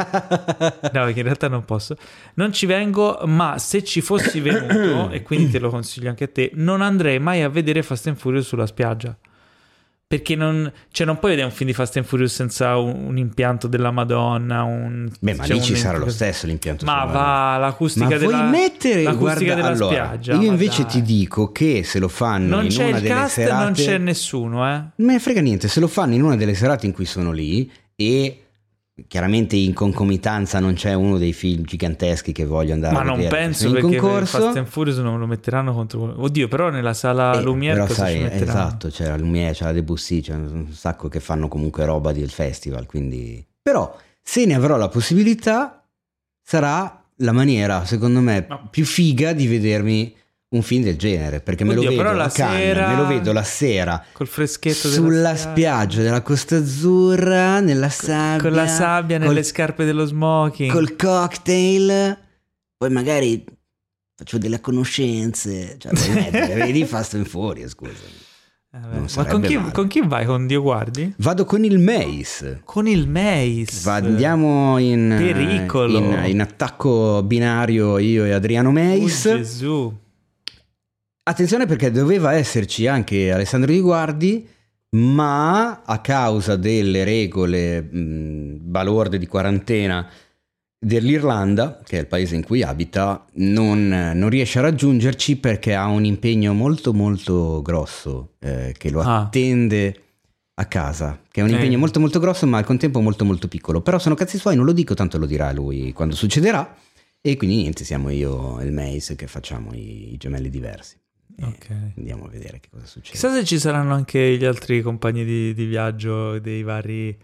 [0.92, 1.98] perché in realtà non posso.
[2.36, 6.28] Non ci vengo, ma se ci fossi venuto, e quindi te lo consiglio anche a
[6.28, 9.18] te, non andrei mai a vedere Fast and Furious sulla spiaggia.
[10.14, 13.18] Perché non, cioè non puoi vedere un film di Fast and Furious senza un, un
[13.18, 14.62] impianto della Madonna.
[14.62, 16.86] Un, Beh, ma cioè lì ci sarà lo stesso l'impianto.
[16.86, 20.36] Ma va, l'acustica Ma della mettere l'acustica guarda, della allora, spiaggia.
[20.36, 20.92] Io invece dai.
[20.92, 23.74] ti dico che se lo fanno non in c'è una il delle cast, serate non
[23.74, 24.78] c'è nessuno, eh.
[24.78, 27.32] Non me ne frega niente, se lo fanno in una delle serate in cui sono
[27.32, 28.43] lì e
[29.08, 33.16] chiaramente in concomitanza non c'è uno dei film giganteschi che voglio andare Ma a non
[33.18, 34.40] vedere penso in perché concorso.
[34.40, 36.14] Fast and Furious non lo metteranno contro.
[36.22, 40.72] Oddio, però nella sala Eh, Lumiere però sai, esatto, c'era Lumiere, c'era Debussy, c'è un
[40.72, 43.44] sacco che fanno comunque roba del festival, quindi...
[43.62, 45.84] Però se ne avrò la possibilità
[46.42, 50.16] sarà la maniera, secondo me, Ma- più figa di vedermi
[50.54, 53.32] un film del genere, perché me Oddio, lo vedo la Cannes, sera- me lo vedo
[53.34, 59.18] la sera Col freschetto della sulla spiaggia della Costa Azzurra, nella sabbia, Con la sabbia
[59.20, 60.72] col- nelle scarpe dello smoking.
[60.72, 62.18] col cocktail,
[62.78, 63.44] poi magari
[64.16, 67.92] faccio delle conoscenze, cioè mettere, vedi Fast and Furious, scusa.
[68.76, 68.80] Eh,
[69.18, 70.26] Ma con chi, con chi vai?
[70.26, 71.14] Con Dio guardi?
[71.18, 72.62] Vado con il Mace.
[72.64, 73.88] Con il Mace.
[73.88, 75.98] Andiamo in, Pericolo.
[76.00, 79.38] in, in attacco binario io e Adriano Oh, Mace.
[79.38, 79.96] Gesù.
[81.26, 84.48] Attenzione perché doveva esserci anche Alessandro Di Guardi,
[84.98, 90.08] ma a causa delle regole mh, balorde di quarantena
[90.78, 95.88] dell'Irlanda, che è il paese in cui abita, non, non riesce a raggiungerci perché ha
[95.88, 99.22] un impegno molto molto grosso eh, che lo Ah.
[99.22, 99.96] attende
[100.56, 101.54] a casa, che è un Eh.
[101.54, 103.80] impegno molto molto grosso ma al contempo molto molto piccolo.
[103.82, 106.76] Però sono cazzi suoi, non lo dico, tanto lo dirà lui quando succederà.
[107.26, 110.98] E quindi niente, siamo io e il Mace che facciamo i, i gemelli diversi.
[111.38, 111.70] E Ok.
[111.98, 113.12] Andiamo a vedere che cosa succede.
[113.12, 117.18] Chissà se ci saranno anche gli altri compagni di, di viaggio dei vari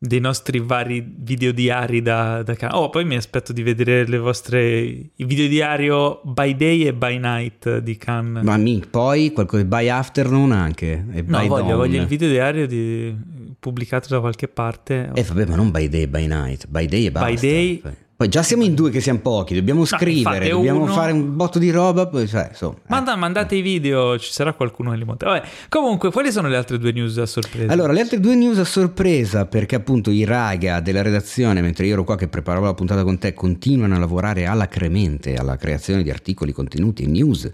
[0.00, 2.76] dei nostri vari videodiari da, da Cannes.
[2.76, 7.78] Oh, poi mi aspetto di vedere le vostre i videodiario by day e by night
[7.78, 8.44] di Cannes.
[8.44, 11.04] Ma mi, poi qualcosa by afternoon anche.
[11.12, 11.76] E no, by voglio, dawn.
[11.76, 13.12] voglio il videodiario di,
[13.58, 15.10] pubblicato da qualche parte.
[15.14, 16.66] Eh vabbè, ma non by day, by night.
[16.68, 17.40] By day e basta.
[17.40, 17.82] day-
[18.18, 21.36] Poi- già siamo in due che siamo pochi, dobbiamo scrivere, infatti, dobbiamo uno- fare un
[21.36, 22.74] botto di roba, poi cioè, insomma.
[22.74, 22.82] eh.
[22.88, 25.26] Manda- mandate i video, ci sarà qualcuno che li monta.
[25.26, 27.72] Vabbè, comunque, quali sono le altre due news a sorpresa?
[27.72, 31.92] Allora, le altre due news a sorpresa, perché appunto i raga della redazione, mentre io
[31.92, 36.10] ero qua che preparavo la puntata con te, continuano a lavorare alacremente alla creazione di
[36.10, 37.48] articoli, contenuti e news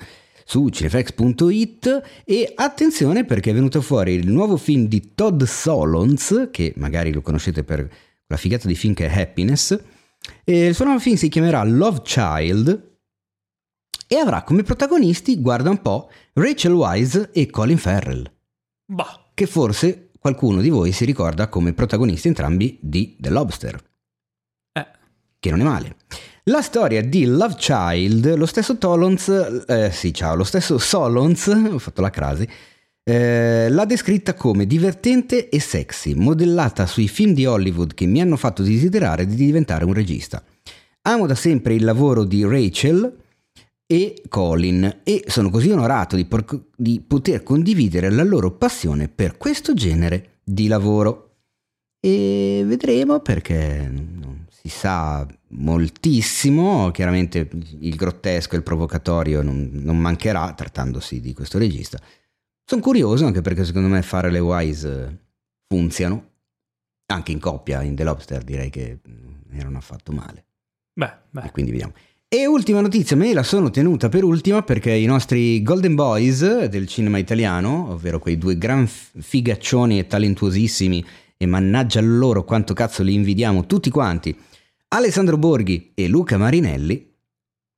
[0.47, 6.73] su cinefx.it e attenzione perché è venuto fuori il nuovo film di Todd Solondz, che
[6.77, 7.87] magari lo conoscete per
[8.27, 9.79] la figata di film che è Happiness,
[10.45, 12.93] e il suo nuovo film si chiamerà Love Child
[14.07, 18.31] e avrà come protagonisti, guarda un po', Rachel Wise e Colin Farrell.
[18.87, 23.83] Bah, che forse qualcuno di voi si ricorda come protagonisti entrambi di The Lobster,
[24.73, 24.87] eh,
[25.39, 25.97] che non è male.
[26.45, 31.79] La storia di Love Child, lo stesso Tolons, eh, sì ciao, lo stesso Solons, ho
[31.79, 32.47] fatto la crasi,
[33.05, 38.37] eh, l'ha descritta come divertente e sexy, modellata sui film di Hollywood che mi hanno
[38.37, 40.43] fatto desiderare di diventare un regista.
[41.03, 43.19] Amo da sempre il lavoro di Rachel
[43.87, 49.37] e Colin e sono così onorato di, por- di poter condividere la loro passione per
[49.37, 51.21] questo genere di lavoro.
[52.01, 57.51] E vedremo perché non si sa moltissimo, chiaramente
[57.81, 62.01] il grottesco e il provocatorio non, non mancherà trattandosi di questo regista.
[62.67, 65.27] Sono curioso anche perché secondo me fare le Wise
[65.67, 66.31] funzionano,
[67.07, 69.01] anche in coppia, in The Lobster direi che
[69.51, 70.47] non affatto male.
[70.95, 71.45] Beh, beh.
[71.45, 71.93] E quindi vediamo.
[72.27, 76.89] E ultima notizia, me la sono tenuta per ultima perché i nostri Golden Boys del
[76.89, 81.05] cinema italiano, ovvero quei due gran figaccioni e talentuosissimi,
[81.37, 84.37] e mannaggia loro quanto cazzo li invidiamo tutti quanti,
[84.89, 87.13] Alessandro Borghi e Luca Marinelli,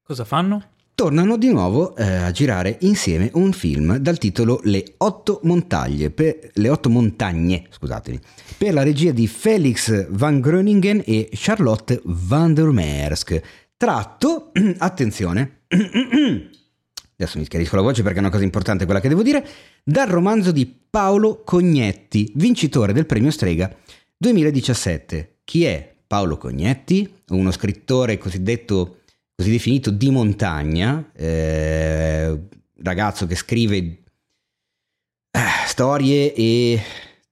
[0.03, 0.75] cosa fanno?
[0.97, 6.51] Tornano di nuovo eh, a girare insieme un film dal titolo Le otto montagne, per,
[6.55, 8.19] Le otto montagne, scusatemi,
[8.57, 13.41] per la regia di Felix Van Groningen e Charlotte van der Mersk,
[13.77, 19.23] tratto, attenzione, adesso mi schiarisco la voce perché è una cosa importante quella che devo
[19.23, 19.47] dire,
[19.85, 23.71] dal romanzo di Paolo Cognetti, vincitore del premio Strega
[24.17, 25.41] 2017.
[25.45, 27.13] Chi è Paolo Cognetti?
[27.29, 29.01] Uno scrittore cosiddetto
[29.37, 32.41] così definito di montagna, eh,
[32.83, 36.83] ragazzo che scrive eh, storie e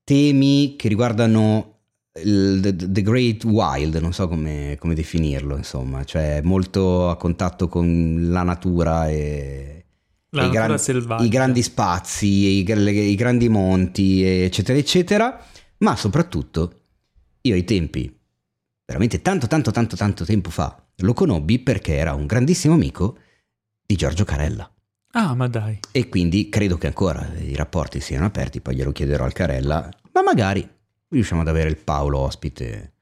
[0.05, 1.79] temi che riguardano
[2.23, 7.69] il, the, the, Great Wild, non so come, come, definirlo, insomma, cioè molto a contatto
[7.69, 9.87] con la natura e,
[10.29, 15.43] la e natura i, gran, i, grandi spazi, i, i grandi monti, eccetera, eccetera,
[15.79, 16.83] ma soprattutto
[17.41, 18.15] io ai tempi,
[18.85, 23.19] veramente tanto, tanto, tanto, tanto tempo fa, lo conobbi perché era un grandissimo amico
[23.85, 24.71] di Giorgio Carella.
[25.13, 25.79] Ah, ma dai.
[25.93, 30.23] E quindi credo che ancora i rapporti siano aperti, poi glielo chiederò al Carella, ma
[30.23, 30.69] magari
[31.09, 32.93] riusciamo ad avere il Paolo ospite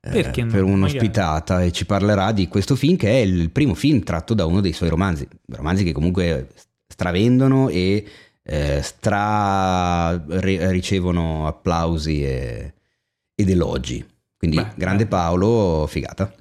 [0.00, 1.70] eh, per un'ospitata magari.
[1.70, 4.72] e ci parlerà di questo film che è il primo film tratto da uno dei
[4.72, 6.48] suoi romanzi, romanzi che comunque
[6.86, 8.04] stravendono e
[8.42, 12.74] eh, stra ricevono applausi e,
[13.34, 14.04] ed elogi.
[14.36, 16.32] Quindi Beh, grande Paolo, figata.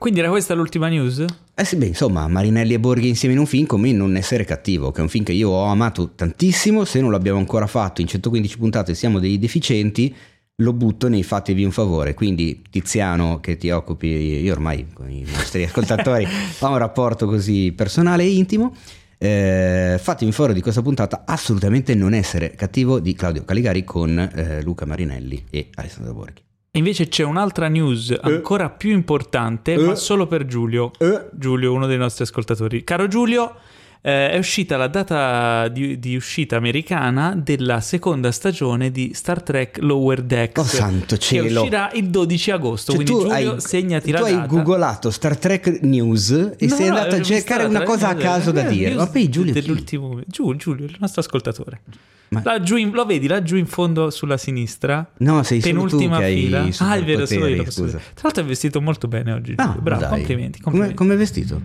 [0.00, 1.22] Quindi era questa l'ultima news?
[1.54, 4.92] Eh sì, beh, insomma, Marinelli e Borghi insieme in un film come Non essere cattivo,
[4.92, 8.06] che è un film che io ho amato tantissimo, se non l'abbiamo ancora fatto in
[8.06, 10.16] 115 puntate siamo dei deficienti,
[10.56, 12.14] lo butto nei fatevi un favore.
[12.14, 16.24] Quindi Tiziano che ti occupi, io ormai con i nostri ascoltatori
[16.60, 18.74] ho un rapporto così personale e intimo,
[19.18, 24.18] eh, fatemi un favore di questa puntata assolutamente non essere cattivo di Claudio Caligari con
[24.18, 26.48] eh, Luca Marinelli e Alessandro Borghi.
[26.72, 28.20] Invece c'è un'altra news eh.
[28.22, 29.96] ancora più importante, ma eh.
[29.96, 30.92] solo per Giulio.
[30.98, 31.28] Eh.
[31.32, 32.84] Giulio, uno dei nostri ascoltatori.
[32.84, 33.56] Caro Giulio,
[34.02, 39.78] eh, è uscita la data di, di, uscita americana della seconda stagione di Star Trek
[39.80, 40.60] Lower Decks.
[40.60, 41.46] Oh santo cielo!
[41.46, 44.30] Che uscirà il 12 agosto, cioè, quindi Giulio hai, segnati la data.
[44.30, 48.14] Tu hai googolato Star Trek News e no, sei andato a cercare una cosa a
[48.14, 48.94] caso da dire.
[48.94, 49.52] Ma poi Giulio...
[49.52, 50.20] Dell'ultimo...
[50.26, 51.82] Giulio, Giulio, il nostro ascoltatore.
[52.30, 52.42] Ma...
[52.44, 55.10] Laggiù in, lo vedi laggiù in fondo sulla sinistra?
[55.18, 56.68] No, sei penultima solo tu fila.
[56.78, 57.70] ah, è vero, solo io.
[57.70, 57.98] Scusa.
[57.98, 59.54] Tra l'altro è vestito molto bene oggi.
[59.56, 60.60] Ah, Bravo, complimenti.
[60.60, 60.94] complimenti.
[60.94, 61.60] Come è vestito?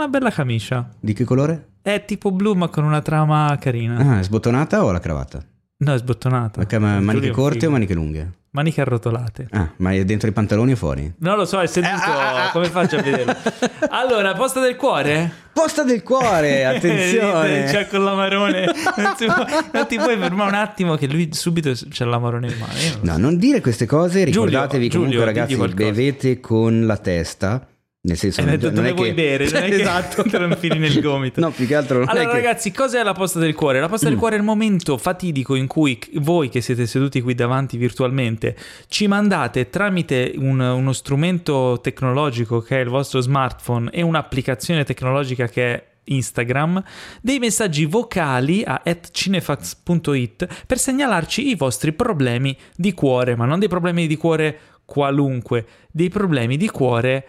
[0.00, 0.88] Una bella camicia.
[0.98, 1.72] Di che colore?
[1.82, 3.96] È tipo blu ma con una trama carina.
[3.98, 5.44] Ah, è sbottonata o la cravatta?
[5.76, 6.60] No, è sbottonata.
[6.60, 8.32] Perché maniche corte o maniche lunghe?
[8.52, 9.48] Maniche arrotolate.
[9.50, 11.12] Ah, ma è dentro i pantaloni o fuori?
[11.18, 11.92] Non lo so, è seduto.
[11.92, 12.50] Ah, ah, ah.
[12.50, 13.36] Come faccio a vederlo?
[13.90, 15.30] allora, posta del cuore?
[15.52, 17.64] Posta del cuore, attenzione.
[17.64, 18.64] c'è con l'amarone.
[18.96, 22.72] Non, può, non ti puoi fermare un attimo che lui subito c'è l'amarone in mano.
[23.02, 27.68] Non no, non dire queste cose, ricordatevi Giulio, comunque Giulio, ragazzi, bevete con la testa
[28.02, 29.14] nel senso, non, detto, non è vuoi che...
[29.14, 30.22] bere, non è esatto.
[30.22, 31.38] che te lo infili nel gomito.
[31.40, 32.32] no, più che altro allora, è che...
[32.32, 33.78] ragazzi, cos'è la posta del cuore?
[33.78, 34.10] La posta mm.
[34.10, 38.56] del cuore è il momento fatidico in cui voi che siete seduti qui davanti virtualmente
[38.88, 45.46] ci mandate tramite un, uno strumento tecnologico che è il vostro smartphone e un'applicazione tecnologica
[45.46, 46.82] che è Instagram
[47.20, 53.68] dei messaggi vocali a cinefax.it per segnalarci i vostri problemi di cuore, ma non dei
[53.68, 57.24] problemi di cuore qualunque, dei problemi di cuore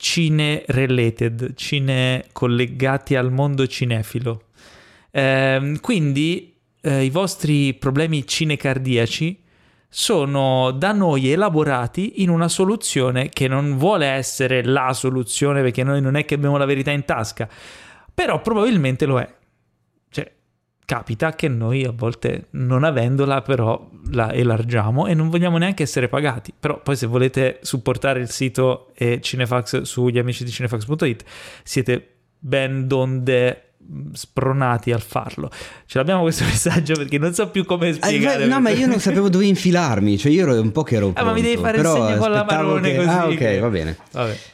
[0.00, 4.44] cine related, cine collegati al mondo cinefilo.
[5.10, 9.42] Eh, quindi eh, i vostri problemi cinecardiaci
[9.90, 16.00] sono da noi elaborati in una soluzione che non vuole essere la soluzione perché noi
[16.00, 17.46] non è che abbiamo la verità in tasca,
[18.14, 19.30] però probabilmente lo è
[20.90, 26.08] capita che noi a volte non avendola però la elargiamo e non vogliamo neanche essere
[26.08, 26.52] pagati.
[26.58, 31.22] Però poi se volete supportare il sito e Cinefax sugli amici di cinefax.it
[31.62, 32.08] siete
[32.40, 33.66] ben donde
[34.14, 35.48] spronati al farlo.
[35.86, 38.42] Ce l'abbiamo questo messaggio perché non so più come spiegare.
[38.42, 41.10] Eh, no, ma io non sapevo dove infilarmi, cioè io ero un po' che ero
[41.10, 42.96] pronto, Ah, ma mi devi fare il segno con la marrone che...
[42.96, 43.08] così.
[43.08, 43.58] Ah, ok, che...
[43.60, 43.96] va bene.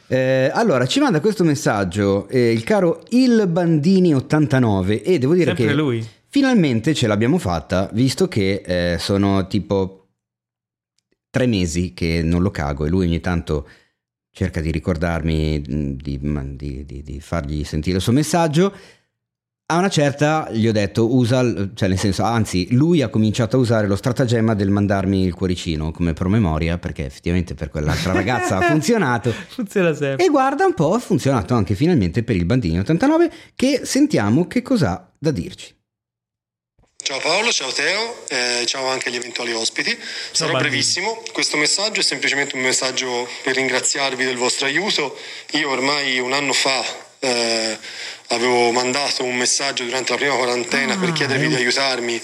[0.08, 5.46] Eh, allora, ci manda questo messaggio eh, il caro Il Bandini 89 e devo dire
[5.46, 6.06] Sempre che lui.
[6.36, 10.08] Finalmente ce l'abbiamo fatta, visto che eh, sono tipo
[11.30, 13.66] tre mesi che non lo cago e lui ogni tanto
[14.30, 18.70] cerca di ricordarmi mh, di, di- di- di fargli sentire il suo messaggio.
[19.72, 23.60] A una certa gli ho detto usa, cioè nel senso, anzi, lui ha cominciato a
[23.60, 28.60] usare lo stratagemma del mandarmi il cuoricino come promemoria, perché effettivamente per quell'altra ragazza ha
[28.68, 29.30] funzionato.
[29.30, 30.26] Funziona sempre.
[30.26, 34.60] E guarda un po', ha funzionato anche finalmente per il Bandini 89, che sentiamo che
[34.60, 35.74] cosa da dirci.
[37.06, 39.96] Ciao Paolo, ciao Teo, eh, ciao anche agli eventuali ospiti.
[40.32, 40.70] Sarò Barbini.
[40.70, 45.16] brevissimo, questo messaggio è semplicemente un messaggio per ringraziarvi del vostro aiuto.
[45.52, 46.84] Io ormai un anno fa
[47.20, 47.78] eh,
[48.30, 52.20] avevo mandato un messaggio durante la prima quarantena per chiedervi di aiutarmi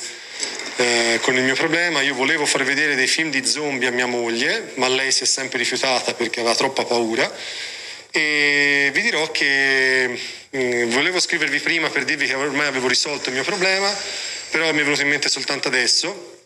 [0.75, 2.01] eh, con il mio problema.
[2.01, 5.27] Io volevo far vedere dei film di zombie a mia moglie, ma lei si è
[5.27, 7.33] sempre rifiutata perché aveva troppa paura.
[8.11, 10.19] E vi dirò che
[10.57, 13.97] mm, volevo scrivervi prima per dirvi che ormai avevo risolto il mio problema,
[14.53, 16.41] però mi è venuto in mente soltanto adesso.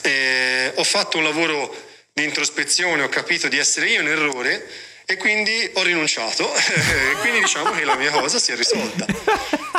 [0.00, 1.72] Eh, ho fatto un lavoro
[2.10, 4.66] di introspezione, ho capito di essere io in errore
[5.04, 6.50] e quindi ho rinunciato.
[7.20, 9.04] Quindi diciamo che la mia cosa si è risolta.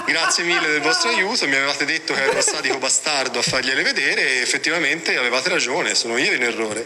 [0.05, 3.82] Grazie mille del vostro aiuto, mi avevate detto che ero un sadico bastardo a fargliele
[3.82, 6.86] vedere e effettivamente avevate ragione, sono io in errore.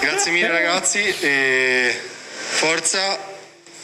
[0.00, 1.96] Grazie mille ragazzi e
[2.48, 3.34] forza,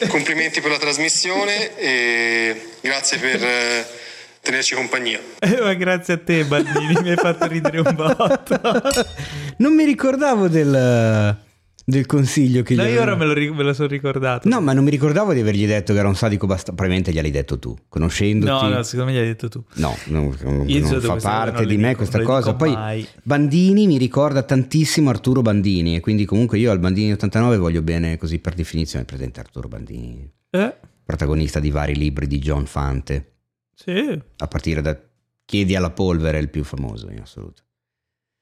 [0.07, 4.01] complimenti per la trasmissione e grazie per eh,
[4.43, 5.19] tenerci compagnia.
[5.39, 8.59] Eh, ma grazie a te, Bandini, mi hai fatto ridere un botto.
[9.57, 11.37] Non mi ricordavo del,
[11.85, 14.49] del consiglio che No, gli io avevo- ora me lo, ri- me lo sono ricordato.
[14.49, 16.73] No, ma non mi ricordavo di avergli detto che era un sadico bastardo.
[16.75, 18.51] Probabilmente gliel'hai detto tu, conoscendoti.
[18.51, 19.63] no, no, secondo me gli hai detto tu.
[19.75, 22.53] No, non, non- Io non fa parte non di me questa cosa.
[22.55, 23.07] Poi mai.
[23.21, 28.17] Bandini mi ricorda tantissimo Arturo Bandini e quindi comunque io al Bandini 89 voglio bene
[28.17, 29.05] così per definizione.
[29.05, 30.75] Presente Arturo Bandini, Eh,
[31.05, 33.32] protagonista di vari libri di John Fante,
[33.73, 34.21] sì.
[34.37, 34.97] a partire da
[35.45, 37.63] Chiedi alla polvere, il più famoso in assoluto.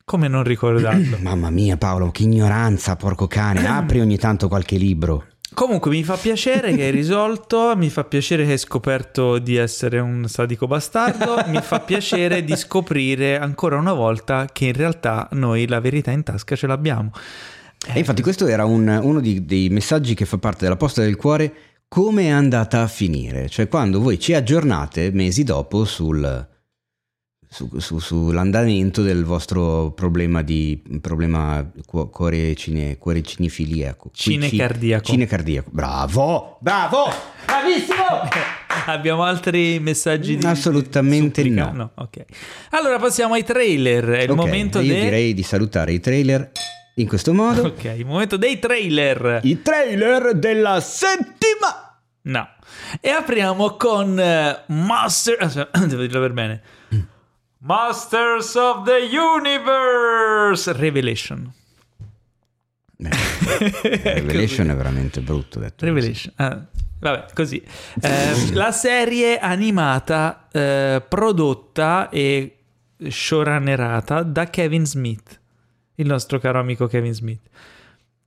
[0.05, 1.17] Come non ricordarlo?
[1.21, 3.65] Mamma mia Paolo, che ignoranza, porco cane.
[3.67, 5.25] Apri ogni tanto qualche libro.
[5.53, 9.99] Comunque mi fa piacere che hai risolto, mi fa piacere che hai scoperto di essere
[9.99, 15.67] un sadico bastardo, mi fa piacere di scoprire ancora una volta che in realtà noi
[15.67, 17.11] la verità in tasca ce l'abbiamo.
[17.93, 21.17] E infatti questo era un- uno di- dei messaggi che fa parte della posta del
[21.17, 21.53] cuore,
[21.93, 26.47] come è andata a finire, cioè quando voi ci aggiornate mesi dopo sul,
[27.49, 34.09] su- su- sull'andamento del vostro problema di problema cu- cuore, cine, cuore cinefiliaco.
[34.13, 35.03] Cinecardiaco.
[35.03, 35.69] Cinecardiaco.
[35.73, 37.07] Bravo, bravo,
[37.45, 38.29] bravissimo!
[38.87, 41.71] Abbiamo altri messaggi di Assolutamente supplica?
[41.71, 41.91] no.
[41.95, 42.23] ok.
[42.69, 46.51] Allora passiamo ai trailer, è il Ok, momento io dei direi di salutare i trailer
[47.01, 47.63] in questo modo.
[47.63, 49.39] Ok, il momento dei trailer.
[49.43, 51.99] I trailer della settimana!
[52.23, 52.47] No.
[52.99, 56.61] E apriamo con eh, Master devo dirlo per bene.
[57.59, 61.51] Masters of the Universe Revelation.
[62.97, 65.85] Revelation è veramente brutto detto.
[65.85, 66.33] Revelation.
[66.37, 66.65] Ah,
[66.99, 67.63] vabbè, così.
[68.01, 72.57] Eh, la serie animata eh, prodotta e
[73.09, 75.40] showrunnerata da Kevin Smith,
[75.95, 77.41] il nostro caro amico Kevin Smith.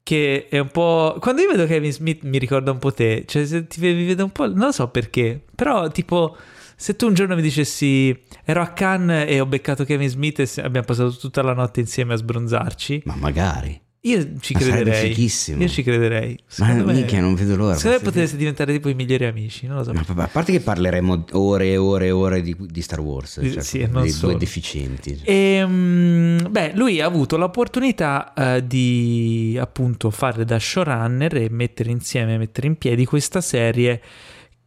[0.03, 1.17] Che è un po'.
[1.21, 3.25] Quando io vedo Kevin Smith mi ricorda un po' te.
[3.27, 4.47] Cioè, se ti vedo un po'.
[4.47, 5.43] Non so perché.
[5.55, 6.37] Però, tipo,
[6.77, 8.17] se tu un giorno mi dicessi.
[8.45, 12.13] Ero a Cannes e ho beccato Kevin Smith e abbiamo passato tutta la notte insieme
[12.13, 13.03] a sbronzarci.
[13.07, 13.81] Ma magari.
[14.07, 15.09] Io ci crederei.
[15.09, 15.63] fighissimo.
[15.63, 16.39] Io ci crederei.
[16.59, 17.75] Ma me- mica, non vedo l'ora.
[17.75, 19.95] Secondo me potreste diventare tipo i migliori amici, non lo so.
[19.95, 23.63] Ma a parte che parleremo ore e ore e ore di, di Star Wars, cioè,
[23.63, 24.33] sì, non dei solo.
[24.33, 25.21] due deficienti.
[25.23, 31.91] E, mm, beh, lui ha avuto l'opportunità eh, di appunto fare da showrunner e mettere
[31.91, 34.03] insieme, mettere in piedi questa serie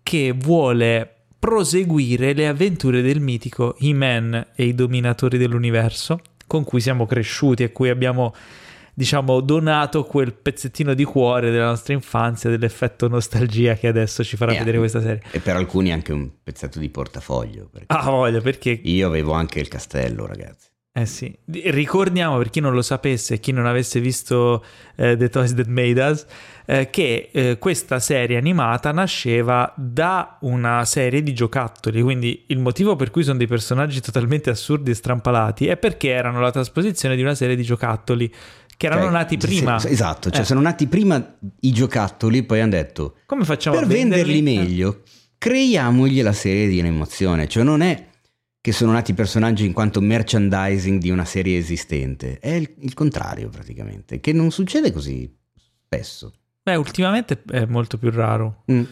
[0.01, 7.05] che vuole proseguire le avventure del mitico He-Man e i dominatori dell'universo con cui siamo
[7.05, 8.33] cresciuti e cui abbiamo
[8.97, 14.53] diciamo donato quel pezzettino di cuore della nostra infanzia dell'effetto nostalgia che adesso ci farà
[14.53, 15.21] Eh, vedere questa serie.
[15.29, 17.69] E per alcuni anche un pezzetto di portafoglio.
[17.87, 20.69] Ah, voglia, perché Io avevo anche il castello, ragazzi.
[20.91, 24.65] Eh sì, Di- ricordiamo per chi non lo sapesse e chi non avesse visto
[24.95, 26.25] eh, The Toys That Made Us
[26.65, 32.95] eh, che eh, questa serie animata nasceva da una serie di giocattoli, quindi il motivo
[32.95, 37.21] per cui sono dei personaggi totalmente assurdi e strampalati è perché erano la trasposizione di
[37.21, 38.33] una serie di giocattoli
[38.77, 39.79] che erano Cioè, nati prima.
[39.79, 43.85] se- esatto, cioè Eh, sono nati prima i giocattoli, poi hanno detto come facciamo per
[43.85, 44.41] a venderli?
[44.41, 45.01] venderli meglio,
[45.37, 47.47] creiamogli la serie di animazione.
[47.47, 48.05] Cioè non è
[48.61, 53.49] che sono nati personaggi in quanto merchandising di una serie esistente, è il, il contrario
[53.49, 55.33] praticamente, che non succede così
[55.85, 56.33] spesso.
[56.63, 58.63] Beh, ultimamente è molto più raro.
[58.71, 58.83] Mm.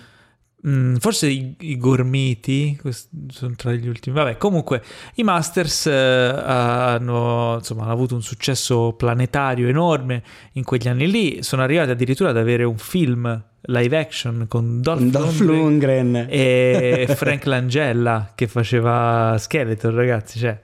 [0.68, 2.80] Mm, forse i, i Gormiti
[3.28, 4.16] sono tra gli ultimi.
[4.16, 4.82] Vabbè, comunque
[5.16, 10.24] i Masters eh, hanno, insomma, hanno avuto un successo planetario enorme
[10.54, 11.44] in quegli anni lì.
[11.44, 16.28] Sono arrivati addirittura ad avere un film live action con Dolph, Dolph Lundgren Lundgren.
[16.30, 20.40] e Frank Langella che faceva Skeletor, ragazzi.
[20.40, 20.60] Cioè,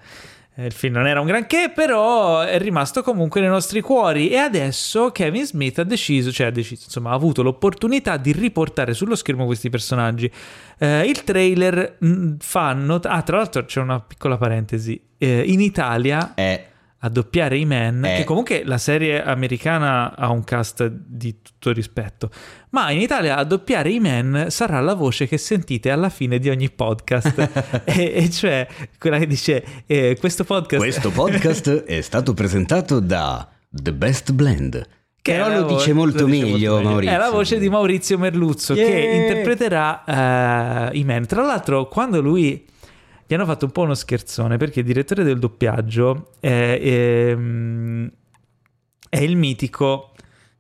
[0.56, 4.30] il film non era un granché, però è rimasto comunque nei nostri cuori.
[4.30, 8.94] E adesso Kevin Smith ha deciso, cioè ha deciso, insomma, ha avuto l'opportunità di riportare
[8.94, 10.30] sullo schermo questi personaggi.
[10.78, 13.00] Eh, il trailer mh, fanno.
[13.04, 15.02] Ah, tra l'altro c'è una piccola parentesi.
[15.18, 16.71] Eh, in Italia È
[17.04, 18.18] a doppiare i Men, Eh.
[18.18, 22.30] che comunque la serie americana ha un cast di tutto rispetto,
[22.70, 26.50] ma in Italia a doppiare i Men sarà la voce che sentite alla fine di
[26.50, 28.68] ogni podcast, e, e cioè
[29.00, 30.82] quella che dice eh, questo podcast...
[30.82, 34.88] Questo podcast è stato presentato da The Best Blend.
[35.24, 36.90] Che Però lo vo- dice molto lo dice meglio meglio.
[36.90, 37.16] Maurizio.
[37.16, 39.22] È la voce di Maurizio Merluzzo che Yeah.
[39.22, 41.26] interpreterà eh, i Men.
[41.28, 42.66] Tra l'altro, quando lui
[43.32, 48.12] gli hanno fatto un po' uno scherzone perché il direttore del doppiaggio è, ehm,
[49.08, 50.12] è il mitico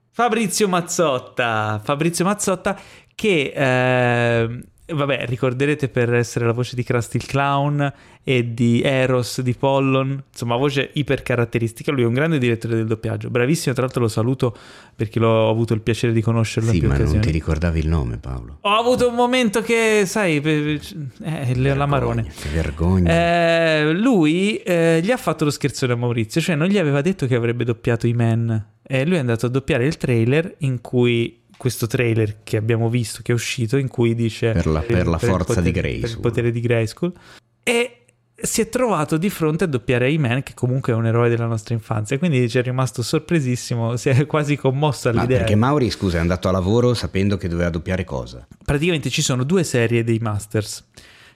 [0.10, 1.81] Fabrizio Mazzotta.
[1.84, 2.80] Fabrizio Mazzotta
[3.14, 7.93] che eh, vabbè, ricorderete per essere la voce di Krusty il Clown
[8.23, 11.91] e di Eros di Pollon, insomma, voce iper caratteristica.
[11.91, 13.73] Lui è un grande direttore del doppiaggio, bravissimo.
[13.73, 14.55] Tra l'altro, lo saluto
[14.95, 17.22] perché l'ho avuto il piacere di conoscerlo Sì, ma non occasioni.
[17.22, 18.57] ti ricordavi il nome, Paolo.
[18.61, 22.23] Ho avuto un momento che, sai, eh, l'amarone.
[22.23, 23.11] Che vergogna.
[23.11, 27.26] Eh, lui eh, gli ha fatto lo scherzone a Maurizio, cioè non gli aveva detto
[27.26, 28.68] che avrebbe doppiato i Men.
[28.84, 33.20] E lui è andato a doppiare il trailer in cui questo trailer che abbiamo visto,
[33.22, 36.02] che è uscito, in cui dice Per la- per la il forza di potere- Grayskull.
[36.02, 37.14] Per il potere di Grayskull.
[37.62, 37.98] E
[38.34, 41.76] si è trovato di fronte a doppiare i che comunque è un eroe della nostra
[41.76, 42.18] infanzia.
[42.18, 45.38] Quindi ci è rimasto sorpresissimo, si è quasi commosso Ma all'idea.
[45.38, 48.48] perché Mauri, scusa, è andato a lavoro sapendo che doveva doppiare cosa?
[48.66, 50.84] praticamente ci sono due serie dei Masters.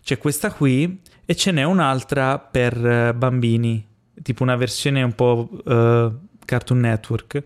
[0.04, 3.86] C'è questa qui e ce n'è un'altra per eh, bambini,
[4.24, 6.12] tipo una versione un po' eh,
[6.46, 7.44] Cartoon Network,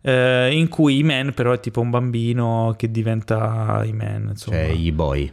[0.00, 4.56] eh, in cui I-Man però è tipo un bambino che diventa I-Man, insomma.
[4.56, 5.32] Cioè, i boy.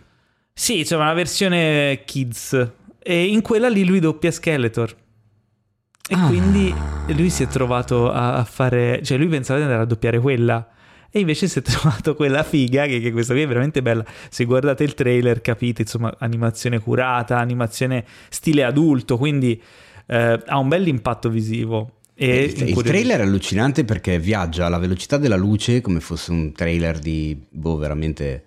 [0.54, 2.72] Sì, insomma, una versione kids.
[3.00, 4.96] E in quella lì lui doppia Skeletor.
[6.08, 6.28] E Ah.
[6.28, 6.74] quindi
[7.08, 9.02] lui si è trovato a, a fare...
[9.04, 10.70] Cioè lui pensava di andare a doppiare quella.
[11.10, 14.04] E invece si è trovato quella figa, che, che questa qui è veramente bella.
[14.30, 19.62] Se guardate il trailer capite, insomma, animazione curata, animazione stile adulto, quindi
[20.08, 21.92] eh, ha un bel impatto visivo.
[22.16, 22.84] E il, il incuriosisce.
[22.84, 27.76] trailer è allucinante perché viaggia alla velocità della luce come fosse un trailer di, boh,
[27.78, 28.46] veramente...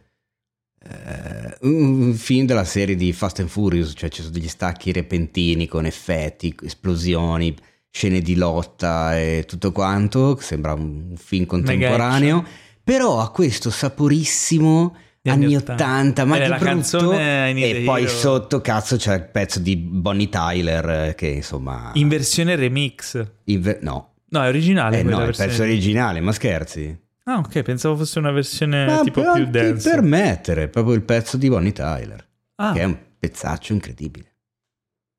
[0.82, 5.66] eh, un film della serie di Fast and Furious, cioè ci sono degli stacchi repentini
[5.66, 7.55] con effetti, esplosioni,
[7.90, 12.45] scene di lotta e tutto quanto, sembra un film contemporaneo,
[12.85, 14.97] però ha questo saporissimo
[15.28, 15.84] anni anni 80.
[15.84, 18.10] 80, ma che brutto e poi Hero.
[18.10, 23.24] sotto cazzo c'è il pezzo di Bonnie Tyler eh, che insomma In versione remix.
[23.44, 25.48] inve- no No, è originale eh no, il versione.
[25.48, 26.98] pezzo originale, ma scherzi?
[27.24, 29.88] Ah, ok, pensavo fosse una versione Ma tipo più dance.
[29.88, 32.26] permettere, proprio il pezzo di Bonnie Tyler,
[32.56, 34.34] Ah, che è un pezzaccio incredibile.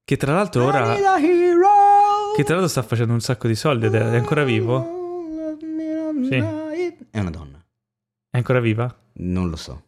[0.03, 0.93] che tra l'altro ora...
[0.93, 4.97] Che tra l'altro sta facendo un sacco di soldi ed è è ancora vivo?
[6.29, 6.35] Sì.
[7.11, 7.57] È una donna,
[8.29, 8.95] È ancora viva?
[9.13, 9.83] non lo so.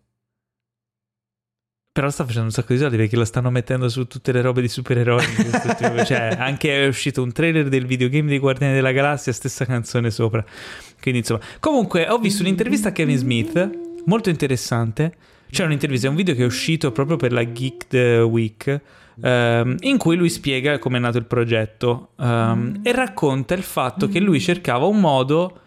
[1.94, 4.62] Però sta facendo un sacco di soldi perché la stanno mettendo su tutte le robe
[4.62, 5.26] di supereroi.
[6.06, 10.42] cioè, anche è uscito un trailer del videogame dei Guardiani della Galassia, stessa canzone sopra.
[11.02, 13.70] Quindi, insomma, comunque, ho visto un'intervista a Kevin Smith,
[14.06, 15.14] molto interessante.
[15.50, 18.82] C'è un'intervista, è un video che è uscito proprio per la Geek Week.
[19.22, 24.08] ehm, in cui lui spiega come è nato il progetto ehm, e racconta il fatto
[24.08, 25.60] che lui cercava un modo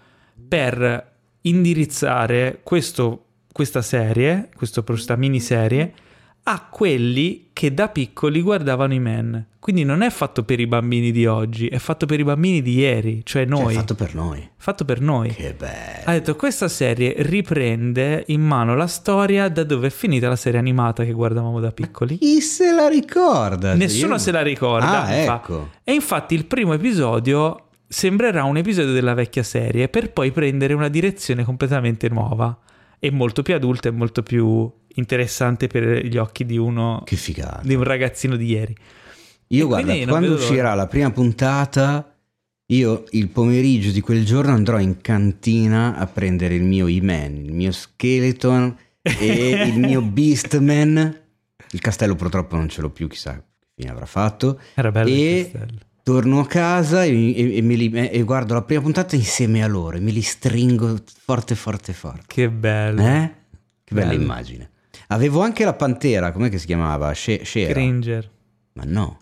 [0.48, 5.92] per indirizzare questo- questa serie, questo- questa miniserie,
[6.46, 9.46] a quelli che da piccoli guardavano i men.
[9.58, 12.74] Quindi non è fatto per i bambini di oggi, è fatto per i bambini di
[12.74, 13.72] ieri, cioè Cioè, noi.
[13.72, 14.46] è fatto per noi.
[14.58, 15.30] fatto per noi.
[15.30, 16.02] Che bello.
[16.04, 20.58] Ha detto questa serie riprende in mano la storia da dove è finita la serie
[20.58, 22.18] animata che guardavamo da piccoli.
[22.18, 23.72] Chi se la ricorda?
[23.74, 25.04] Nessuno Io- se la ricorda.
[25.04, 25.70] Ah, ecco.
[25.82, 30.88] E infatti il primo episodio sembrerà un episodio della vecchia serie per poi prendere una
[30.88, 32.54] direzione completamente nuova
[32.98, 37.60] e molto più adulta e molto più interessante per gli occhi di uno Che figata.
[37.62, 38.76] di un ragazzino di ieri.
[39.48, 40.42] Io E guarda, quando vedo l'ora.
[40.42, 42.16] uscirà la prima puntata,
[42.66, 47.52] io il pomeriggio di quel giorno andrò in cantina a prendere il mio E-Man, il
[47.52, 51.20] mio Skeleton e il mio Beastman.
[51.72, 53.42] Il castello purtroppo non ce l'ho più, chissà che
[53.76, 54.60] fine avrà fatto.
[54.74, 55.78] Era bello il E castello.
[56.02, 59.96] torno a casa e, e- e li- e guardo la prima puntata insieme a loro
[59.96, 62.24] e me li stringo forte forte forte.
[62.28, 63.02] Che bello.
[63.02, 63.30] Eh?
[63.84, 64.22] Che bella Bello.
[64.22, 64.70] immagine.
[65.08, 67.12] Avevo anche la pantera, com'è che si chiamava?
[67.12, 67.80] She- Shera.
[68.74, 69.18] Ma no.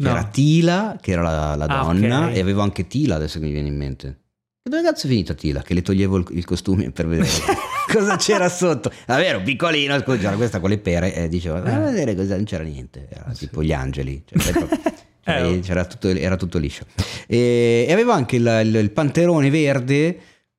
[0.00, 0.08] No.
[0.10, 2.36] C'era Tila, che era la, la Ah, donna, ok.
[2.36, 4.18] e avevo anche Tila, adesso che mi viene in mente.
[4.62, 5.62] Dove cazzo è finita Tila?
[5.62, 7.28] Che le toglievo il, il costume per vedere
[7.92, 8.92] cosa c'era sotto.
[9.06, 12.44] Davvero, piccolino, scusa, c'era questa con le pere e dicevo, vai a vedere cosa, non
[12.44, 14.22] c'era niente, era tipo gli angeli.
[14.24, 14.78] Cioè, proprio-
[15.24, 15.86] Eh, oh.
[15.86, 16.84] tutto, era tutto liscio.
[17.26, 20.18] E, e avevo anche il, il- il panterone verde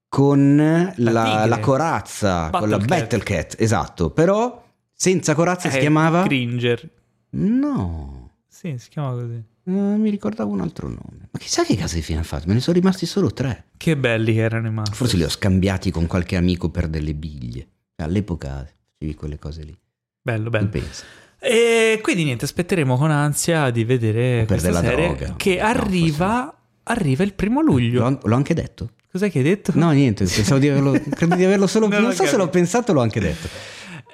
[0.10, 0.56] con
[0.96, 1.48] la, tigre.
[1.48, 3.00] la corazza, con la Battlecat.
[3.02, 6.24] Battle Cat, esatto, però senza corazza si Eh, chiamava...
[6.24, 6.90] Cringer.
[7.32, 9.42] No, Sì, si chiama così.
[9.64, 11.30] non mi ricordavo un altro nome.
[11.32, 13.66] Ma chissà che casa di fine ha fatto, me ne sono rimasti solo tre.
[13.78, 14.98] Che belli che erano i Masters.
[14.98, 17.68] Forse li ho scambiati con qualche amico per delle biglie.
[17.98, 18.66] All'epoca
[18.98, 19.78] facevi quelle cose lì.
[20.22, 20.70] Bello, bello.
[20.70, 21.04] penso.
[21.38, 25.36] E quindi niente, aspetteremo con ansia di vedere per questa serie droga.
[25.38, 26.54] che No, arriva,
[26.84, 28.02] arriva il primo luglio.
[28.10, 28.90] L'ho, l'ho anche detto.
[29.12, 29.72] Cos'è che hai detto?
[29.76, 31.88] No, niente, pensavo di averlo, credo di averlo solo...
[31.90, 32.38] Non Non, so se capito.
[32.44, 33.48] l'ho pensato l'ho anche detto.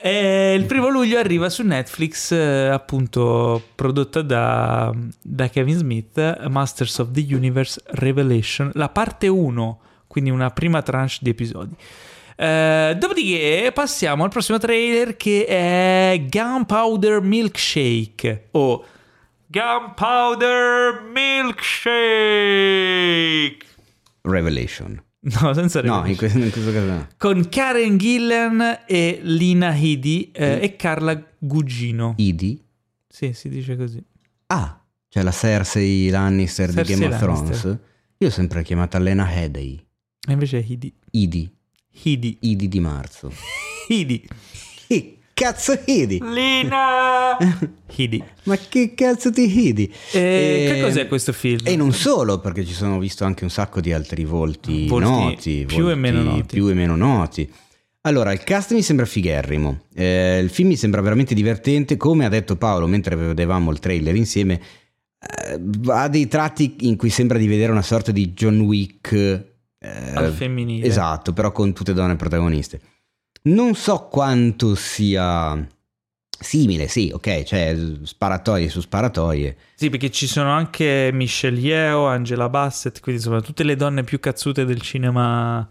[0.02, 7.00] Eh, il primo luglio arriva su Netflix, eh, appunto prodotta da, da Kevin Smith, Masters
[7.00, 11.74] of the Universe Revelation, la parte 1, quindi una prima tranche di episodi.
[12.38, 18.86] Eh, dopodiché passiamo al prossimo trailer che è Gunpowder Milkshake o
[19.48, 21.02] Gunpowder
[22.36, 23.58] Milkshake.
[24.26, 25.02] Revelation.
[25.42, 27.08] No, senza No, in questo, in questo caso no.
[27.18, 32.14] Con Karen Gillan e Lina Headey eh, e Carla Gugino.
[32.18, 32.62] Idi.
[33.08, 34.00] Sì, si dice così.
[34.48, 34.80] Ah,
[35.10, 37.58] cioè la Cersei Lannister di Cersei Game of Lannister.
[37.58, 37.80] Thrones.
[38.18, 39.84] Io ho sempre chiamata Lena Headey.
[40.28, 40.94] E invece è Headey.
[41.12, 41.52] Idi.
[42.04, 42.38] Headey.
[42.42, 43.32] Idi di marzo.
[43.90, 44.28] Headey.
[44.88, 46.20] Che cazzo Idi?
[46.24, 47.38] Lina
[47.96, 48.24] Headey.
[48.44, 49.94] Ma che cazzo ti Idi?
[50.14, 51.60] Eh, E- Che cos'è questo film?
[51.64, 55.66] E non solo, perché ci sono visto anche un sacco di altri volti, Volti noti,
[55.68, 56.56] più e volti meno noti.
[56.56, 57.52] più e meno noti.
[58.02, 59.82] Allora, il cast mi sembra figherrimo.
[59.94, 61.98] Eh, il film mi sembra veramente divertente.
[61.98, 64.62] Come ha detto Paolo mentre vedevamo il trailer insieme,
[65.20, 69.12] eh, ha dei tratti in cui sembra di vedere una sorta di John Wick.
[69.12, 70.86] eh, Al femminile.
[70.88, 72.80] Esatto, però con tutte donne protagoniste.
[73.46, 75.68] Non so quanto sia
[76.40, 79.56] simile, sì, ok, cioè sparatorie su sparatorie.
[79.76, 84.20] Sì, perché ci sono anche Michelle Yeoh, Angela Bassett, quindi insomma tutte le donne più
[84.20, 85.68] cazzute del cinema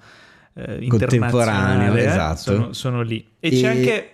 [0.55, 2.41] eh, Contemporaneo, eh, esatto.
[2.41, 3.27] sono, sono lì.
[3.41, 4.14] E, E- c'è anche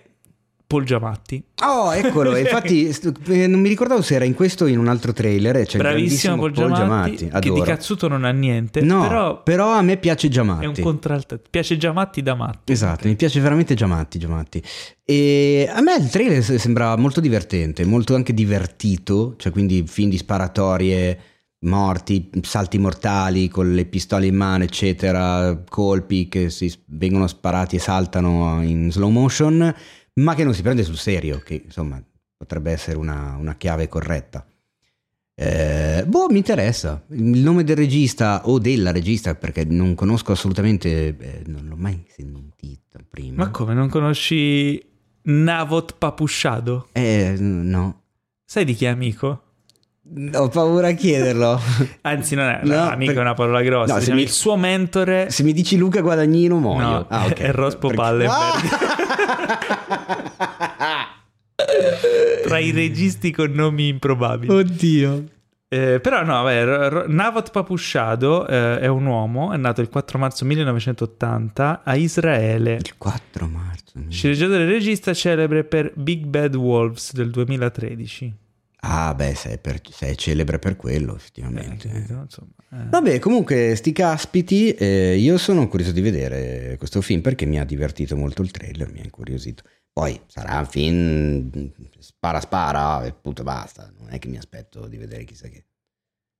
[0.71, 1.43] Paul Giamatti.
[1.63, 2.87] Oh, eccolo, infatti
[3.27, 5.65] eh, non mi ricordavo se era in questo o in un altro trailer.
[5.65, 9.81] C'è il Bravissimo Paul Giamatti, che di cazzuto non ha niente, No, però però, a
[9.81, 10.81] me piace è un Giamatti.
[10.81, 11.39] contralto.
[11.49, 12.71] Piace Giamatti da Matti.
[12.71, 14.63] Esatto, mi piace veramente Giamatti, Giamatti.
[15.03, 20.09] E a me il trailer se- sembra molto divertente, molto anche divertito, cioè quindi film
[20.09, 21.19] di sparatorie,
[21.63, 27.79] morti, salti mortali con le pistole in mano, eccetera, colpi che si vengono sparati e
[27.79, 29.73] saltano in slow motion,
[30.15, 32.01] ma che non si prende sul serio, che insomma
[32.35, 34.45] potrebbe essere una, una chiave corretta.
[35.33, 37.03] Eh, boh, mi interessa.
[37.09, 42.03] Il nome del regista o della regista, perché non conosco assolutamente, eh, non l'ho mai
[42.07, 43.45] sentito prima.
[43.45, 44.83] Ma come, non conosci
[45.23, 46.89] Navot Papusciado?
[46.91, 48.01] Eh, no.
[48.45, 49.50] Sai di chi è amico?
[50.33, 51.59] Ho paura a chiederlo.
[52.01, 53.93] Anzi, non è No, amico, per- è una parola grossa.
[53.93, 56.81] No, diciamo, mi- il suo mentore Se mi dici Luca Guadagnino, muoio.
[56.87, 57.39] No, ah, ok.
[57.39, 58.29] è Rospo Perché- Pallenberg.
[60.77, 61.07] Ah!
[62.43, 64.51] tra i registi con nomi improbabili.
[64.53, 65.23] Oddio.
[65.73, 70.43] Eh, però no, vabbè, Navot Papusciado eh, è un uomo, è nato il 4 marzo
[70.43, 72.73] 1980 a Israele.
[72.75, 73.93] Il 4 marzo.
[74.09, 78.33] Sceneggiatore e regista celebre per Big Bad Wolves del 2013.
[78.83, 81.87] Ah, beh, sei, per- sei celebre per quello, Eh, effettivamente.
[81.87, 82.13] capito?
[82.13, 82.89] Insomma, eh.
[82.89, 87.63] Vabbè, comunque, sti caspiti, eh, io sono curioso di vedere questo film perché mi ha
[87.63, 89.63] divertito molto il trailer, mi ha incuriosito.
[89.93, 94.97] Poi sarà un film spara spara e punto basta, non è che mi aspetto di
[94.97, 95.65] vedere chissà che.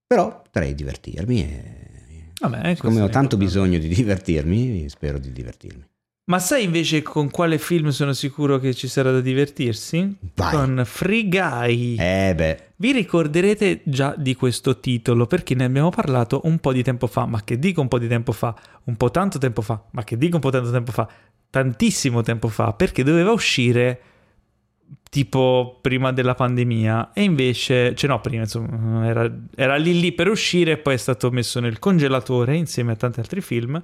[0.07, 2.31] Però potrei divertirmi e...
[2.39, 5.85] Vabbè, questo ho tanto bisogno di divertirmi, spero di divertirmi.
[6.25, 10.15] Ma sai invece con quale film sono sicuro che ci sarà da divertirsi?
[10.35, 10.53] Vai.
[10.53, 11.95] Con Free Guy.
[11.97, 16.83] Eh beh, Vi ricorderete già di questo titolo perché ne abbiamo parlato un po' di
[16.83, 19.83] tempo fa, ma che dico un po' di tempo fa, un po' tanto tempo fa,
[19.91, 21.07] ma che dico un po' tanto tempo fa,
[21.49, 24.01] tantissimo tempo fa, perché doveva uscire
[25.09, 30.29] tipo prima della pandemia e invece, cioè no, prima insomma, era, era lì lì per
[30.29, 33.81] uscire e poi è stato messo nel congelatore insieme a tanti altri film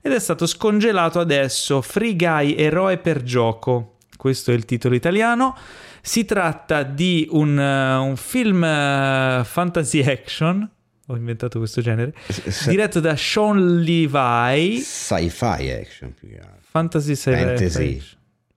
[0.00, 3.96] ed è stato scongelato adesso Free Guy Eroe per gioco.
[4.16, 5.56] Questo è il titolo italiano.
[6.00, 10.68] Si tratta di un, eh, un film eh, fantasy action,
[11.06, 16.60] ho inventato questo genere, se- diretto da Sean Levi, sci-fi action più che altro.
[16.62, 18.02] fantasy sci-fi.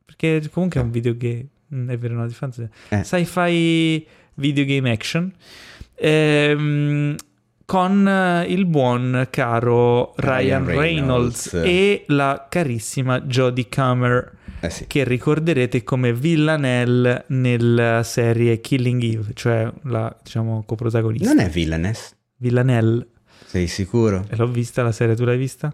[0.06, 2.68] Perché comunque è un videogame, mm, è vero, no, di fantasy.
[2.90, 3.04] Eh.
[3.04, 5.34] Sci-fi videogame action.
[5.96, 7.16] Ehm,
[7.66, 11.54] con eh, il buon caro Ryan, Ryan Reynolds, Reynolds.
[11.74, 14.88] e la carissima Jodie Comer Eh sì.
[14.88, 21.28] che ricorderete come Villanelle nella serie Killing Eve, cioè la diciamo coprotagonista.
[21.34, 22.14] Non è villainess?
[22.38, 23.08] Villanelle,
[23.46, 24.26] Sei sicuro?
[24.30, 25.74] e l'ho vista la serie, tu l'hai vista?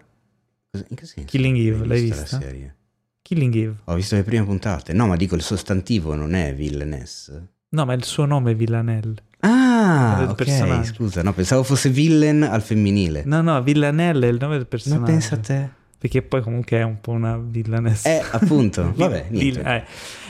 [0.90, 1.30] In che senso?
[1.30, 2.38] Killing Eve, Hai l'hai visto vista?
[2.38, 2.76] la serie?
[3.22, 3.76] Killing Eve.
[3.86, 4.94] Ho visto le prime puntate.
[4.94, 7.32] No, ma dico il sostantivo non è villainess.
[7.70, 9.16] No, ma il suo nome è Villanelle.
[9.40, 10.94] Ah, ok, personaggio.
[10.94, 13.24] scusa, no, pensavo fosse villain al femminile.
[13.26, 15.04] No, no, Villanelle è il nome del ma personaggio.
[15.04, 15.70] pensa a te.
[16.00, 18.10] Perché poi comunque è un po' una villanessa.
[18.10, 19.62] Eh, appunto, vabbè, niente.
[19.64, 19.84] eh.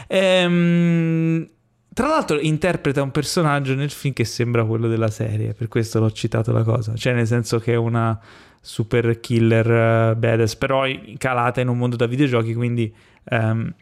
[0.07, 1.47] Ehm,
[1.93, 6.11] tra l'altro interpreta un personaggio nel film che sembra quello della serie, per questo l'ho
[6.11, 8.17] citato la cosa, cioè nel senso che è una
[8.61, 10.83] super killer eh, badass, però
[11.17, 12.93] calata in un mondo da videogiochi, quindi
[13.25, 13.73] ehm,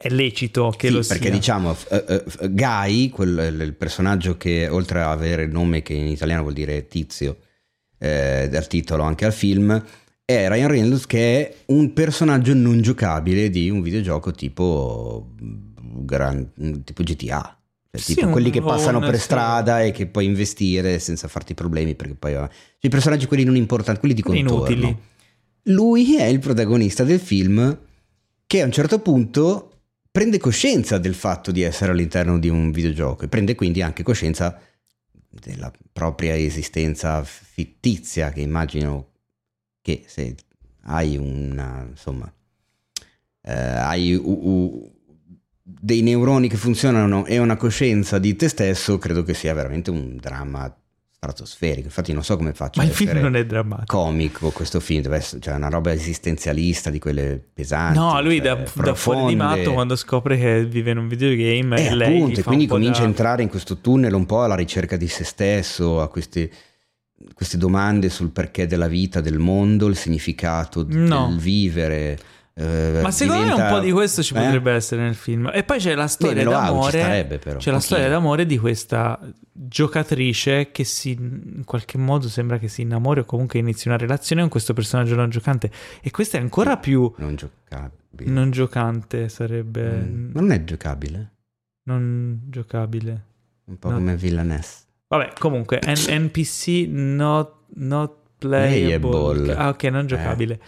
[0.00, 1.30] è lecito che Sì, lo perché sia.
[1.32, 2.04] diciamo eh,
[2.40, 6.54] eh, Guy, quel- il personaggio che oltre ad avere il nome che in italiano vuol
[6.54, 7.38] dire tizio,
[7.98, 9.70] eh, dal titolo anche al film,
[10.24, 11.18] è Ryan Reynolds che
[11.48, 16.52] è un personaggio non giocabile di un videogioco tipo, gran-
[16.84, 17.58] tipo GTA.
[17.90, 21.94] Cioè, Sì, tipo quelli che passano per strada e che puoi investire senza farti problemi
[21.96, 22.48] perché poi cioè,
[22.80, 24.74] i personaggi quelli non importanti, quelli di Quelli contorno.
[24.74, 24.96] inutili.
[25.74, 27.76] Lui è il protagonista del film
[28.46, 29.77] che a un certo punto
[30.10, 34.60] prende coscienza del fatto di essere all'interno di un videogioco e prende quindi anche coscienza
[35.28, 39.10] della propria esistenza fittizia che immagino
[39.80, 40.34] che se
[40.84, 42.32] hai una insomma
[43.42, 44.92] eh, hai u- u-
[45.62, 50.16] dei neuroni che funzionano e una coscienza di te stesso credo che sia veramente un
[50.16, 50.74] dramma
[51.20, 53.96] stratosferico infatti non so come faccio Ma il film non è drammatico.
[53.98, 58.56] comico questo film deve essere cioè una roba esistenzialista di quelle pesanti No, lui cioè,
[58.56, 62.16] da, da fuori di matto quando scopre che vive in un videogame Eh, e lei
[62.16, 65.08] appunto, e quindi comincia da- a entrare in questo tunnel un po' alla ricerca di
[65.08, 66.50] se stesso, a queste,
[67.34, 71.26] queste domande sul perché della vita, del mondo, il significato No.
[71.28, 72.18] del vivere.
[72.58, 74.40] Eh, Ma secondo me diventa- un po' di questo ci eh?
[74.40, 75.50] potrebbe essere nel film.
[75.54, 76.88] E poi c'è la storia me ci d'amore.
[76.98, 79.18] starebbe però, c'è la storia d'amore di questa
[79.52, 84.40] giocatrice che si in qualche modo sembra che si innamori o comunque inizi una relazione
[84.42, 85.70] con questo personaggio non giocante.
[86.02, 88.30] E questo è ancora più Non giocabile.
[88.30, 90.30] non giocante, sarebbe Mm.
[90.34, 91.32] Non è giocabile.
[91.84, 93.24] non giocabile.
[93.64, 93.96] Un po' No.
[93.96, 94.84] come Villainess.
[95.08, 99.10] Vabbè, comunque N- NPC not, not playable.
[99.10, 99.54] Playable.
[99.54, 100.58] Ah, ok, non giocabile.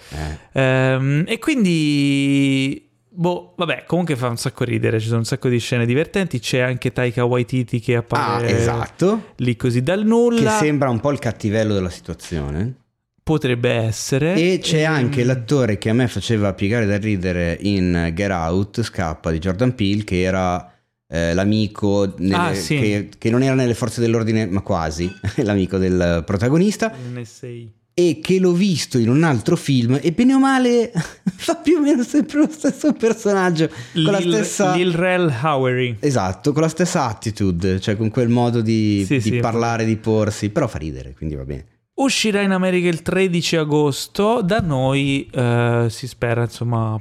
[0.52, 0.60] Eh.
[0.60, 5.59] Ehm, e quindi, boh, vabbè, comunque fa un sacco ridere, ci sono un sacco di
[5.59, 9.32] scene divertenti, c'è anche Taika Waititi che Ah, appare esatto.
[9.36, 12.74] lì così dal Che nulla, sembra un po' il cattivello della situazione.
[13.22, 14.34] potrebbe essere.
[14.34, 18.82] E c'è Ehm, anche l'attore che a me faceva piegare da ridere in Get Out,
[18.82, 20.68] Scappa di Jordan Peele, che era
[21.11, 22.77] eh, l'amico nelle- Ah, sì.
[22.78, 25.11] che, che non era nelle forze dell'ordine, ma quasi
[25.43, 26.93] l'amico del protagonista.
[27.12, 27.47] NSA.
[27.93, 30.91] E che l'ho visto in un altro film, e bene o male
[31.37, 33.69] fa più o meno sempre lo stesso personaggio.
[33.93, 34.74] Con la Lil, stessa.
[34.74, 35.97] Lil Rel Howery.
[35.99, 39.37] Esatto, con la stessa attitude, cioè con quel modo di, Sì, di sì.
[39.39, 41.66] parlare, di porsi, però fa ridere, quindi va bene.
[41.95, 46.99] Uscirà in America il 13 agosto, da noi eh, si spera insomma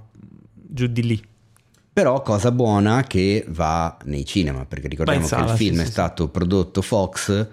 [0.52, 1.22] giù di lì.
[2.02, 5.82] Però cosa buona che va nei cinema, perché ricordiamo Va in che il film sì,
[5.82, 7.48] è sì, stato prodotto Fox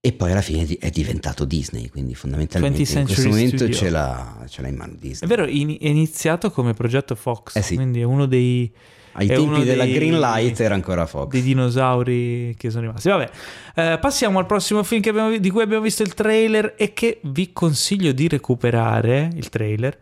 [0.00, 4.44] e poi alla fine è diventato Disney, quindi fondamentalmente 20th in questo momento ce l'ha,
[4.48, 5.28] ce l'ha in mano È Disney.
[5.28, 7.74] vero, in- è iniziato come progetto Fox, Eh sì.
[7.74, 8.72] quindi è uno dei,
[9.14, 11.30] Ai è tempi della dei- Green Light era ancora Fox.
[11.32, 13.08] dei dinosauri che sono rimasti.
[13.08, 13.30] Vabbè,
[13.74, 17.52] eh, passiamo al prossimo film abbiamo- di cui abbiamo visto il trailer e che vi
[17.52, 19.28] consiglio di recuperare.
[19.34, 19.98] Il trailer.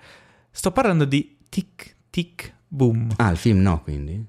[0.51, 3.09] Sto parlando di Tic Tic Boom.
[3.16, 4.24] Ah, il film no, quindi?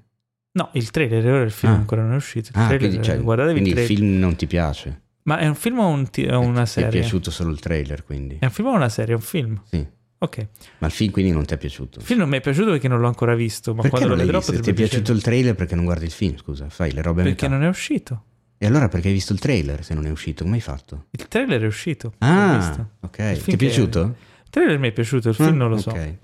[0.52, 1.76] No, il trailer, ora il film Ah.
[1.76, 2.50] ancora non è uscito.
[2.52, 5.02] Il Ah, trailer, quindi, cioè, guardatevi quindi il il film non ti piace?
[5.24, 7.00] Ma è un film o un o una Ti è serie?
[7.00, 8.36] piaciuto solo il trailer, quindi?
[8.40, 9.12] È un film o una serie?
[9.14, 9.60] È un film.
[9.64, 9.86] Sì.
[10.20, 10.46] Ok.
[10.78, 12.00] Ma il film quindi non ti è piaciuto?
[12.00, 14.20] Il film non mi è piaciuto perché non l'ho ancora visto, ma perché quando lo
[14.20, 14.40] vedrò?
[14.40, 15.12] Ti è piaciuto piacere.
[15.12, 16.68] il trailer perché non guardi il film, scusa?
[16.70, 18.24] Fai le robe a Perché non è uscito.
[18.58, 20.42] E allora perché hai visto il trailer se non è uscito?
[20.42, 21.04] Come hai fatto?
[21.10, 22.14] Il trailer è uscito.
[22.18, 23.42] Ah, ok.
[23.44, 24.00] Ti è piaciuto?
[24.42, 25.90] Il trailer mi è piaciuto, il film Ah, non lo so.
[25.90, 26.14] ok.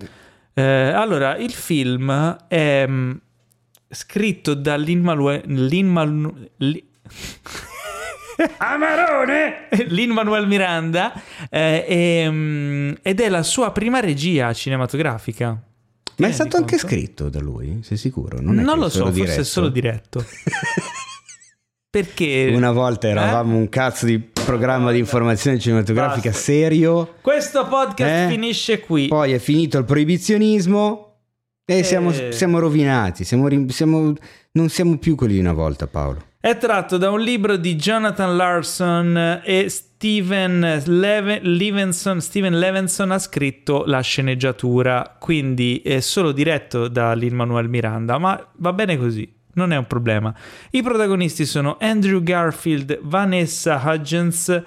[0.57, 3.11] Eh, allora, il film è mm,
[3.89, 5.43] scritto da Lin Manuel
[8.57, 11.13] Amarone Lin Manuel Miranda
[11.49, 15.61] eh, e, mm, ed è la sua prima regia cinematografica.
[16.17, 16.87] Ma è stato anche conto?
[16.87, 17.81] scritto da lui?
[17.83, 18.39] Sei sicuro?
[18.39, 20.23] Non, è lo so, solo forse è solo diretto.
[21.89, 26.43] Perché Una volta eravamo un cazzo di programma di informazione cinematografica Basta.
[26.43, 28.27] serio, questo podcast Eh?
[28.29, 29.07] finisce qui.
[29.07, 31.01] poi è finito il proibizionismo
[31.67, 32.31] Eh, siamo, Eh.
[32.31, 34.13] siamo rovinati, siamo siamo-
[34.51, 36.21] non siamo più quelli di una volta, Paolo.
[36.39, 42.21] È tratto da un libro di Jonathan Larson e Steven Leve- Levinson.
[42.21, 48.71] Steven Levinson ha scritto la sceneggiatura, quindi è solo diretto da Lin-Manuel Miranda, ma va
[48.73, 49.27] bene così.
[49.55, 50.33] Non è un problema.
[50.71, 54.63] I protagonisti sono Andrew Garfield, Vanessa Hudgens,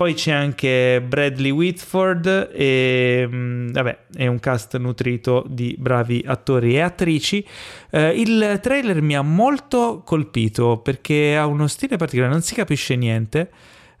[0.00, 6.76] poi c'è anche Bradley Whitford e mm, vabbè, è un cast nutrito di bravi attori
[6.76, 7.46] e attrici.
[7.90, 12.96] Eh, il trailer mi ha molto colpito perché ha uno stile particolare, non si capisce
[12.96, 13.50] niente,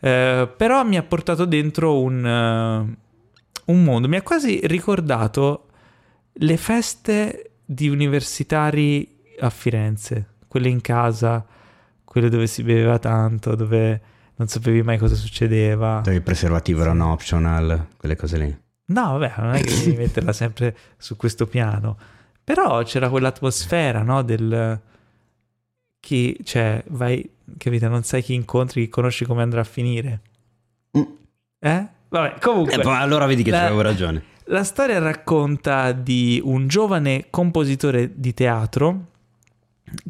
[0.00, 2.96] eh, però mi ha portato dentro un, eh,
[3.66, 4.08] un mondo.
[4.08, 5.66] Mi ha quasi ricordato
[6.32, 11.46] le feste di universitari a Firenze, quelle in casa,
[12.02, 14.00] quelle dove si beveva tanto, dove
[14.34, 16.00] non sapevi mai cosa succedeva.
[16.02, 18.58] Dove il preservativo era un optional, quelle cose lì.
[18.86, 21.96] No, vabbè, non è che devi metterla sempre su questo piano.
[22.42, 24.22] Però c'era quell'atmosfera, no?
[24.22, 24.80] Del
[26.00, 30.20] chi, cioè, vai, capite, non sai chi incontri, chi conosci come andrà a finire.
[30.98, 31.02] Mm.
[31.60, 31.86] Eh?
[32.08, 32.74] Vabbè, comunque.
[32.74, 34.24] Eh, allora vedi che la- avevo ragione.
[34.46, 39.04] La storia racconta di un giovane compositore di teatro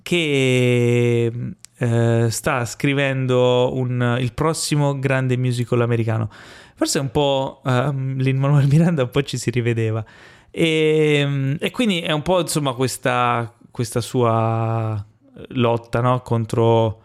[0.03, 1.33] che
[1.79, 6.29] eh, sta scrivendo un- il prossimo grande musical americano.
[6.75, 10.05] Forse un po' ehm, Lin-Manuel Miranda un po' ci si rivedeva.
[10.51, 15.05] E, e quindi è un po' insomma questa, questa sua
[15.49, 16.21] lotta no?
[16.23, 17.03] contro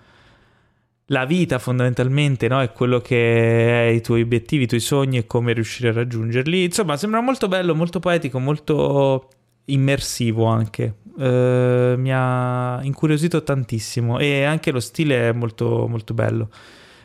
[1.09, 2.61] la vita fondamentalmente, no?
[2.61, 6.63] È quello che è i tuoi obiettivi, i tuoi sogni e come riuscire a raggiungerli.
[6.63, 9.29] Insomma, sembra molto bello, molto poetico, molto
[9.65, 10.95] immersivo anche.
[11.17, 16.49] Eh, mi ha incuriosito tantissimo e anche lo stile è molto, molto bello.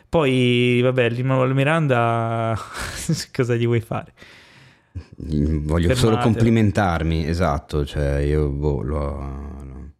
[0.09, 2.53] Poi, vabbè, Lin-Manuel Miranda,
[3.31, 4.13] cosa gli vuoi fare?
[5.15, 6.21] Voglio solo Fermatelo.
[6.21, 9.93] complimentarmi, esatto, cioè io boh, lo,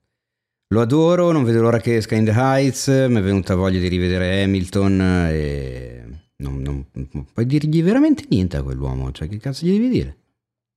[0.67, 3.88] lo- adoro, non vedo l'ora che esca In The Heights, mi è venuta voglia di
[3.88, 6.03] rivedere Hamilton e
[6.38, 6.85] non- non
[7.31, 10.17] puoi dirgli veramente niente a quell'uomo, cioè che cazzo gli devi dire?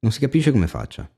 [0.01, 1.11] Non si capisce come faccia.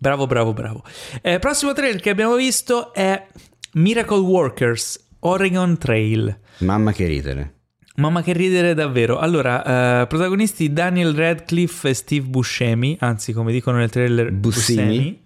[0.00, 0.82] Bravo, bravo, bravo.
[1.20, 3.26] Eh, prossimo trailer che abbiamo visto è
[3.74, 6.38] Miracle Workers Oregon Trail.
[6.60, 7.54] Mamma che ridere.
[7.96, 9.18] Mamma che ridere davvero.
[9.18, 15.20] Allora, eh, protagonisti Daniel Radcliffe e Steve Buscemi, anzi come dicono nel trailer Buscemi.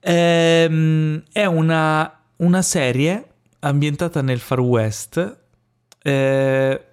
[0.00, 3.24] Ehm, è una, una serie
[3.58, 5.38] ambientata nel Far West
[6.02, 6.84] eh,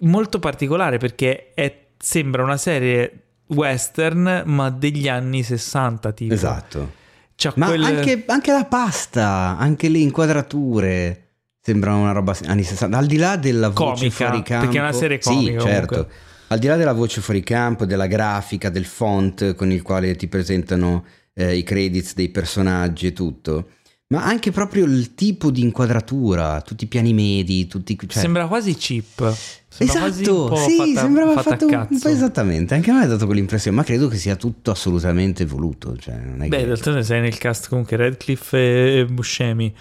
[0.00, 6.34] molto particolare perché è- sembra una serie western ma degli anni 60 tipo.
[6.34, 6.92] Esatto.
[7.36, 11.20] C'ha Ma quel- anche, anche la pasta, anche le inquadrature
[11.60, 12.96] sembrano una roba anni 60.
[12.96, 15.86] Al di là della voce Comica, fuori campo, perché è una serie comica, Sì, certo.
[15.86, 16.14] comunque.
[16.48, 20.28] Al di là della voce fuori campo, della grafica, del font con il quale ti
[20.28, 23.70] presentano eh, i credits dei personaggi e tutto,
[24.08, 28.76] ma anche proprio il tipo di inquadratura, tutti i piani medi, tutti cioè- Sembra quasi
[28.76, 29.34] cheap.
[29.74, 32.74] Sembra Esatto, sì, fatta- sembrava fatta fatto un po' esattamente.
[32.74, 35.96] Anche a me ha dato quell'impressione, ma credo che sia tutto assolutamente voluto.
[35.96, 36.66] Cioè, non è Beh, che...
[36.66, 39.74] d'altronde sei nel cast comunque Radcliffe e Buscemi.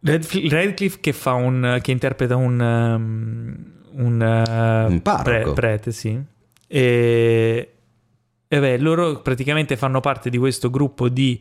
[0.00, 3.56] Radcliffe, Radcliffe che fa un che interpreta un um,
[4.02, 5.52] un, uh, Un parroco.
[5.52, 6.18] prete, sì.
[6.66, 7.72] E,
[8.48, 11.38] e beh, loro praticamente fanno parte di questo gruppo di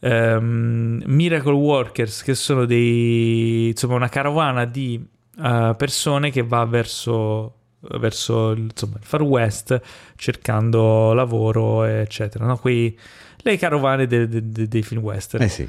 [0.00, 7.52] ehm, Miracle Workers che sono dei insomma una carovana di eh, persone che va verso
[7.98, 9.80] verso insomma, il Far West
[10.16, 12.56] cercando lavoro eccetera no?
[12.56, 12.98] Quei,
[13.38, 15.68] le carovane de- de- de- dei film western Eh sì.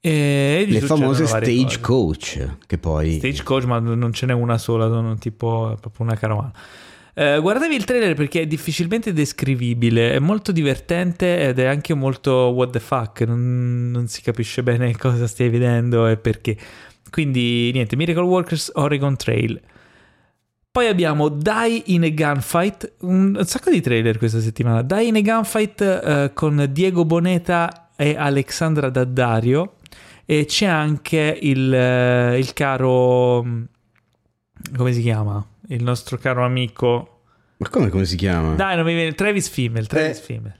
[0.00, 3.14] e Le famose stagecoach, che poi...
[3.18, 6.52] Stagecoach, ma non ce n'è una sola, sono tipo proprio una carovana.
[7.14, 12.30] Eh, guardavi il trailer perché è difficilmente descrivibile, è molto divertente ed è anche molto
[12.54, 16.56] what the fuck, non, non si capisce bene cosa stai vedendo e perché.
[17.10, 19.60] Quindi niente, Miracle Workers Oregon Trail.
[20.72, 24.82] Poi abbiamo Die in a Gunfight, un, sacco di trailer questa settimana.
[24.82, 29.74] Die in a Gunfight eh, con Diego Boneta e Alexandra Daddario.
[30.24, 33.42] E c'è anche il, eh, il caro.
[33.42, 33.62] mm,
[34.76, 35.44] Come si chiama?
[35.68, 37.22] Il nostro caro amico.
[37.56, 38.54] Ma come, come si chiama?
[38.54, 39.12] Dai, non mi viene.
[39.14, 39.88] Travis Fimmel.
[39.88, 40.54] Travis Eh, Fimmel.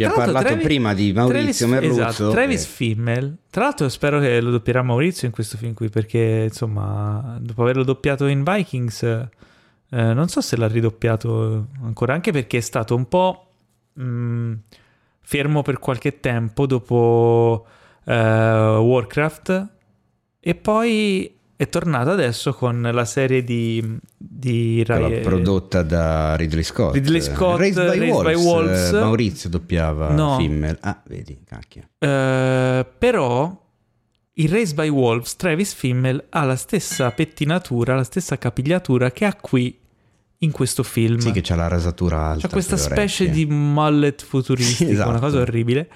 [0.00, 2.66] Vi ha parlato prima di Maurizio Travis, Merluzzo, Esatto, Travis eh.
[2.66, 3.36] Fimmel.
[3.50, 5.88] Tra l'altro, spero che lo doppierà Maurizio in questo film qui.
[5.88, 9.28] Perché, insomma, dopo averlo doppiato in Vikings, eh,
[9.88, 12.14] non so se l'ha ridoppiato ancora.
[12.14, 13.46] Anche perché è stato un po'
[13.92, 14.52] mh,
[15.20, 17.66] fermo per qualche tempo dopo
[18.04, 19.68] eh, Warcraft.
[20.40, 21.34] E poi
[21.64, 26.94] è tornata adesso con la serie di, di Rai- prodotta da Ridley Scott.
[26.94, 28.36] Ridley Scott, Raised by Raised Wolves.
[28.36, 28.88] by Wolves.
[28.92, 30.36] eh, Maurizio doppiava No.
[30.38, 30.78] Fimmel.
[30.80, 31.88] Ah, vedi, cacchio.
[31.98, 33.62] Eh, però
[34.36, 39.34] in Raised by Wolves Travis Fimmel ha la stessa pettinatura, la stessa capigliatura che ha
[39.34, 39.78] qui
[40.38, 41.18] in questo film.
[41.18, 42.46] Sì, che c'ha la rasatura alta.
[42.48, 45.08] C'è questa specie di mullet futuristico, Sì, esatto.
[45.10, 45.88] una cosa orribile.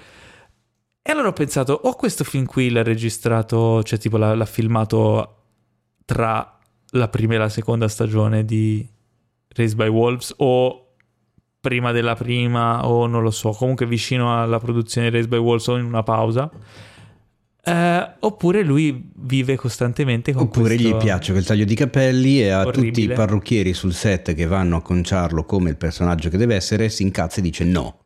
[1.01, 5.38] E allora ho pensato, o questo film qui l'ha registrato, cioè tipo l'ha, l'ha filmato
[6.09, 6.57] tra
[6.93, 8.83] la prima e la seconda stagione di
[9.49, 10.95] Raised by Wolves, o
[11.59, 15.67] prima della prima, o non lo so, comunque vicino alla produzione di Raised by Wolves
[15.67, 16.49] o in una pausa.
[17.63, 22.63] Eh, oppure lui vive costantemente con Oppure gli piace quel taglio di capelli e a
[22.63, 23.13] tutti i Orribile.
[23.13, 27.37] parrucchieri sul set che vanno a conciarlo come il personaggio che deve essere si incazza
[27.37, 28.05] e dice no.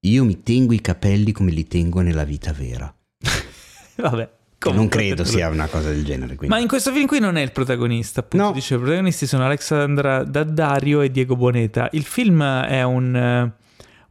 [0.00, 2.94] Io mi tengo i capelli come li tengo nella vita vera.
[3.96, 4.39] Vabbè.
[4.60, 6.34] Che non credo sia una cosa del genere.
[6.34, 6.54] Quindi.
[6.54, 8.44] Ma in questo film qui non è il protagonista, appunto.
[8.44, 8.52] No.
[8.52, 11.88] Dice, i protagonisti sono Alexandra Daddario e Diego Boneta.
[11.92, 13.52] Il film è un, eh,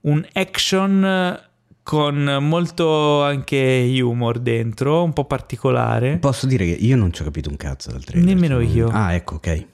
[0.01, 1.39] un action
[1.83, 6.17] con molto anche humor dentro, un po' particolare.
[6.17, 8.27] Posso dire che io non ci ho capito un cazzo dal trailer.
[8.27, 8.89] Nemmeno cioè, io.
[8.89, 9.65] Ah, ecco, ok.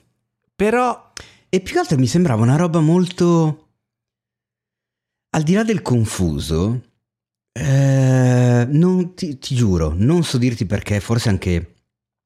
[0.54, 1.12] Però
[1.48, 3.68] E più che altro mi sembrava una roba molto...
[5.30, 6.85] Al di là del confuso,
[7.58, 11.74] eh, non, ti, ti giuro, non so dirti perché, forse anche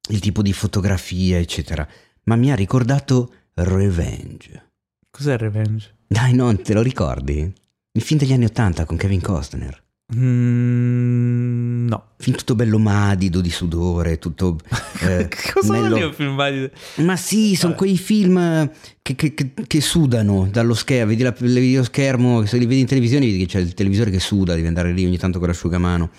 [0.08, 1.86] il tipo di fotografia, eccetera,
[2.24, 4.72] ma mi ha ricordato Revenge.
[5.08, 5.98] cos'è Revenge?
[6.06, 7.52] Dai, non te lo ricordi?
[7.92, 9.80] Il film degli anni Ottanta con Kevin Costner.
[10.16, 12.04] Mm, no.
[12.18, 14.58] Film tutto bello madido di sudore, tutto...
[15.02, 16.70] eh, Cosa dire un film valido?
[16.96, 17.84] Ma sì, sono Vabbè.
[17.84, 18.70] quei film
[19.02, 22.86] che, che- che- che sudano dallo schermo, vedi la, il videoschermo, se li vedi in
[22.86, 26.10] televisione vedi che c'è il televisore che suda, devi andare lì ogni tanto con l'asciugamano.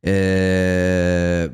[0.00, 1.50] Eh,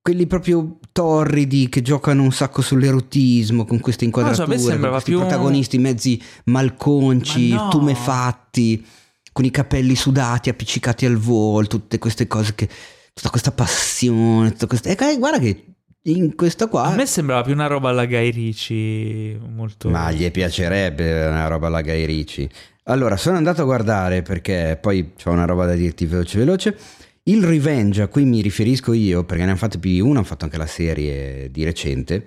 [0.00, 4.90] quelli proprio torridi che giocano un sacco sull'erotismo con queste Non lo so, inquadrature, con
[4.90, 7.68] questi più- protagonisti mezzi malconci, Ma no.
[7.68, 8.84] tumefatti,
[9.32, 12.68] con i capelli sudati, appiccicati al volo, tutte queste cose che...
[13.12, 14.90] tutta questa passione, tutta questa...
[14.90, 15.64] eh, guarda che
[16.04, 16.84] in questo qua...
[16.84, 19.88] A me sembrava più una roba alla Guy Ritchie, molto...
[19.88, 22.48] Ma gli piacerebbe una roba alla Guy Ritchie.
[22.84, 26.76] Allora, sono andato a guardare perché poi c'ho una roba da dirti veloce veloce.
[27.24, 30.26] Il Revenge a cui mi riferisco io, perché ne hanno fatto più di uno, hanno
[30.26, 32.26] fatto anche la serie di recente,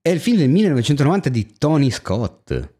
[0.00, 2.73] è il film del 1990 di Tony Scott.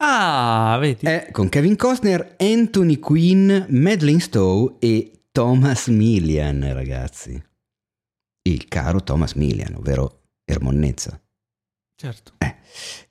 [0.00, 1.06] Ah, vedi?
[1.06, 7.40] È con Kevin Costner, Anthony Quinn, Madeleine Stowe e Thomas Millian, ragazzi.
[8.42, 11.20] Il caro Thomas Millian, ovvero Ermonnezza.
[11.96, 12.34] Certo.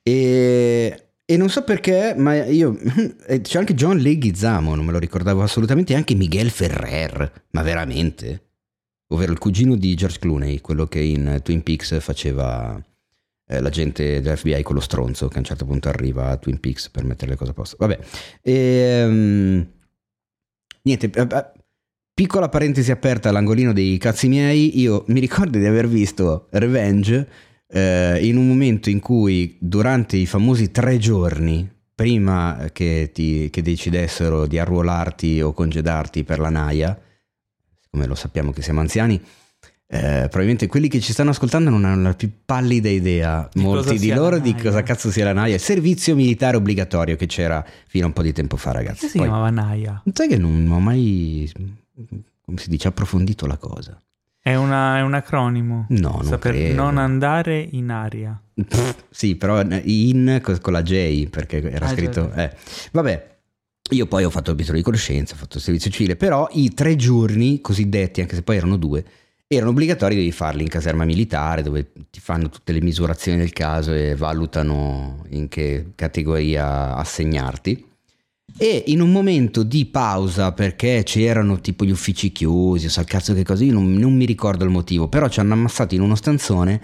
[0.02, 2.78] E, e non so perché, ma io.
[3.26, 7.62] eh, C'è anche John Leguizamo, non me lo ricordavo assolutamente, e anche Miguel Ferrer, ma
[7.62, 8.52] veramente?
[9.12, 12.82] Ovvero il cugino di George Clooney, quello che in Twin Peaks faceva
[13.48, 17.04] eh, l'agente dell'FBI, quello stronzo che a un certo punto arriva a Twin Peaks per
[17.04, 17.76] mettere le cose a posto.
[17.78, 17.98] Vabbè.
[18.42, 19.66] Ehm,
[20.82, 21.52] niente, eh, eh,
[22.12, 27.28] piccola parentesi aperta all'angolino dei cazzi miei, io mi ricordo di aver visto Revenge
[27.68, 33.62] eh, in un momento in cui durante i famosi tre giorni prima che, ti, che
[33.62, 36.96] decidessero di arruolarti o congedarti per la naia,
[37.90, 39.20] come lo sappiamo che siamo anziani,
[39.90, 43.98] eh, probabilmente quelli che ci stanno ascoltando non hanno la più pallida idea, Di molti
[43.98, 44.62] di loro, di naia.
[44.62, 45.54] cosa cazzo sia la naia.
[45.54, 49.00] Il servizio militare obbligatorio che c'era fino a un po' di tempo fa, ragazzi.
[49.06, 50.02] Che si Poi- chiamava Naya?
[50.12, 51.50] Sai che non ho mai,
[52.44, 53.98] come si dice, approfondito la cosa.
[54.40, 55.86] È, una- è un acronimo.
[55.88, 56.74] No, non Sta per credo.
[56.82, 58.40] non andare in aria.
[58.54, 62.30] Pff, sì, però in co- con la J, perché era Ah, scritto...
[62.34, 62.56] già, eh.
[62.92, 63.36] Vabbè,
[63.90, 66.72] io poi ho fatto il titolo di conoscenza, ho fatto il servizio civile, però i
[66.74, 69.04] tre giorni cosiddetti, anche se poi erano due,
[69.56, 73.92] erano obbligatori, devi farli in caserma militare, dove ti fanno tutte le misurazioni del caso
[73.92, 77.86] e valutano in che categoria assegnarti.
[78.56, 83.06] E in un momento di pausa, perché c'erano tipo gli uffici chiusi, o sa il
[83.06, 86.02] cazzo che cosa, io non, non mi ricordo il motivo, però ci hanno ammassato in
[86.02, 86.80] uno stanzone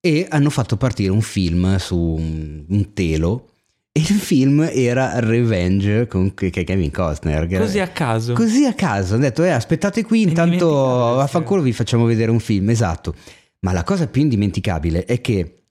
[0.00, 3.51] e hanno fatto partire un film su un, un telo.
[3.94, 7.46] Il film era Revenge con Ke- Ke- Kevin Costner.
[7.58, 8.32] Così a caso.
[8.32, 12.70] Così a caso, hanno detto, eh, aspettate qui, intanto vaffanculo vi facciamo vedere un film,
[12.70, 13.14] esatto.
[13.60, 15.62] Ma la cosa più indimenticabile è che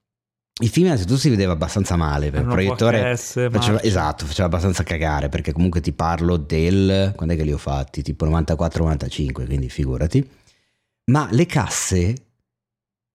[0.62, 4.84] il film innanzitutto si vedeva abbastanza male, per il proiettore VHS, faceva, esatto, faceva abbastanza
[4.84, 8.04] cagare, perché comunque ti parlo del, quando è che li ho fatti?
[8.04, 10.30] Tipo 94-95, quindi figurati.
[11.12, 12.16] Ma le casse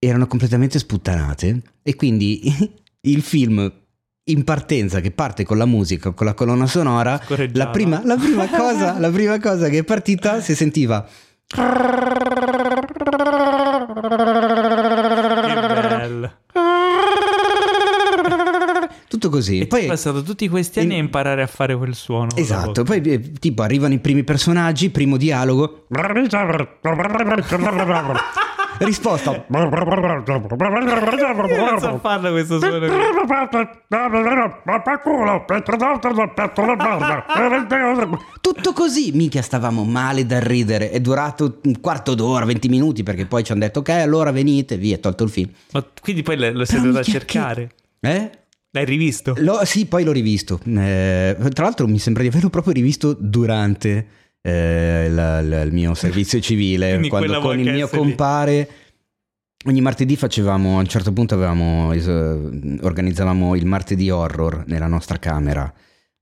[0.00, 2.42] erano completamente sputtanate e quindi
[3.02, 3.72] il film
[4.28, 7.20] in partenza che parte con la musica, con la colonna sonora,
[7.52, 11.06] la prima, la, prima cosa, la prima cosa che è partita si sentiva...
[19.06, 19.60] tutto così.
[19.60, 21.00] E poi è passato tutti questi anni in...
[21.00, 22.34] a imparare a fare quel suono.
[22.34, 25.86] Esatto, poi eh, tipo arrivano i primi personaggi, primo dialogo.
[28.78, 29.44] risposta.
[31.70, 32.86] Non so farlo questo suono.
[38.40, 40.90] Tutto così, minchia, stavamo male da ridere.
[40.90, 44.76] È durato un quarto d'ora, 20 minuti, perché poi ci hanno detto, ok, allora venite,
[44.76, 45.50] via, tolto il film.
[45.72, 47.70] Ma quindi poi lo, sei andato a cercare.
[48.00, 48.30] Eh?
[48.70, 49.34] L'hai rivisto?
[49.38, 50.60] Lo- sì, poi l'ho rivisto.
[50.64, 54.06] Eh, tra l'altro mi sembra di averlo proprio rivisto durante
[54.46, 58.68] eh, la- la- il mio servizio civile, quando con il mio compare...
[59.66, 61.92] Ogni martedì facevamo, a un certo punto avevamo,
[62.82, 65.72] organizzavamo il martedì horror nella nostra camera.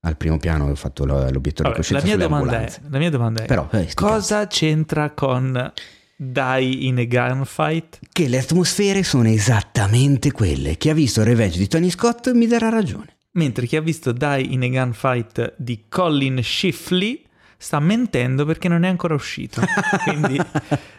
[0.01, 3.43] Al primo piano avevo fatto lo- l'obiettivo coscienza la, mia domanda è, la mia domanda
[3.43, 5.73] è: Però, eh, cosa c'entra con
[6.17, 7.99] Die in a Gunfight?
[8.13, 10.77] Che le atmosfere sono esattamente quelle.
[10.77, 13.17] Chi ha visto Revenge di Tony Scott mi darà ragione.
[13.33, 17.24] Mentre chi ha visto Die in a Gunfight di Colin Shifley
[17.65, 19.63] sta mentendo perché non è ancora uscito.
[20.05, 20.39] Quindi,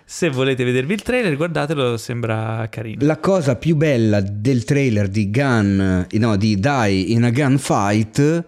[0.03, 3.05] se volete vedervi il trailer, guardatelo, sembra carino.
[3.05, 8.45] La cosa più bella del trailer di Gun, no, di Die in a Gunfight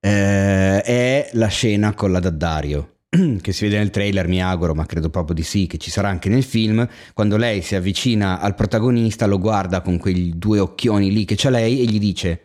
[0.00, 2.94] eh, è la scena con la Daddario.
[3.42, 6.08] Che si vede nel trailer, mi auguro, ma credo proprio di sì, che ci sarà
[6.08, 6.88] anche nel film.
[7.12, 11.50] Quando lei si avvicina al protagonista, lo guarda con quei due occhioni lì che c'ha
[11.50, 12.40] lei e gli dice: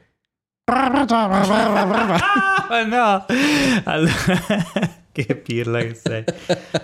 [2.68, 3.26] Ah, no!
[3.86, 6.24] Allora, che pirla che sei.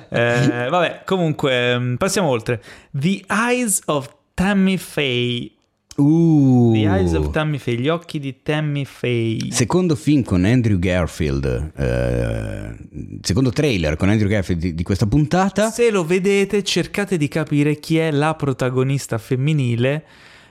[0.09, 2.61] Eh, vabbè, comunque, mm, passiamo oltre.
[2.91, 5.51] The Eyes of Tammy Faye.
[5.97, 9.51] Uh, The Eyes of Tammy Faye, gli occhi di Tammy Faye.
[9.51, 12.75] Secondo film con Andrew Garfield, eh,
[13.21, 15.69] secondo trailer con Andrew Garfield di, di questa puntata.
[15.69, 20.05] Se lo vedete, cercate di capire chi è la protagonista femminile.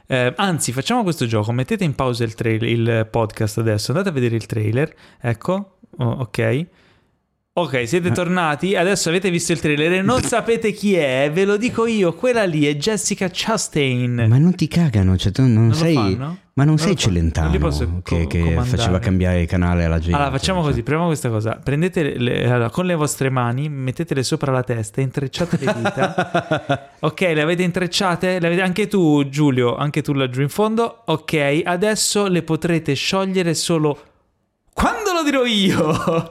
[0.06, 4.12] Eh, anzi, facciamo questo gioco: mettete in pausa il, trailer, il podcast adesso, andate a
[4.12, 4.94] vedere il trailer.
[5.20, 6.66] Ecco, Oh, ok.
[7.52, 8.76] Ok, siete tornati.
[8.76, 11.30] Adesso avete visto il trailer e non sapete chi è.
[11.34, 14.26] Ve lo dico io: quella lì è Jessica Chastain.
[14.28, 15.94] Ma non ti cagano, cioè tu non, lo sei.
[15.94, 16.38] fanno?
[16.52, 16.94] Ma non, Non sei.
[16.96, 20.14] Celentano Non che, co- che faceva cambiare canale alla gente.
[20.14, 20.68] Allora, facciamo cioè.
[20.70, 21.58] così: proviamo questa cosa.
[21.62, 26.90] Prendete le- allora, con le vostre mani, mettetele sopra la testa, intrecciate le dita.
[27.00, 28.38] ok, le avete intrecciate?
[28.38, 31.02] Le avete- Anche tu, Giulio, anche tu laggiù in fondo.
[31.06, 33.98] Ok, adesso le potrete sciogliere solo
[34.72, 36.30] quando lo dirò io.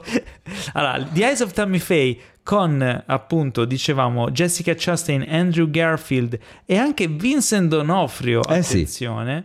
[0.74, 7.06] allora, The Eyes of Tammy Faye con appunto, dicevamo, Jessica Chastain, Andrew Garfield e anche
[7.06, 8.72] Vincent D'Onofrio, Eh sì.
[8.74, 9.44] attenzione.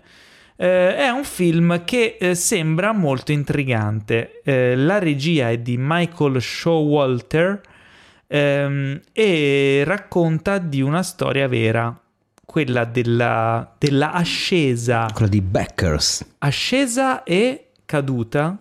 [0.56, 4.42] eh, è un film che eh, sembra molto intrigante.
[4.44, 7.62] Eh, la regia è di Michael Showalter
[8.28, 11.96] ehm, e racconta di una storia vera,
[12.46, 16.26] quella della, della ascesa, Quella di Beckers.
[16.40, 18.58] ascesa e caduta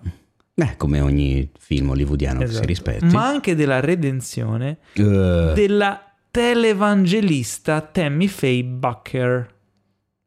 [0.54, 2.66] Beh, come ogni film hollywoodiano che si Esatto.
[2.66, 3.06] rispetti.
[3.06, 9.52] ma anche della redenzione Eh, della televangelista Tammy Faye Bucker.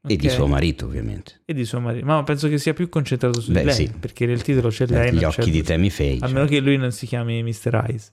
[0.10, 1.42] E di suo marito, ovviamente.
[1.46, 2.06] E di suo marito.
[2.06, 3.92] Ma penso che sia più concentrato su Beh, lei, sì.
[4.00, 5.14] perché nel titolo c'è lei.
[5.14, 6.16] Gli occhi di Tammy Faye.
[6.18, 6.32] A cioè.
[6.32, 7.84] meno che lui non si chiami Mr.
[7.88, 8.12] Eyes.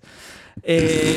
[0.60, 1.14] E...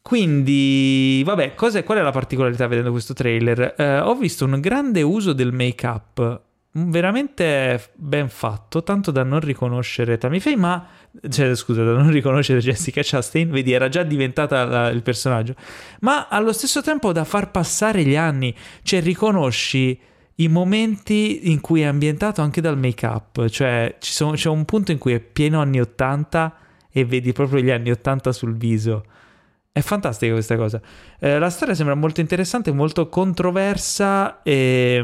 [0.00, 3.74] Quindi, vabbè, cos'è- qual è la particolarità vedendo questo trailer?
[3.76, 6.40] Eh, ho visto un grande uso del make-up,
[6.76, 10.86] veramente ben fatto, tanto da non riconoscere Tammy Faye, ma...
[11.28, 15.54] Cioè, scusa, da non riconoscere Jessica Chastain, vedi, era già diventata la- il personaggio,
[16.00, 18.52] ma allo stesso tempo da far passare gli anni,
[18.82, 19.96] cioè riconosci
[20.36, 24.90] i momenti in cui è ambientato anche dal make-up, cioè ci sono- c'è un punto
[24.90, 26.56] in cui è pieno anni 80
[26.90, 29.04] e vedi proprio gli anni 80 sul viso.
[29.70, 30.80] È fantastica questa cosa.
[31.20, 34.96] Eh, la storia sembra molto interessante, molto controversa e,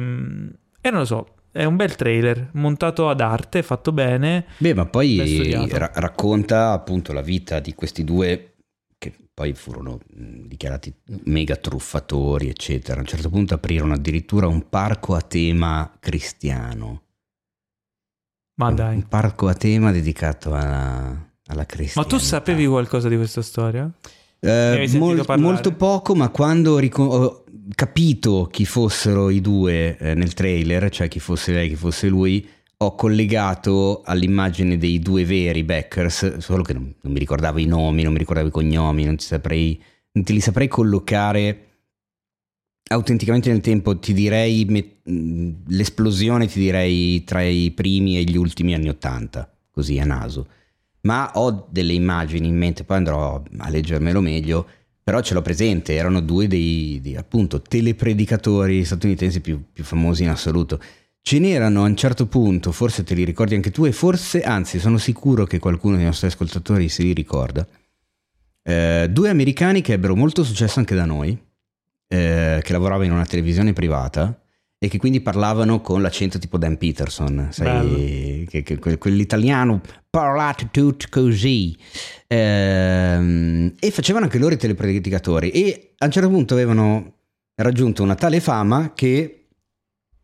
[0.80, 4.47] e non lo so, è un bel trailer montato ad arte, fatto bene.
[4.59, 8.55] Beh, ma poi ra- racconta appunto la vita di questi due
[8.98, 10.94] che poi furono dichiarati
[11.24, 12.98] mega truffatori, eccetera.
[12.98, 17.02] A un certo punto aprirono addirittura un parco a tema cristiano.
[18.60, 18.94] Ma Un- dai.
[18.97, 23.90] Un parco a tema dedicato alla, alla Ma tu sapevi qualcosa di questa storia?
[24.43, 27.44] Eh, mol- molto poco, ma quando rico-
[27.74, 32.47] capito chi fossero i due eh, nel trailer, cioè chi fosse lei, chi fosse lui,
[32.78, 38.02] ho collegato all'immagine dei due veri Beckers, solo che non, non mi ricordavo i nomi,
[38.02, 39.80] non mi ricordavo i cognomi, non, saprei,
[40.12, 41.66] non te li saprei collocare
[42.88, 43.98] autenticamente nel tempo.
[43.98, 49.98] Ti direi me- l'esplosione, ti direi tra i primi e gli ultimi anni Ottanta, così
[49.98, 50.47] a naso
[51.02, 54.66] ma ho delle immagini in mente, poi andrò a leggermelo meglio,
[55.10, 60.28] però ce l'ho presente, erano due dei, dei, appunto telepredicatori statunitensi più, più famosi in
[60.28, 60.80] assoluto.
[61.20, 64.78] Ce n'erano a un certo punto, forse te li ricordi anche tu, e forse, anzi,
[64.78, 67.66] sono sicuro che qualcuno dei nostri ascoltatori se li ricorda.
[68.62, 71.36] Eh, due americani che ebbero molto successo anche da noi,
[72.06, 74.40] eh, che lavoravano in una televisione privata
[74.82, 81.05] e che quindi parlavano con l'accento tipo Dan Peterson, sai, che, che, quell'italiano parlato tutto
[81.11, 81.77] così.
[82.27, 87.16] Eh, e facevano anche loro i telepredicatori e a un certo punto avevano
[87.57, 89.48] raggiunto una tale fama che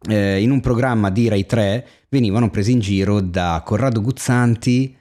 [0.08, 4.96] eh, in un programma di Rai 3 venivano presi in giro da Corrado Guzzanti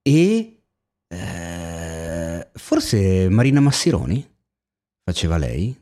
[0.00, 0.60] e
[1.08, 4.24] eh, forse Marina Massironi
[5.02, 5.76] faceva lei?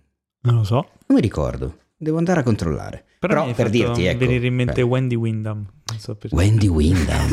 [0.45, 0.89] Non lo so.
[1.07, 3.05] Non mi ricordo, devo andare a controllare.
[3.19, 4.19] Però, Però per dirti, ecco.
[4.19, 4.85] venire in mente eh.
[4.85, 5.67] Wendy Windham.
[5.99, 6.17] So.
[6.31, 7.29] Wendy Windham.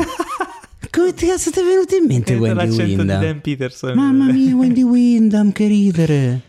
[0.90, 3.18] Come ti cazzo ti è venuto in mente Sento Wendy l'accento Windham?
[3.20, 3.94] di Dan Peterson.
[3.94, 6.40] Mamma mia, Wendy Windham, che ridere.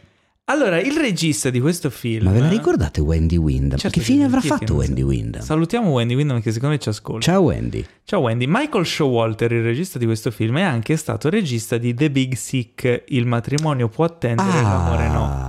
[0.45, 2.26] Allora, il regista di questo film...
[2.26, 3.80] Ma ve la ricordate Wendy Windham?
[3.80, 5.02] Certo che fine avrà fatto Wendy?
[5.02, 5.41] Windham?
[5.41, 7.31] Salutiamo Wendy Windham che secondo me ci ascolta.
[7.31, 7.85] Ciao Wendy.
[8.03, 8.45] Ciao Wendy.
[8.45, 13.03] Michael Showalter, il regista di questo film, è anche stato regista di The Big Sick,
[13.07, 15.43] Il matrimonio può attendere, l'amore no.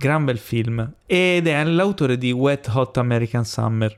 [0.00, 0.94] Gran bel film.
[1.04, 3.94] Ed è l'autore di Wet Hot American Summer.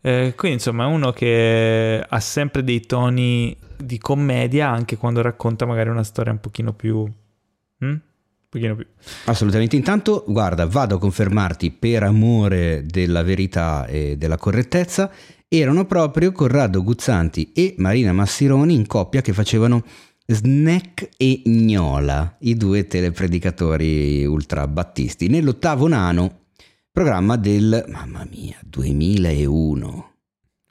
[0.00, 5.66] Eh, quindi insomma è uno che ha sempre dei toni di commedia anche quando racconta
[5.66, 7.04] magari una storia un pochino più...
[8.48, 8.86] pochino più...
[9.24, 9.74] Assolutamente.
[9.74, 15.10] Intanto, guarda, vado a confermarti per amore della verità e della correttezza,
[15.48, 19.82] erano proprio Corrado Guzzanti e Marina Massironi in coppia che facevano
[20.26, 26.40] Snack e Gnola, i due telepredicatori ultra battisti, nell'ottavo nano
[26.90, 30.12] programma del, mamma mia, 2001.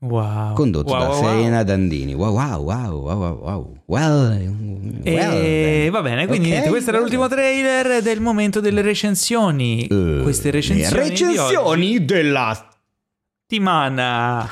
[0.03, 0.53] Wow.
[0.53, 1.65] condotto Wow, da wow, Serena wow.
[1.65, 2.13] Dandini.
[2.13, 3.77] Wow, wow, wow, wow, wow.
[3.85, 8.81] Well, E well, va bene, quindi Ok, niente, questo era l'ultimo trailer del momento delle
[8.81, 9.87] recensioni.
[9.87, 12.69] Eh, Queste recensioni, recensioni della
[13.47, 14.49] settimana.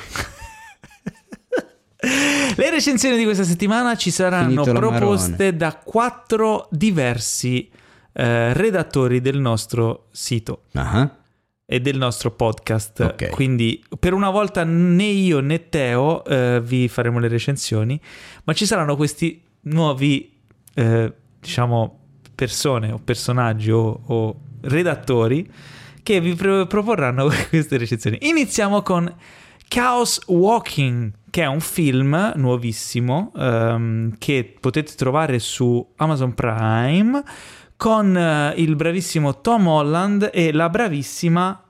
[2.56, 7.70] Le recensioni di questa settimana ci saranno proposte da quattro diversi
[8.14, 11.10] eh, redattori del nostro sito Ah,
[11.66, 13.00] e del nostro podcast.
[13.02, 13.30] Ok.
[13.30, 18.00] Quindi per una volta né io né Teo eh, vi faremo le recensioni,
[18.46, 20.38] ma ci saranno questi nuovi,
[20.74, 22.00] eh, diciamo,
[22.34, 25.50] persone o personaggi o, o redattori
[26.04, 28.18] che vi pro- proporranno queste recensioni.
[28.22, 29.14] Iniziamo con
[29.74, 37.24] Chaos Walking, che è un film nuovissimo ehm, che potete trovare su Amazon Prime
[37.78, 41.64] con eh, il bravissimo Tom Holland e la bravissima...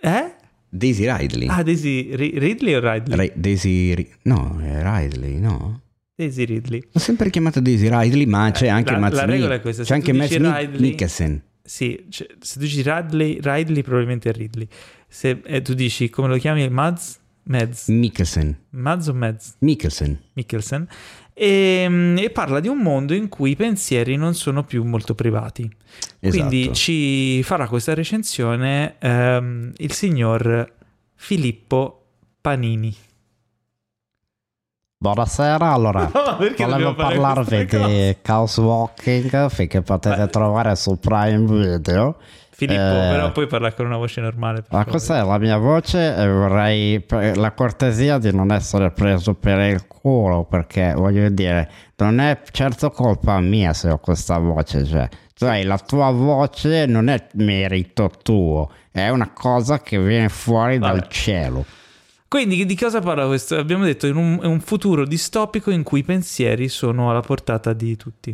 [0.00, 0.34] Eh?
[0.70, 1.46] Daisy Ridley.
[1.46, 3.18] Ah, Daisy Ri- Ridley o Ridley?
[3.18, 5.82] Ri- Daisy Ri- no, è Ridley, no?
[6.14, 6.82] Daisy Ridley.
[6.94, 9.30] Ho sempre chiamato Daisy Ridley, ma c'è anche la- Matt la Smith.
[9.34, 11.42] regola è questa, C'è anche Matt Smith Ridley- Mikkelsen.
[11.70, 14.66] Sì, cioè, se tu dici Ridley, Ridley probabilmente è Ridley.
[15.06, 17.20] Se eh, tu dici, come lo chiami, Mads?
[17.44, 17.86] Mads?
[17.86, 18.58] Mikkelsen.
[18.70, 19.54] Mads o Mads?
[19.60, 20.20] Mikkelsen.
[20.32, 20.88] Mikkelsen.
[21.32, 25.14] E, mm, e parla di un mondo in cui i pensieri non sono più molto
[25.14, 25.70] privati.
[26.18, 26.74] Quindi Esatto.
[26.74, 30.74] ci farà questa recensione ehm, il signor
[31.14, 32.06] Filippo
[32.40, 32.92] Panini.
[35.02, 36.10] Buonasera, allora
[36.58, 42.18] volevo parlarvi di Chaos Walking che potete Ma- trovare su Prime Video.
[42.50, 44.58] Filippo, Eh, però puoi parlare con una voce normale.
[44.58, 44.90] Ma favore.
[44.90, 49.60] questa è la mia voce e vorrei per- la cortesia di non essere preso per
[49.60, 55.08] il culo perché voglio dire, non è certo colpa mia se ho questa voce, cioè,
[55.32, 60.92] cioè la tua voce non è merito tuo, è una cosa che viene fuori Vabbè.
[60.92, 61.64] dal cielo.
[62.30, 63.56] Quindi di cosa parla questo?
[63.56, 67.96] Abbiamo detto in un, un futuro distopico in cui i pensieri sono alla portata di
[67.96, 68.32] tutti.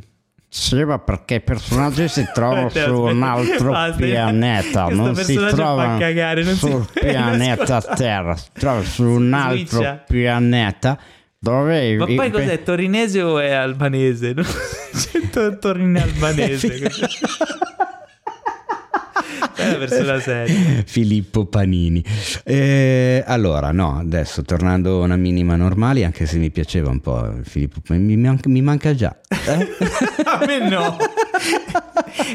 [0.49, 3.97] Sì, ma perché i personaggi si trovano su un altro Basta.
[3.97, 9.79] pianeta, non si trovano cagare, non si- sul pianeta Terra, si trovano su un altro
[9.79, 10.05] Switcha.
[10.07, 10.99] pianeta
[11.39, 12.63] dove Ma poi cos'è?
[12.63, 14.35] Torinese o è albanese?
[14.35, 14.43] No?
[14.93, 16.81] C'è to- Torine albanese.
[19.55, 20.83] È una persona seria.
[20.87, 22.03] Filippo Panini.
[22.45, 27.35] Eh, allora, no, adesso tornando a una minima normale, anche se mi piaceva un po'
[27.43, 29.17] Filippo mi, manca, mi manca già.
[29.29, 29.69] Eh?
[30.25, 30.97] A me no.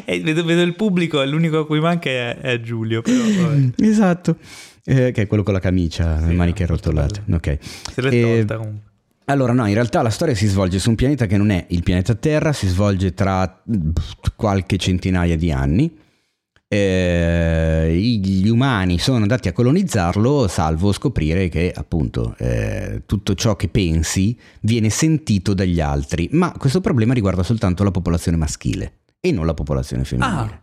[0.06, 3.02] E vedo, vedo il pubblico, l'unico a cui manca è, è Giulio.
[3.02, 4.38] Però, esatto.
[4.84, 7.24] Eh, che è quello con la camicia, le Sì, maniche no, molto arrotolate.
[7.32, 7.58] Ok.
[7.94, 8.90] se l'è Eh, tolta comunque.
[9.26, 11.84] Allora, no, in realtà la storia si svolge su un pianeta che non è il
[11.84, 13.90] pianeta Terra, si svolge tra mm,
[14.36, 15.90] qualche centinaia di anni.
[16.74, 23.68] Eh, gli umani sono andati a colonizzarlo, salvo scoprire che appunto eh, tutto ciò che
[23.68, 29.46] pensi viene sentito dagli altri, ma questo problema riguarda soltanto la popolazione maschile e non
[29.46, 30.40] la popolazione femminile.
[30.40, 30.62] Ah.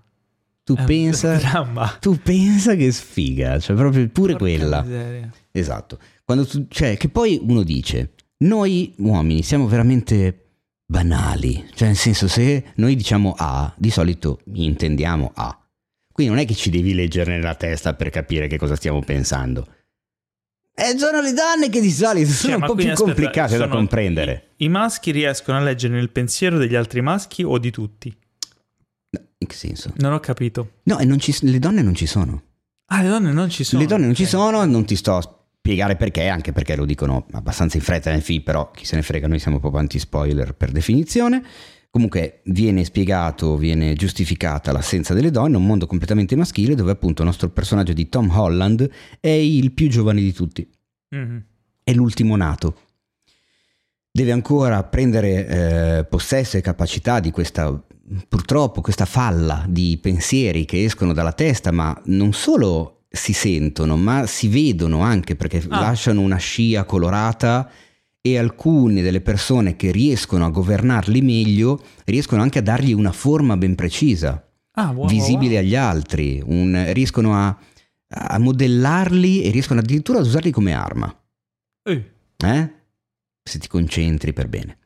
[0.65, 1.39] Tu un pensa,
[2.01, 4.81] tu pensa che sfiga, cioè proprio pure Porca quella.
[4.83, 5.31] miseria.
[5.51, 5.99] Esatto.
[6.25, 10.47] Quando tu- cioè, che poi uno dice, noi uomini siamo veramente
[10.87, 15.59] banali, cioè nel senso se noi diciamo A, di solito intendiamo A.
[16.19, 19.65] Quindi non è che ci devi leggere nella testa per capire che cosa stiamo pensando.
[20.75, 23.69] E sono le donne che di solito sono Cioè, un po' più aspetta, complicate da
[23.69, 24.55] comprendere.
[24.57, 28.13] I, I maschi riescono a leggere nel pensiero degli altri maschi o di tutti?
[29.11, 29.93] No, In che senso?
[29.99, 30.81] Non ho capito.
[30.85, 32.43] No, e non ci- le donne non ci sono.
[32.87, 33.81] Ah, le donne non ci sono.
[33.81, 34.29] Le donne non ci Ok.
[34.29, 38.23] sono, non ti sto a spiegare perché, anche perché lo dicono abbastanza in fretta nel
[38.23, 41.45] film, però chi se ne frega, noi siamo proprio anti-spoiler per definizione.
[41.91, 47.29] Comunque viene spiegato, viene giustificata l'assenza delle donne, un mondo completamente maschile dove appunto il
[47.29, 48.89] nostro personaggio di Tom Holland
[49.21, 50.69] è il più giovane di tutti,
[51.11, 51.45] Mhm.
[51.83, 52.77] è l'ultimo nato.
[54.11, 55.47] Deve ancora prendere
[55.99, 57.83] eh, possesso e capacità di questa,
[58.29, 64.27] purtroppo, questa falla di pensieri che escono dalla testa, ma non solo si sentono, ma
[64.27, 65.81] si vedono anche perché Ah.
[65.81, 67.71] lasciano una scia colorata
[68.21, 73.57] e alcune delle persone che riescono a governarli meglio riescono anche a dargli una forma
[73.57, 74.43] ben precisa
[74.73, 75.63] Ah, wow, visibile wow.
[75.63, 77.59] agli altri, un- riescono a,
[78.09, 81.13] a modellarli e riescono addirittura ad usarli come arma,
[81.83, 82.73] Eh, eh?
[83.43, 84.79] se ti concentri per bene.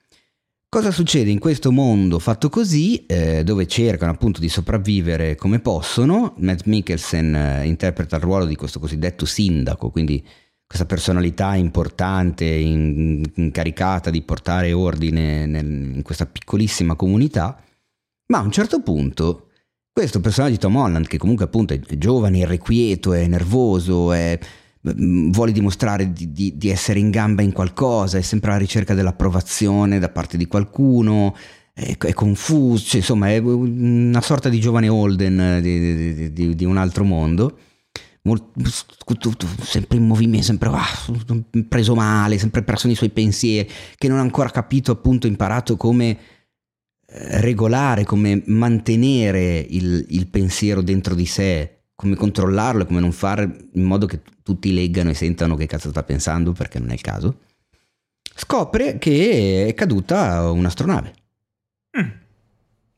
[0.69, 6.35] Cosa succede in questo mondo fatto così, eh, dove cercano appunto di sopravvivere come possono?
[6.39, 10.25] Matt Mikkelsen eh, interpreta il ruolo di questo cosiddetto sindaco, quindi
[10.73, 17.63] questa personalità importante, in- incaricata di portare ordine nel- in questa piccolissima comunità,
[18.29, 19.49] ma a un certo punto
[19.93, 24.39] questo personaggio di Tom Holland, che comunque appunto è giovane, irrequieto, è nervoso, è-
[24.99, 28.95] mm, vuole dimostrare di, di- di essere in gamba in qualcosa, è sempre alla ricerca
[28.95, 31.37] dell'approvazione da parte di qualcuno,
[31.75, 36.79] è, è confuso, cioè, insomma è una sorta di giovane Holden eh, di- di un
[36.79, 37.59] altro mondo.
[38.25, 38.53] Mol-
[39.63, 40.87] sempre in movimento, sempre ah,
[41.69, 46.11] preso male, sempre perso nei suoi pensieri, che non ha ancora capito, appunto, imparato come
[46.11, 53.69] eh, regolare, come mantenere il, il pensiero dentro di sé, come controllarlo, come non fare
[53.73, 56.95] in modo che t- tutti leggano e sentano che cazzo sta pensando, perché non è
[56.95, 57.39] il caso.
[58.35, 61.15] Scopre che è caduta un'astronave.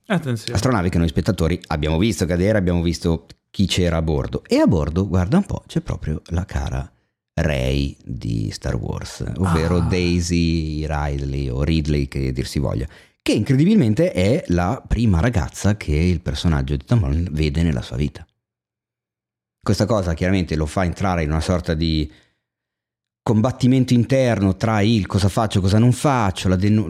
[0.06, 0.54] Attenzione.
[0.54, 4.42] Astronave che noi spettatori abbiamo visto cadere, abbiamo visto chi c'era a bordo.
[4.48, 6.92] E a bordo, guarda un po', c'è proprio la cara
[7.34, 9.82] Ray di Star Wars, ovvero Ah.
[9.82, 12.88] Daisy Ridley o Ridley che dir si voglia,
[13.22, 17.96] che incredibilmente è la prima ragazza che il personaggio di Tom Holland vede nella sua
[17.96, 18.26] vita.
[19.62, 22.10] Questa cosa chiaramente lo fa entrare in una sorta di
[23.24, 26.86] combattimento interno tra il cosa faccio, cosa non faccio, la denu-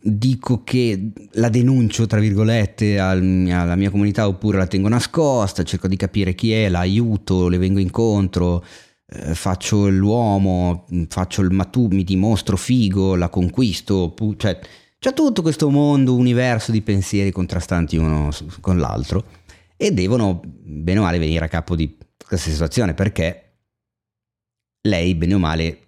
[0.00, 5.86] dico che la denuncio tra virgolette al- alla mia comunità oppure la tengo nascosta, cerco
[5.86, 8.64] di capire chi è, la aiuto, le vengo incontro,
[9.06, 14.58] eh, faccio l'uomo, faccio il matù, mi dimostro figo, la conquisto, pu- cioè
[14.98, 18.30] c'è tutto questo mondo, universo di pensieri contrastanti uno
[18.62, 19.26] con l'altro
[19.76, 21.94] e devono bene o male venire a capo di
[22.26, 23.43] questa situazione perché
[24.86, 25.82] lei, bene o male,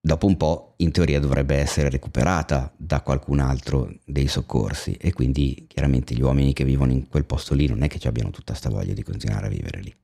[0.00, 5.66] dopo un po', in teoria dovrebbe essere recuperata da qualcun altro dei soccorsi e quindi
[5.68, 8.54] chiaramente gli uomini che vivono in quel posto lì non è che ci abbiano tutta
[8.54, 9.94] sta voglia di continuare a vivere lì.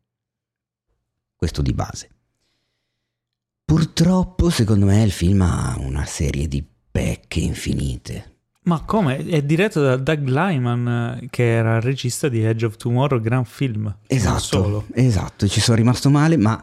[1.37, 2.09] Questo di base.
[3.65, 8.39] Purtroppo, secondo me, il film ha una serie di pecche infinite.
[8.65, 9.25] Ma come?
[9.25, 13.97] È diretto da Doug Lyman, che era il regista di Edge of Tomorrow, gran film.
[14.07, 14.87] Esatto, solo.
[14.93, 16.63] esatto, ci sono rimasto male, ma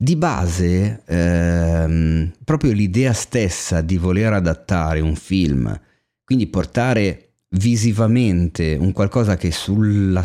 [0.00, 5.78] di base ehm, proprio l'idea stessa di voler adattare un film,
[6.22, 10.22] quindi portare visivamente un qualcosa che sulla,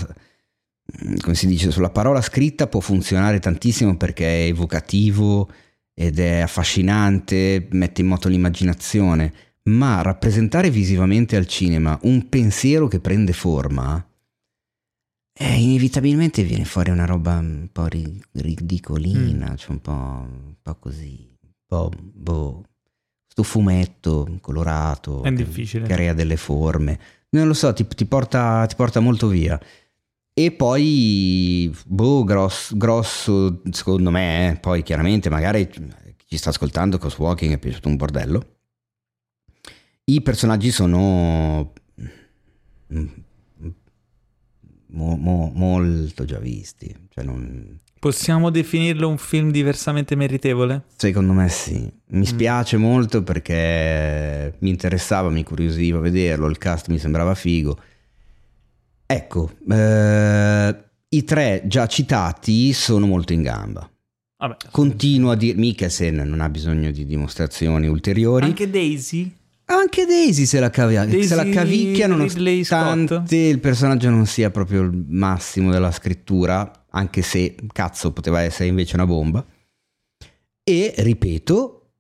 [1.22, 5.50] come si dice, sulla parola scritta può funzionare tantissimo perché è evocativo
[5.92, 9.34] ed è affascinante, mette in moto l'immaginazione,
[9.64, 14.06] ma rappresentare visivamente al cinema un pensiero che prende forma
[15.34, 20.76] eh, inevitabilmente viene fuori una roba un po' ri- ridicolina, cioè un po', un po'
[20.76, 22.64] così, un po' boh,
[23.28, 25.88] sto fumetto colorato È che- difficile.
[25.88, 27.00] crea delle forme,
[27.30, 29.60] non lo so, ti, ti porta, ti porta molto via.
[30.36, 35.70] E poi, boh, grosso, grosso secondo me, eh, poi chiaramente magari
[36.26, 38.56] chi sta ascoltando Cos Walking è piaciuto un bordello.
[40.06, 41.72] I personaggi sono
[42.94, 43.08] mm,
[44.94, 50.84] mo- mo- molto già visti, cioè non- Possiamo definirlo un film diversamente meritevole?
[50.96, 51.90] secondo me sì.
[52.08, 57.80] Mi spiace molto perché mi interessava, mi incuriosiva vederlo, il cast mi sembrava figo.
[59.06, 63.90] Ecco, eh, i tre già citati sono molto in gamba.
[64.38, 64.56] Vabbè.
[64.72, 68.46] Continua a dire Mikkelsen non ha bisogno di dimostrazioni ulteriori.
[68.46, 69.32] Anche Daisy?
[69.66, 74.82] Anche Daisy se la, cavia- Daisy se la cavicchia nonostante il personaggio non sia proprio
[74.82, 79.46] il massimo della scrittura, anche se cazzo poteva essere invece una bomba.
[80.64, 81.92] E ripeto,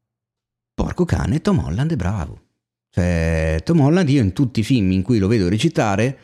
[0.73, 2.41] porco cane, Tom Holland è bravo.
[2.89, 6.19] Cioè, Tom Holland io in tutti i film in cui lo vedo recitare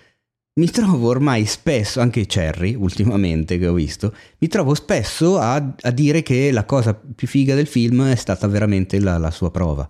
[0.60, 5.92] mi trovo ormai spesso, anche Cherry ultimamente che ho visto, mi trovo spesso a, a
[5.92, 9.90] dire che la cosa più figa del film è stata veramente la, la sua prova.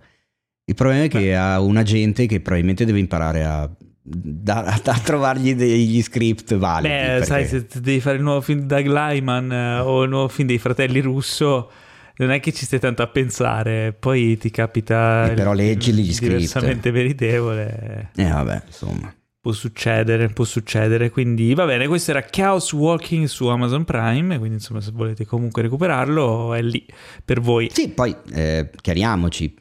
[0.69, 3.67] Il problema è che ha un agente che probabilmente deve imparare a,
[4.03, 6.93] da- a- trovargli degli script validi.
[6.93, 10.09] Beh, perché- sai, se devi fare il nuovo film di Doug Lyman eh, o il
[10.09, 11.71] nuovo film dei fratelli Russo,
[12.17, 16.13] non è che ci stai tanto a pensare, poi ti capita Eh, però leggili gli
[16.13, 16.33] script.
[16.35, 18.11] diversamente meritevole.
[18.15, 19.11] Eh vabbè, insomma.
[19.41, 21.09] Può succedere, può succedere.
[21.09, 24.37] Quindi va bene, questo era Chaos Walking su Amazon Prime.
[24.37, 26.85] Quindi, insomma, se volete comunque recuperarlo, è lì
[27.25, 27.69] per voi.
[27.73, 29.55] Sì, poi eh, chiariamoci.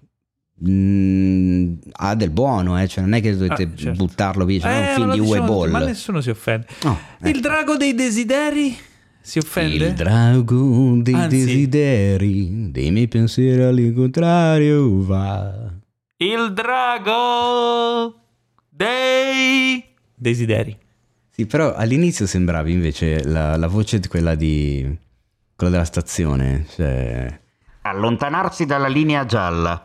[0.67, 3.93] Mm, ha del buono, eh, cioè non è che dovete Ah, certo.
[4.05, 5.71] buttarlo via, cioè non è Eh, un film ma di Uwe diciamo Boll.
[5.71, 6.67] Ma nessuno si offende.
[7.23, 7.41] Il ecco.
[7.41, 8.77] drago dei desideri
[9.21, 9.87] si offende?
[9.87, 11.37] Il drago dei Anzi.
[11.45, 15.73] desideri, dei miei pensieri all'incontrario va.
[16.17, 18.15] Il drago
[18.69, 20.77] dei desideri.
[21.31, 24.99] Sì, però all'inizio sembravi invece la, la voce di quella di
[25.55, 27.41] quella della stazione, cioè
[27.83, 29.85] Allontanarsi dalla linea gialla.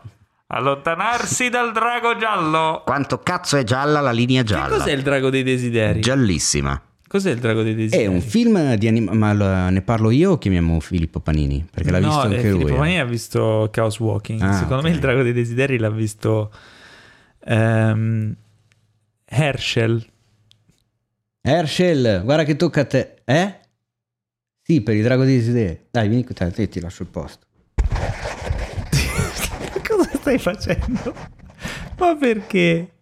[0.54, 2.82] Allontanarsi dal drago giallo.
[2.84, 4.76] Quanto cazzo è gialla la linea Che gialla?
[4.76, 6.00] cos'è il drago dei desideri?
[6.00, 6.80] Giallissima.
[7.08, 8.04] Cos'è il drago dei desideri?
[8.04, 11.66] è un film di anima- ma ne parlo io o chiamiamo Filippo Panini?
[11.68, 12.58] Perché l'ha no, visto eh, anche lui.
[12.58, 12.78] Filippo eh.
[12.78, 14.40] Manini ha visto Chaos Walking.
[14.42, 14.94] Ah, Secondo me ok.
[14.94, 16.52] il drago dei desideri l'ha visto
[17.44, 18.36] ehm,
[19.24, 20.06] Herschel.
[21.40, 23.58] Herschel, guarda che tocca a te, eh?
[24.62, 25.86] Sì, per il drago dei desideri.
[25.90, 27.46] Dai, vieni qui, te, ti lascio il posto.
[30.24, 31.14] Stai facendo?
[31.98, 32.92] Ma perché?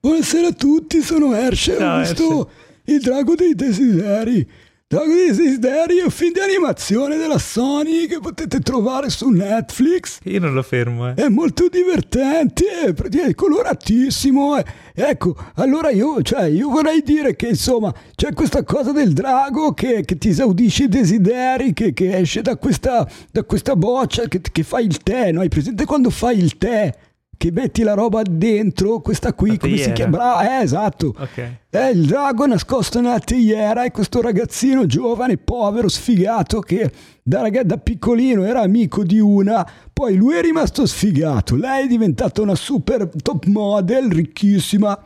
[0.00, 2.50] Buonasera a tutti, sono Herschel, Ciao, ho visto
[2.86, 4.50] Il Drago dei Desideri.
[4.92, 10.18] Drago dei Desideri è un film di animazione della Sony che potete trovare su Netflix.
[10.24, 11.14] Io non lo fermo, eh.
[11.14, 14.58] È molto divertente, è coloratissimo.
[14.58, 14.64] eh.
[14.94, 20.04] Ecco, allora io, cioè, io vorrei dire che insomma c'è questa cosa del drago che,
[20.04, 24.62] che ti esaudisce i desideri, che, che esce da questa, da questa boccia, che, che
[24.62, 25.40] fa il tè, no?
[25.40, 26.94] Hai presente quando fai il tè?
[27.36, 30.16] Che metti la roba dentro, questa qui, come si chiama?
[30.16, 31.08] Brava, eh, esatto.
[31.18, 31.56] Ok.
[31.70, 36.88] È il drago nascosto nella teiera e questo ragazzino giovane, povero, sfigato che
[37.20, 41.88] da, raga- da piccolino era amico di una, poi lui è rimasto sfigato, lei è
[41.88, 44.96] diventata una super top model, ricchissima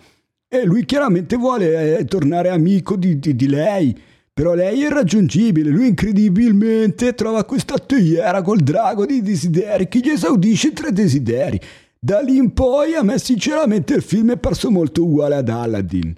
[0.46, 3.98] e lui chiaramente vuole eh, tornare amico di, di- di lei.
[4.34, 10.10] Però lei è irraggiungibile, lui incredibilmente trova questa teiera col drago dei desideri che gli
[10.10, 11.58] esaudisce tre desideri.
[11.98, 16.14] Da lì in poi a me sinceramente il film è parso molto uguale ad Aladdin.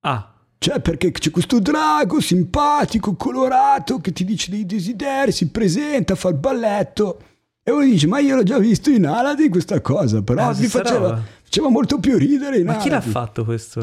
[0.00, 6.14] Ah, Cioè, perché c'è questo drago simpatico, colorato, che ti dice dei desideri, si presenta,
[6.14, 7.18] fa il balletto.
[7.62, 10.66] E uno dice, ma io l'ho già visto in Aladdin questa cosa, però Ah, mi
[10.66, 13.12] faceva, faceva molto più ridere in ma chi l'ha Aladdin.
[13.12, 13.80] fatto questo?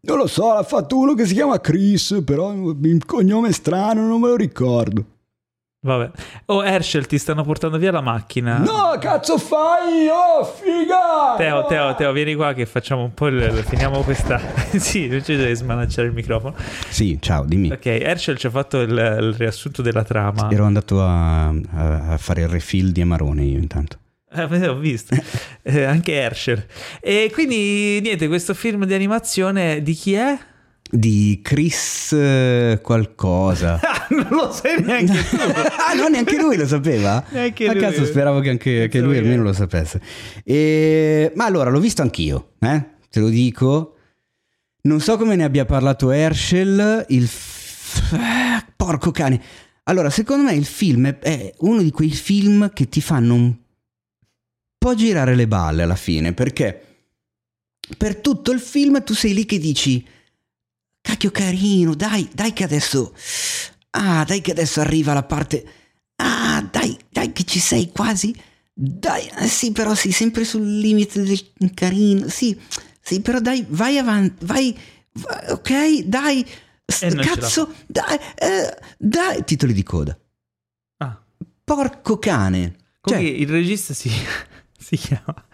[0.00, 4.06] Non lo so, l'ha fatto uno che si chiama Chris, però il cognome è strano,
[4.06, 5.04] non me lo ricordo.
[5.84, 6.10] Vabbè.
[6.46, 8.56] Oh, Herschel, ti stanno portando via la macchina.
[8.56, 10.08] No, cazzo fai?
[10.08, 11.34] Oh, figa!
[11.36, 13.62] Teo, Teo, Teo, vieni qua che facciamo un po' il...
[13.66, 14.40] Finiamo questa...
[14.78, 16.54] sì, non ci devi smanacciare il microfono.
[16.88, 17.70] Sì, ciao, dimmi.
[17.70, 20.48] Ok, Herschel ci ha fatto il, il riassunto della trama.
[20.50, 23.98] Ero andato a, a- fare il refill di Amarone io intanto.
[24.34, 25.14] Eh, l'ho visto.
[25.66, 26.66] Eh, anche Herschel.
[27.00, 30.38] E quindi, niente, questo film di animazione di chi è?
[30.90, 33.80] Di Chris eh, qualcosa.
[34.04, 35.36] Ah, non lo sai neanche tu.
[35.40, 37.24] ah, no, neanche lui lo sapeva?
[37.30, 37.80] Neanche A lui.
[37.80, 39.98] cazzo, speravo che anche che lui almeno lo sapesse.
[40.44, 42.84] E- Ma allora, l'ho visto anch'io, eh?
[43.08, 43.96] Te lo dico.
[44.82, 47.26] Non so come ne abbia parlato Herschel, il...
[47.26, 49.40] f- Porco cane.
[49.84, 53.54] Allora, secondo me il film è uno di quei film che ti fanno un
[54.76, 56.82] po' girare le balle alla fine, perché
[57.96, 60.06] per tutto il film tu sei lì che dici
[61.04, 63.12] cacchio carino, dai, dai che adesso
[63.90, 65.64] ah, dai che adesso arriva la parte
[66.16, 68.34] ah, dai, dai che ci sei quasi
[68.72, 72.58] dai, eh, sì, però sei sempre sul limite del carino, sì,
[73.00, 74.76] sì, però dai, vai avanti, vai,
[75.12, 76.44] vai, ok, dai,
[76.84, 80.18] s- cazzo, dai, eh, dai, titoli di coda.
[80.96, 81.22] Ah,
[81.62, 82.76] Porco cane.
[83.00, 84.10] Cioè, il regista si,
[84.76, 85.46] si chiama...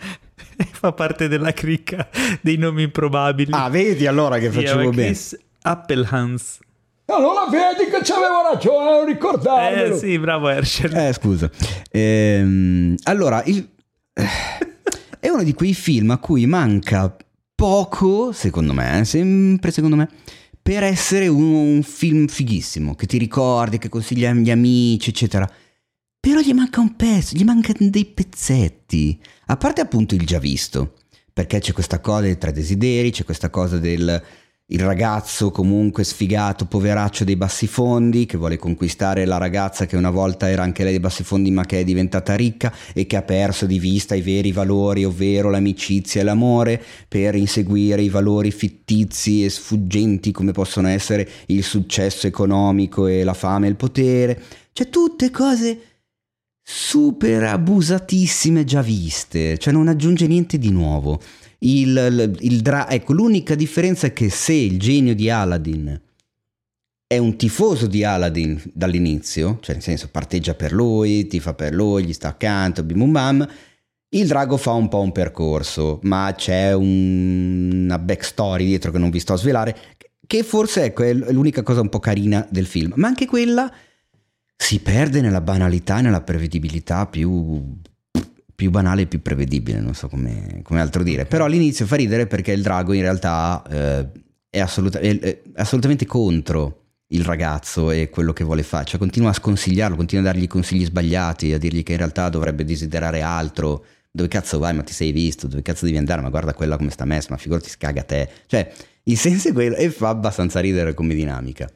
[0.73, 2.09] Fa parte della cricca
[2.41, 3.51] dei nomi improbabili.
[3.53, 5.07] ah, vedi allora che facevo bene.
[5.07, 6.59] Chris Appelhans.
[7.07, 9.95] Allora vedi che c'avevo ragione, non ricordarmelo.
[9.95, 10.95] Eh sì, bravo Herschel.
[10.95, 11.51] Eh, scusa.
[11.91, 13.69] Ehm, allora, il-
[15.19, 17.15] è uno di quei film a cui manca
[17.55, 20.09] poco, secondo me, eh, sempre secondo me,
[20.63, 25.51] per essere un, un film fighissimo, che ti ricordi, che consigli agli amici, eccetera.
[26.21, 29.21] Però gli manca un pezzo, gli mancano dei pezzetti.
[29.51, 30.93] A parte appunto il già visto,
[31.33, 34.23] perché c'è questa cosa dei tre desideri, c'è questa cosa del
[34.77, 40.49] ragazzo comunque sfigato, poveraccio dei bassi fondi, che vuole conquistare la ragazza che una volta
[40.49, 43.67] era anche lei dei bassi fondi ma che è diventata ricca e che ha perso
[43.67, 49.51] di vista i veri valori, ovvero l'amicizia e l'amore, per inseguire i valori fittizi e
[49.51, 54.41] sfuggenti come possono essere il successo economico e la fame e il potere.
[54.73, 55.90] Cioè tutte cose
[56.73, 61.21] super abusatissime già viste, cioè non aggiunge niente di nuovo.
[61.59, 66.01] Il, il- dra- ecco, l'unica differenza è che se il genio di Aladdin
[67.09, 72.05] è un tifoso di Aladdin dall'inizio, cioè nel senso parteggia per lui, tifa per lui,
[72.05, 73.49] gli sta accanto, bim bum bam,
[74.11, 79.11] il drago fa un po' un percorso, ma c'è un- una backstory dietro che non
[79.11, 79.77] vi sto a svelare,
[80.25, 83.71] che forse ecco, è l'unica cosa un po' carina del film, ma anche quella
[84.63, 87.79] si perde nella banalità e nella prevedibilità più,
[88.55, 91.25] più banale e più prevedibile, non so come, come altro dire.
[91.25, 94.07] Però all'inizio fa ridere perché il drago in realtà eh,
[94.51, 99.31] è, assoluta- è- è assolutamente contro il ragazzo e quello che vuole fare, cioè continua
[99.31, 103.85] a sconsigliarlo, continua a dargli consigli sbagliati, a dirgli che in realtà dovrebbe desiderare altro.
[104.13, 104.75] Dove cazzo vai?
[104.75, 105.47] Ma ti sei visto?
[105.47, 106.21] Dove cazzo devi andare?
[106.21, 108.29] Ma guarda quella come sta messa, ma figurati scaga te.
[108.47, 108.71] Cioè,
[109.05, 111.69] il senso è quello e fa abbastanza ridere come dinamica.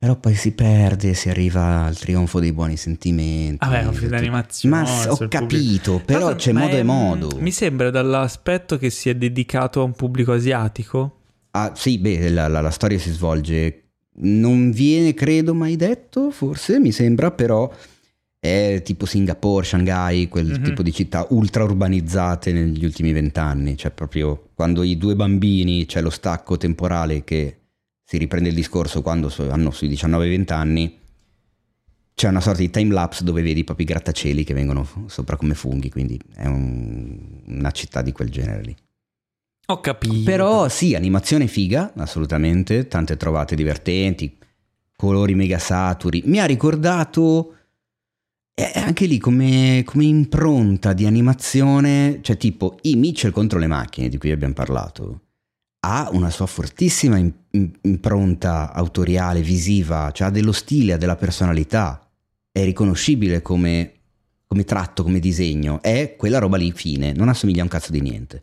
[0.00, 3.56] Però poi si perde, si arriva al trionfo dei buoni sentimenti.
[3.66, 4.76] Vabbè, è un film d'animazione.
[4.76, 6.00] Ma ho capito, pubblico.
[6.04, 7.36] però c'è ma modo è- e modo.
[7.40, 11.16] Mi sembra dall'aspetto che sia dedicato a un pubblico asiatico.
[11.50, 13.82] Ah, sì, beh, la, la- la storia si svolge.
[14.20, 17.68] Non viene, credo, mai detto, forse mi sembra, però
[18.38, 20.62] è tipo Singapore, Shanghai, quel Mhm.
[20.62, 23.76] tipo di città ultra urbanizzate negli ultimi vent'anni.
[23.76, 27.57] Cioè, proprio quando i due bambini c'è lo stacco temporale che
[28.08, 30.98] si riprende il discorso quando hanno sui 19-20 anni.
[32.14, 35.52] C'è una sorta di time lapse dove vedi proprio i grattacieli che vengono sopra come
[35.52, 38.74] funghi, quindi è un- una città di quel genere lì.
[39.66, 40.22] Ho capito.
[40.24, 44.38] Però sì, animazione figa, assolutamente, tante trovate divertenti,
[44.96, 46.22] colori mega saturi.
[46.24, 47.56] Mi ha ricordato
[48.54, 54.08] eh, anche lì come, come impronta di animazione, cioè tipo i Mitchell contro le macchine
[54.08, 55.20] di cui abbiamo parlato,
[55.80, 61.16] ha una sua fortissima im- im- impronta autoriale, visiva, cioè ha dello stile, ha della
[61.16, 62.08] personalità,
[62.50, 63.92] è riconoscibile come,
[64.46, 68.00] come tratto, come disegno, è quella roba lì fine, non assomiglia a un cazzo di
[68.00, 68.42] niente.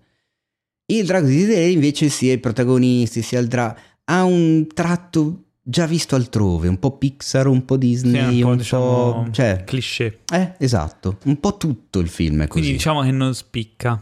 [0.87, 5.87] Il drago di Desideri invece sia i protagonisti, sia il drago, ha un tratto già
[5.87, 9.31] visto altrove, un po' Pixar, un po' Sì, Disney, un po', un diciamo, po'...
[9.31, 10.19] Cioè, cliché.
[10.31, 12.59] eh, esatto, un po' tutto il film è così.
[12.59, 13.99] Quindi diciamo che non spicca.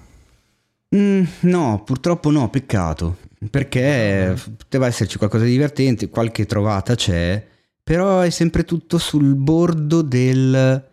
[0.96, 3.18] Mm, no, purtroppo no, peccato,
[3.50, 7.44] perché poteva esserci qualcosa di divertente, qualche trovata c'è,
[7.82, 10.92] però è sempre tutto sul bordo del...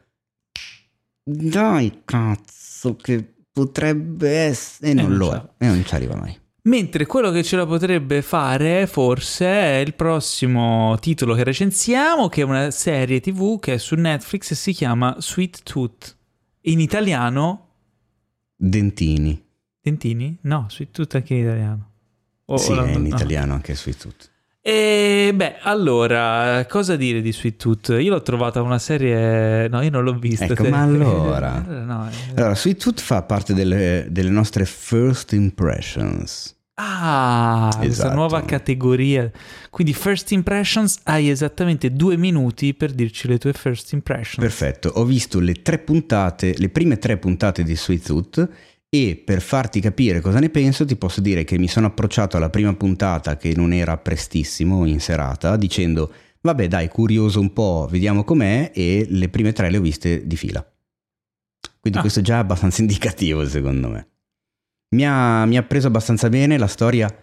[1.22, 4.90] Dai, cazzo, che potrebbe essere...
[4.90, 6.38] E non non lo è, e non ci arriva mai.
[6.62, 12.40] Mentre quello che ce la potrebbe fare forse è il prossimo titolo che recensiamo, che
[12.40, 16.16] è una serie tv che è su Netflix e si chiama Sweet Tooth.
[16.62, 17.68] In italiano...
[18.56, 19.48] Dentini.
[19.80, 20.36] Dentini?
[20.42, 21.90] No, Sweet Tooth anche in italiano.
[22.46, 23.08] O- sì, o è in no.
[23.08, 24.26] italiano anche su tutto.
[24.62, 27.96] E beh, allora, cosa dire di Sweet Tooth?
[27.98, 29.68] Io l'ho trovata una serie...
[29.68, 30.44] No, io non l'ho vista.
[30.44, 31.64] Ecco, ma allora?
[31.66, 32.34] no, eh.
[32.34, 36.58] Allora, Sweet Tooth fa parte delle, delle nostre first impressions.
[36.74, 38.14] Ah, questa Esatto.
[38.14, 39.30] nuova categoria.
[39.70, 44.38] Quindi, first impressions, hai esattamente due minuti per dirci le tue first impressions.
[44.38, 48.48] Perfetto, ho visto le tre puntate, le prime tre puntate di Sweet Tooth
[48.92, 52.50] e per farti capire cosa ne penso ti posso dire che mi sono approcciato alla
[52.50, 58.24] prima puntata che non era prestissimo in serata dicendo vabbè dai curioso un po', vediamo
[58.24, 60.64] com'è e le prime tre le ho viste di fila.
[61.78, 62.02] Quindi Ah.
[62.02, 64.08] questo è già abbastanza indicativo secondo me.
[64.96, 67.14] Mi ha, mi ha preso abbastanza bene la storia.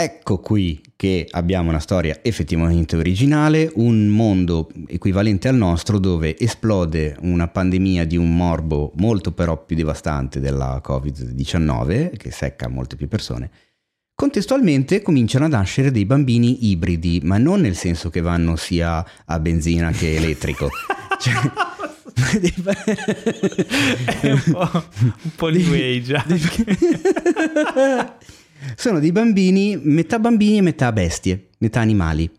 [0.00, 7.16] Ecco qui che abbiamo una storia effettivamente originale, un mondo equivalente al nostro dove esplode
[7.22, 13.08] una pandemia di un morbo molto però più devastante della Covid-19 che secca molte più
[13.08, 13.50] persone.
[14.14, 19.40] Contestualmente cominciano a nascere dei bambini ibridi, ma non nel senso che vanno sia a
[19.40, 20.68] benzina che elettrico.
[21.18, 21.34] Cioè,
[24.22, 24.70] un po',
[25.22, 26.14] un po' new age.
[26.14, 26.66] anche.
[28.76, 32.30] Sono dei bambini, metà bambini e metà bestie, metà animali.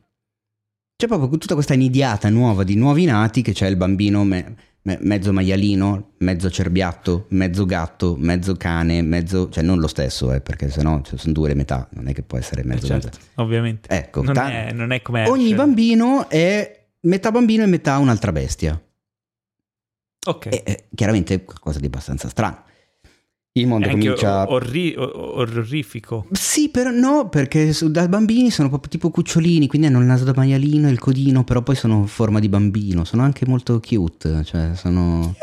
[0.96, 4.98] c'è proprio tutta questa nidiata nuova di nuovi nati che c'è il bambino me- me-
[5.02, 9.50] mezzo maialino, mezzo cerbiatto, mezzo gatto, mezzo cane, mezzo...
[9.50, 12.22] cioè non lo stesso, eh, perché sennò ci sono due le metà, non è che
[12.24, 13.20] può essere Eh, mezzo certo, mezzo.
[13.36, 13.88] ovviamente.
[13.90, 18.32] Ecco, non, ta- è, non è come ogni bambino è metà bambino e metà un'altra
[18.34, 18.82] bestia.
[20.28, 20.48] Ok.
[20.48, 22.64] E eh, chiaramente è qualcosa di abbastanza strano.
[23.54, 24.50] Il mondo È comincia...
[24.52, 26.28] orri- orrifico.
[26.32, 30.34] Sì, però no, perché da bambini sono proprio tipo cucciolini, quindi hanno il naso da
[30.36, 34.76] maialino e il codino, però poi sono forma di bambino, sono anche molto cute, cioè
[34.76, 35.36] sono...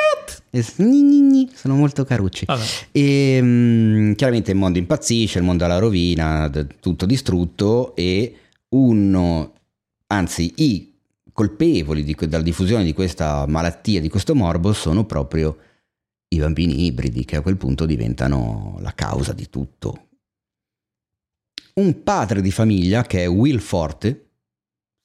[0.51, 2.47] Gni, sono molto carucci.
[2.47, 2.65] Vabbè.
[2.93, 6.51] E mm, chiaramente il mondo impazzisce, il mondo alla rovina,
[6.81, 8.35] tutto distrutto e
[8.71, 9.53] uno,
[10.07, 10.93] anzi i
[11.33, 15.57] colpevoli di della diffusione di questa malattia, di questo morbo, sono proprio
[16.29, 20.09] i bambini ibridi che a quel punto diventano la causa di tutto.
[21.75, 24.29] Un padre di famiglia che è Will Forte,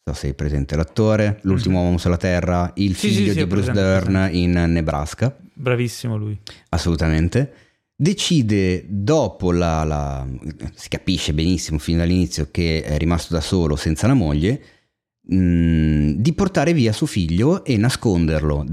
[0.03, 1.83] so se è presente l'attore, l'ultimo Mhm.
[1.85, 6.17] uomo sulla Terra, il Sì, sì, figlio sì, di ho Bruce Dern in Nebraska, Bravissimo
[6.17, 6.39] lui.
[6.69, 7.53] assolutamente.
[7.95, 10.27] Decide dopo la, la-
[10.73, 14.63] si capisce benissimo fin dall'inizio che è rimasto da solo senza la moglie,
[15.21, 18.65] mh, di portare via suo figlio e nasconderlo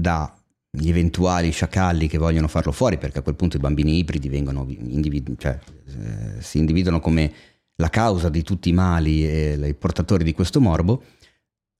[0.69, 4.65] dagli eventuali sciacalli che vogliono farlo fuori, perché a quel punto i bambini ibridi vengono
[4.69, 7.33] individu- cioè, eh, si individuano come
[7.75, 11.03] la causa di tutti i mali e i portatori di questo morbo.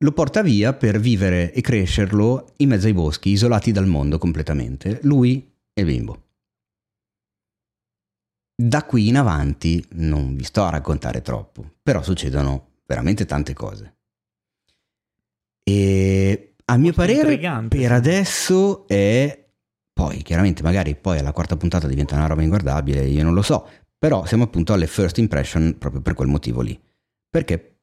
[0.02, 4.99] Lo porta via per vivere e crescerlo in mezzo ai boschi, isolati dal mondo completamente,
[5.03, 6.24] lui e il bimbo.
[8.56, 13.98] Da qui in avanti non vi sto a raccontare troppo, però succedono veramente tante cose.
[15.64, 16.09] E
[16.80, 17.86] mio parere, per sì.
[17.86, 19.46] adesso è...
[19.94, 23.68] Poi, chiaramente, magari poi alla quarta puntata diventa una roba inguardabile, io non lo so,
[23.98, 26.80] però siamo appunto alle first impression proprio per quel motivo lì.
[27.30, 27.80] Perché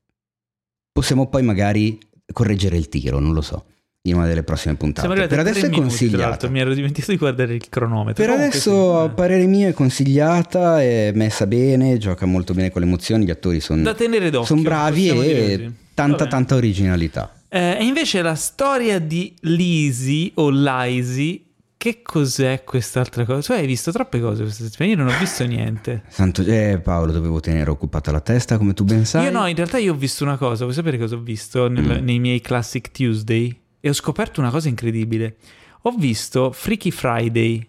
[0.91, 1.99] possiamo poi magari
[2.33, 3.67] correggere il tiro, non lo so,
[4.09, 5.07] in una delle prossime puntate.
[5.07, 6.49] Per a adesso è minuti, consigliata.
[6.49, 8.25] Mi ero dimenticato di guardare il cronometro.
[8.25, 9.15] Per Comunque adesso, a sì, eh.
[9.15, 13.61] parere mio, è consigliata, è messa bene, gioca molto bene con le emozioni, gli attori
[13.61, 14.57] sono d'occhio.
[14.63, 16.31] bravi e tanta Vabbè.
[16.31, 17.31] tanta originalità.
[17.49, 21.45] Eh, e invece la storia di Lisi o Laisi,
[21.77, 23.41] che cos'è quest'altra cosa?
[23.41, 26.03] Tu hai visto troppe cose questa settimana, io non ho visto niente.
[26.09, 29.25] Santo, eh, Paolo, dovevo tenere occupata la testa, come tu ben sai.
[29.25, 32.01] Io no, in realtà io ho visto una cosa, vuoi sapere cosa ho visto nel-
[32.01, 32.05] Mm.
[32.05, 33.57] nei miei Classic Tuesday?
[33.81, 35.37] E ho scoperto una cosa incredibile.
[35.83, 37.65] Ho visto Freaky Friday,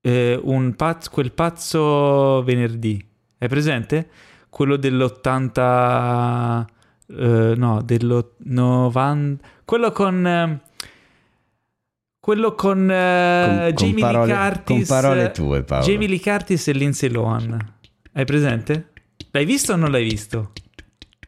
[0.00, 3.04] eh, pazzo, quel pazzo venerdì.
[3.38, 4.08] Hai presente?
[4.48, 6.64] Quello dell'80...
[7.18, 9.44] eh, no, dello 90...
[9.64, 10.26] Quello con...
[10.26, 10.60] eh,
[12.20, 14.88] quello con, eh, Con- con Jamie parole- Lee Curtis.
[14.88, 15.84] con parole tue, Paolo.
[15.86, 17.74] Jamie Lee Curtis e Lindsay Lohan.
[18.12, 18.90] Hai presente?
[19.30, 20.52] L'hai visto o non l'hai visto?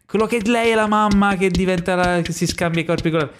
[0.06, 3.20] Quello che lei è la mamma che diventa la, che si scambia i corpi con
[3.20, 3.30] la...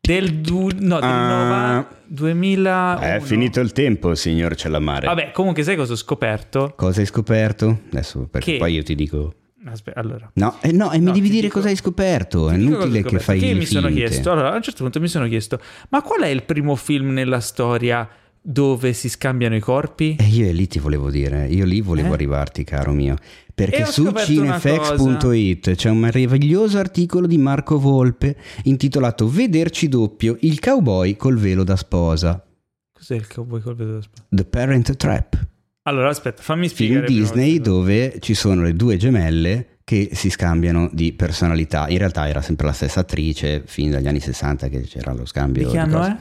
[0.00, 1.26] Del, du- no, del Ah.
[1.74, 5.06] nova- 2000 È finito il tempo, signor Cellamare.
[5.06, 6.74] Vabbè, comunque sai cosa ho scoperto?
[6.76, 7.80] Cosa hai scoperto?
[7.90, 9.34] Adesso, perché Che- poi io ti dico...
[9.68, 10.30] Aspetta, allora.
[10.34, 12.48] No, eh, no, e mi No, devi dire dico- cosa hai scoperto.
[12.50, 15.26] È inutile che fai le mi sono chiesto, allora, a un certo punto mi sono
[15.26, 15.60] chiesto,
[15.90, 18.08] ma qual è il primo film nella storia
[18.40, 20.16] dove si scambiano i corpi?
[20.20, 22.12] E io lì ti volevo dire, io lì volevo Eh?
[22.12, 23.16] arrivarti, caro mio.
[23.52, 31.16] Perché su cinefx.it c'è un meraviglioso articolo di Marco Volpe intitolato Vederci doppio, il cowboy
[31.16, 32.44] col velo da sposa.
[32.92, 35.46] Cos'è il cowboy col vedo da spa- The Parent Trap,
[35.86, 37.06] Allora, aspetta, fammi film spiegare.
[37.06, 41.88] prima Disney dove ci sono le due gemelle che si scambiano di personalità.
[41.88, 45.66] In realtà era sempre la stessa attrice fin dagli anni 60 che c'era lo scambio.
[45.66, 46.16] Di che anno è?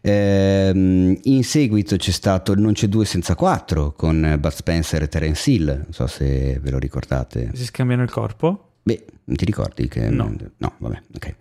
[0.00, 5.50] Ehm, in seguito c'è stato Non c'è due senza quattro con Bud Spencer e Terence
[5.50, 7.50] Hill, non so se ve lo ricordate.
[7.54, 8.72] Si scambiano il corpo?
[8.82, 10.10] Beh, non ti ricordi che...
[10.10, 10.34] No.
[10.58, 11.34] No, vabbè, ok.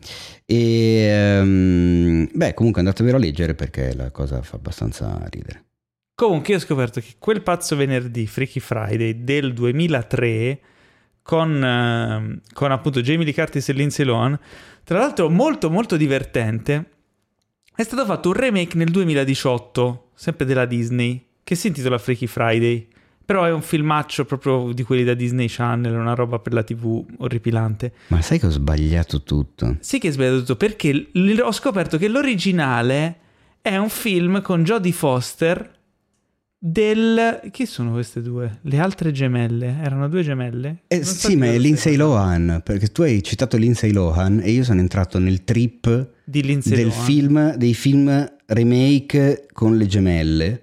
[0.45, 5.63] E, ehm, beh, comunque andatevelo a leggere perché la cosa fa abbastanza ridere.
[6.23, 10.59] Comunque io ho scoperto che quel pazzo venerdì, Freaky Friday, del 2003,
[11.21, 14.39] con, ehm, con appunto Jamie Lee Curtis e Lindsay Lohan,
[14.85, 16.89] tra l'altro molto molto divertente,
[17.75, 22.87] è stato fatto un remake nel 2018, sempre della Disney, che si intitola Freaky Friday.
[23.25, 27.03] Però è un filmaccio proprio di quelli da Disney Channel, una roba per la TV
[27.17, 27.93] orripilante.
[28.07, 29.75] Ma sai che ho sbagliato tutto?
[29.81, 33.17] Sì che è sbagliato tutto, perché l- ho scoperto che l'originale
[33.61, 35.81] è un film con Jodie Foster
[36.65, 37.41] del...
[37.51, 38.59] Chi sono queste due?
[38.61, 39.79] Le altre gemelle?
[39.83, 40.83] Erano due gemelle?
[40.87, 44.63] Eh, so sì, ma è Lindsay Lohan, perché tu hai citato Lindsay Lohan e io
[44.63, 46.91] sono entrato nel trip del Lohan.
[46.91, 50.62] film, dei film remake con le gemelle.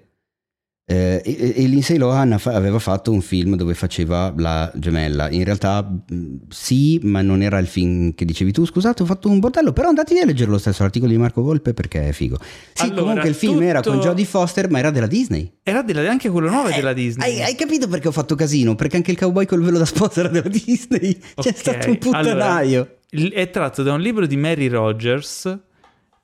[0.91, 5.29] Eh, e, e Lindsay Lohan aveva fatto un film dove faceva la gemella.
[5.29, 8.65] In realtà mh, sì, ma non era il film che dicevi tu.
[8.65, 11.73] Scusate, ho fatto un bordello, però andate a leggere lo stesso articolo di Marco Volpe
[11.73, 12.37] perché è figo.
[12.73, 15.49] Sì, Allora, comunque il film era con tutto- Jodie Foster, ma era della Disney.
[15.63, 17.29] Era della- anche quello nuovo è della Disney.
[17.29, 18.75] Eh, Hai, hai capito perché ho fatto casino?
[18.75, 21.17] Perché anche il cowboy col velo da sposa era della Disney.
[21.39, 22.97] C'è Ok, stato un puttanaio.
[23.11, 25.57] allora, è tratto da un libro di Mary Rogers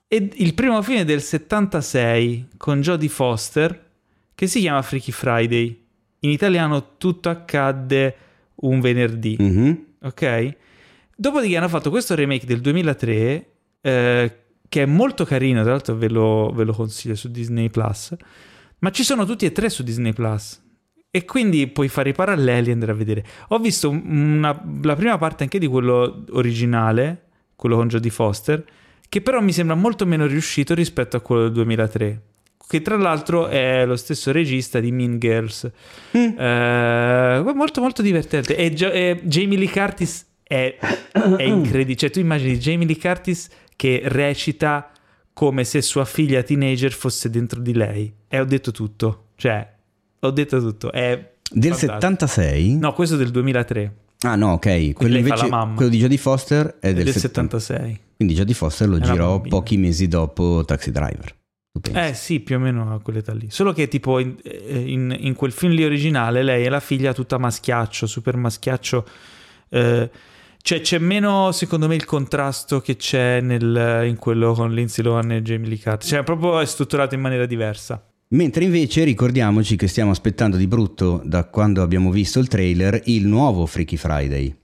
[0.06, 3.86] e il primo film del 76 con Jodie Foster
[4.38, 5.84] che si chiama Freaky Friday.
[6.20, 8.14] In italiano tutto accadde
[8.60, 9.84] un venerdì, Mhm.
[10.02, 10.56] ok?
[11.16, 13.46] Dopodiché hanno fatto questo remake del 2003
[13.80, 14.36] eh,
[14.68, 18.14] che è molto carino, tra l'altro ve lo, ve lo consiglio su Disney Plus,
[18.78, 20.62] ma ci sono tutti e tre su Disney Plus.
[21.10, 23.24] E quindi puoi fare i paralleli e andare a vedere.
[23.48, 27.22] Ho visto una- la prima parte anche di quello originale,
[27.56, 28.64] quello con Jodie Foster,
[29.08, 32.22] che però mi sembra molto meno riuscito rispetto a quello del 2003.
[32.68, 35.70] Che tra l'altro è lo stesso regista di Mean Girls.
[36.12, 38.56] Eh, molto molto divertente.
[38.56, 40.76] E, Gio- e Jamie Lee Curtis è,
[41.10, 41.96] è incredibile.
[41.96, 44.90] Cioè, tu immagini Jamie Lee Curtis che recita
[45.32, 48.12] come se sua figlia teenager fosse dentro di lei.
[48.28, 49.28] E ho detto tutto.
[49.36, 49.66] Cioè,
[50.20, 50.92] ho detto tutto.
[50.92, 51.92] È Del fantastico.
[52.26, 52.76] 76?
[52.76, 53.94] No, questo è del 2003.
[54.22, 54.92] Ah no, ok.
[54.92, 57.58] Quello invece, quello di Jodie Foster è È del, del 70.
[57.60, 58.00] 76.
[58.16, 61.34] Quindi Jodie Foster lo girò pochi mesi dopo Taxi Driver.
[61.92, 63.50] Eh sì, più o meno a quell'età lì.
[63.50, 67.12] Solo che tipo in, eh, in- in quel film lì originale lei è la figlia
[67.12, 69.06] tutta maschiaccio, super maschiaccio.
[69.70, 70.10] eh,
[70.62, 75.30] cioè c'è meno, secondo me, il contrasto che c'è nel- in quello con Lindsay Lohan
[75.32, 76.08] e Jamie Lee Curtis.
[76.08, 78.02] Cioè proprio è strutturato in maniera diversa.
[78.30, 83.26] Mentre invece ricordiamoci che stiamo aspettando di brutto da quando abbiamo visto il trailer il
[83.26, 84.54] nuovo Freaky Friday.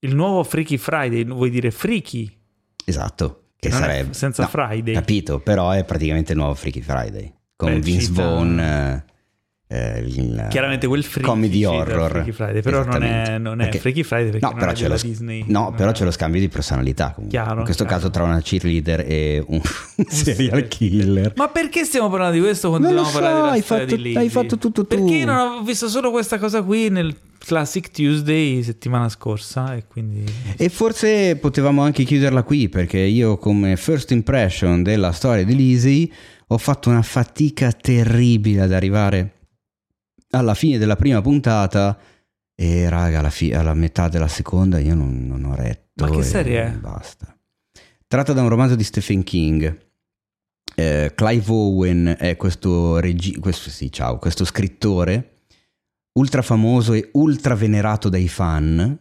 [0.00, 2.30] Il nuovo Freaky Friday, vuoi dire Freaky?
[2.84, 4.14] Esatto, che Non sarebbe...
[4.14, 4.94] senza No, Friday.
[4.94, 7.32] Capito, però è praticamente il nuovo Freaky Friday.
[7.54, 8.58] Con Beh, Vince Vaughn...
[9.72, 12.10] eh, il- Chiaramente quel Freaky Comedy horror.
[12.10, 14.88] Freaky Friday, però non è, non è Perché- Freaky Friday perché No, però è c'è
[14.88, 15.44] lo, Disney.
[15.46, 17.12] no, però è- c'è lo scambio di personalità.
[17.14, 17.38] Comunque.
[17.38, 17.98] Chiaro, In questo chiaro.
[18.00, 19.60] caso tra una cheerleader e un,
[19.96, 21.32] un serial killer.
[21.36, 24.86] Ma perché stiamo parlando di questo dobbiamo so, parlare della hai fatto- hai fatto tutto
[24.86, 24.96] tu.
[24.96, 27.14] Perché non ho visto solo questa cosa qui nel
[27.50, 30.24] Classic Tuesday settimana scorsa e quindi...
[30.56, 36.08] E forse potevamo anche chiuderla qui perché io come first impression della storia di Lizzie
[36.46, 39.32] ho fatto una fatica terribile ad arrivare
[40.30, 41.98] alla fine della prima puntata
[42.54, 46.04] e raga alla, fi- alla metà della seconda io non, non ho retto.
[46.04, 46.70] Ma che serie è?
[46.70, 47.36] Basta.
[48.06, 49.88] Tratta da un romanzo di Stephen King.
[50.76, 55.39] Eh, Clive Owen è questo, regi- questo, sì, ciao, questo scrittore
[56.12, 58.98] ultra famoso e ultra venerato dai fan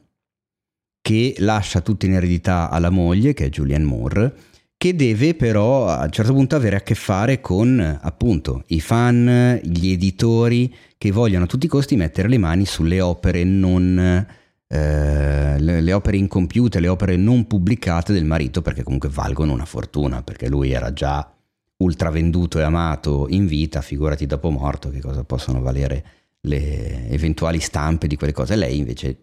[1.01, 4.33] che lascia tutto in eredità alla moglie che è Julianne Moore
[4.79, 9.59] che deve però a un certo punto avere a che fare con appunto i fan,
[9.61, 14.25] gli editori che vogliono a tutti i costi mettere le mani sulle opere non
[14.67, 19.65] eh, le, le opere incompiute, le opere non pubblicate del marito perché comunque valgono una
[19.65, 21.29] fortuna perché lui era già
[21.77, 27.59] ultra venduto e amato in vita, figurati dopo morto che cosa possono valere le eventuali
[27.59, 28.55] stampe di quelle cose.
[28.55, 29.19] Lei invece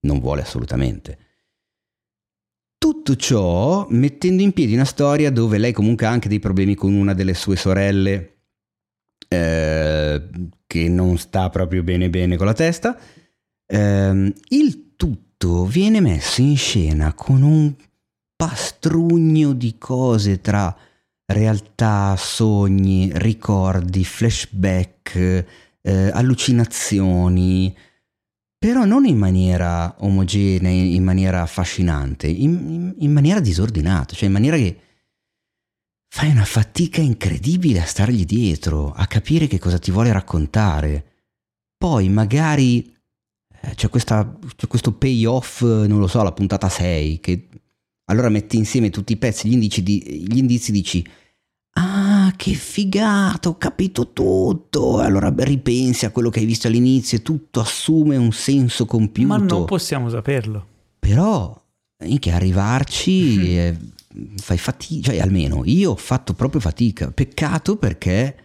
[0.00, 1.18] non vuole assolutamente.
[2.78, 6.92] Tutto ciò mettendo in piedi una storia dove lei comunque ha anche dei problemi con
[6.92, 8.36] una delle sue sorelle
[9.28, 10.28] eh,
[10.66, 12.98] che non sta proprio bene bene con la testa.
[13.66, 17.74] Ehm, il tutto viene messo in scena con un
[18.36, 20.76] pastrugno di cose tra
[21.24, 25.44] realtà, sogni, ricordi, flashback,
[25.86, 27.74] eh, allucinazioni,
[28.58, 34.32] però non in maniera omogenea, in maniera affascinante, in, in- in maniera disordinata, cioè in
[34.32, 34.80] maniera che
[36.08, 41.04] fai una fatica incredibile a stargli dietro, a capire che cosa ti vuole raccontare.
[41.76, 42.92] Poi magari
[43.60, 47.48] eh, c'è, questa- c'è questo payoff, non lo so, la puntata 6, che
[48.06, 51.06] allora metti insieme tutti i pezzi, gli indizi, di- gli indizi dici
[51.78, 54.98] Ah, che figata, ho capito tutto.
[55.00, 59.28] Allora ripensi a quello che hai visto all'inizio e tutto assume un senso compiuto.
[59.28, 60.66] Ma non possiamo saperlo.
[60.98, 61.60] Però,
[62.18, 63.76] che arrivarci eh,
[64.36, 67.10] fai fatica, cioè almeno io ho fatto proprio fatica.
[67.10, 68.36] Peccato perché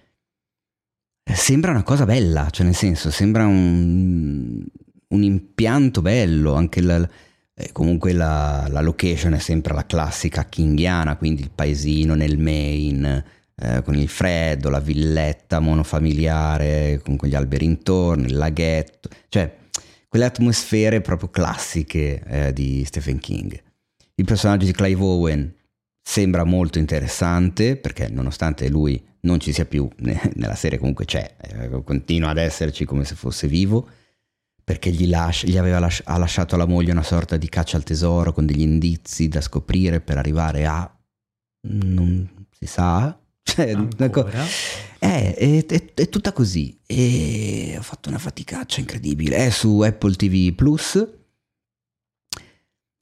[1.23, 4.63] sembra una cosa bella, cioè nel senso, sembra un,
[5.07, 7.07] un impianto bello, anche la,
[7.53, 13.26] eh, comunque la, la location è sempre la classica kinghiana, quindi il paesino nel Maine,
[13.62, 19.56] eh, con il freddo, la villetta monofamiliare, con quegli alberi intorno, il laghetto, cioè
[20.08, 23.58] quelle atmosfere proprio classiche eh, di Stephen King.
[24.16, 25.54] Il personaggio di Clive Owen
[26.02, 31.84] sembra molto interessante perché nonostante lui non ci sia più, nella serie comunque c'è, eh,
[31.84, 33.88] continua ad esserci come se fosse vivo,
[34.64, 37.84] perché gli, lascia, gli aveva lasci- ha lasciato alla moglie una sorta di caccia al
[37.84, 41.00] tesoro con degli indizi da scoprire per arrivare a...
[41.68, 43.20] non si sa.
[43.43, 46.80] Cioè, è, è, è, è, tutta così.
[46.85, 49.38] E ho fatto una faticaccia incredibile.
[49.38, 51.19] È su Apple TV Plus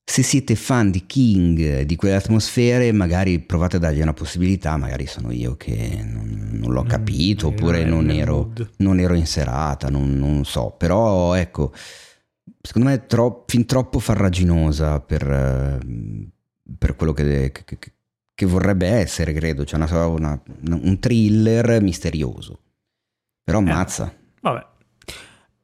[0.10, 5.06] se siete fan di King, di quelle atmosfere, magari provate a dargli una possibilità, magari
[5.06, 9.88] sono io che non, non l'ho capito, mm, oppure non ero, non ero, in serata,
[9.90, 11.72] non, non, so, però ecco,
[12.60, 15.80] secondo me è tro- fin troppo farraginosa per,
[16.76, 17.92] per quello che, che, che,
[18.46, 22.62] vorrebbe essere, credo, c'è una, una, un thriller misterioso,
[23.44, 24.12] però ammazza.
[24.12, 24.68] Eh, vabbè,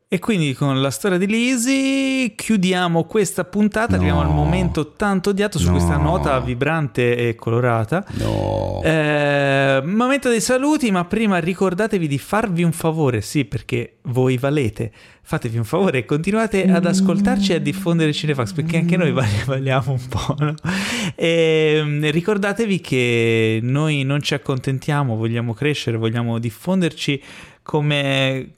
[0.07, 3.95] e quindi con la storia di Lizzie chiudiamo questa puntata, no.
[3.95, 5.71] arriviamo al momento tanto odiato su no.
[5.71, 8.05] questa nota vibrante e colorata.
[8.19, 8.81] No.
[8.83, 14.91] Eh, momento dei saluti, ma prima ricordatevi di farvi un favore, sì, perché voi valete.
[15.23, 19.11] Fatevi un favore e continuate ad ascoltarci e a diffondere Cinefax, perché anche noi
[19.45, 20.35] valiamo un po'.
[20.37, 20.53] No?
[21.15, 27.19] E ehm, ricordatevi che noi non ci accontentiamo, vogliamo crescere, vogliamo diffonderci
[27.63, 28.51] come,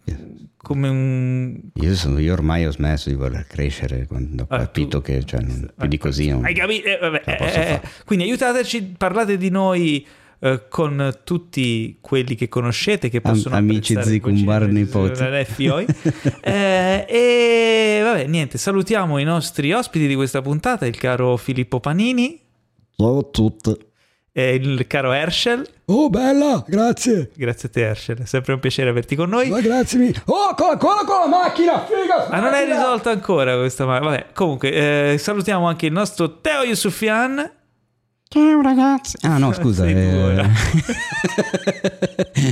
[0.67, 1.59] come un...
[1.75, 5.03] Io, sono, io, ormai ho smesso di voler crescere quando ho ah, capito tu...
[5.05, 6.89] che cioè, non, più di così non, Hai capito?
[6.89, 10.05] Eh, vabbè, eh, eh, quindi aiutateci, parlate di noi
[10.39, 15.23] eh, con tutti quelli che conoscete che possono Am- amici zicumbar nipoti.
[16.41, 22.41] Eh, e vabbè niente salutiamo i nostri ospiti di questa puntata il caro Filippo Panini.
[22.93, 23.86] Ciao a tutti
[24.37, 25.67] e il caro Herschel.
[25.85, 27.31] Oh, bella, grazie.
[27.33, 28.19] Grazie a te, Herschel.
[28.19, 29.49] È sempre un piacere averti con noi.
[29.49, 30.21] Ma grazie mille.
[30.25, 32.27] Oh, con, con, con la macchina, figa.
[32.29, 34.11] Ma non è risolta ancora questa macchina.
[34.11, 37.51] Vabbè, comunque, eh, salutiamo anche il nostro Teo Yusufian.
[38.27, 39.17] Ciao ragazzi.
[39.21, 39.87] Ah no, scusa.
[39.87, 39.95] Eh...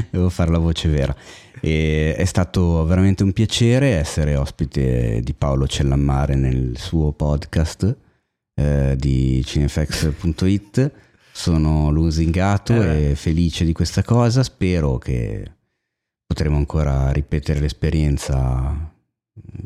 [0.09, 1.15] Devo fare la voce vera.
[1.61, 7.95] E è stato veramente un piacere essere ospite di Paolo Cellammare nel suo podcast
[8.55, 11.03] eh, di cinefx.it
[11.35, 13.09] sono lusingato eh.
[13.09, 14.41] e felice di questa cosa.
[14.41, 15.51] Spero che
[16.25, 18.93] potremo ancora ripetere l'esperienza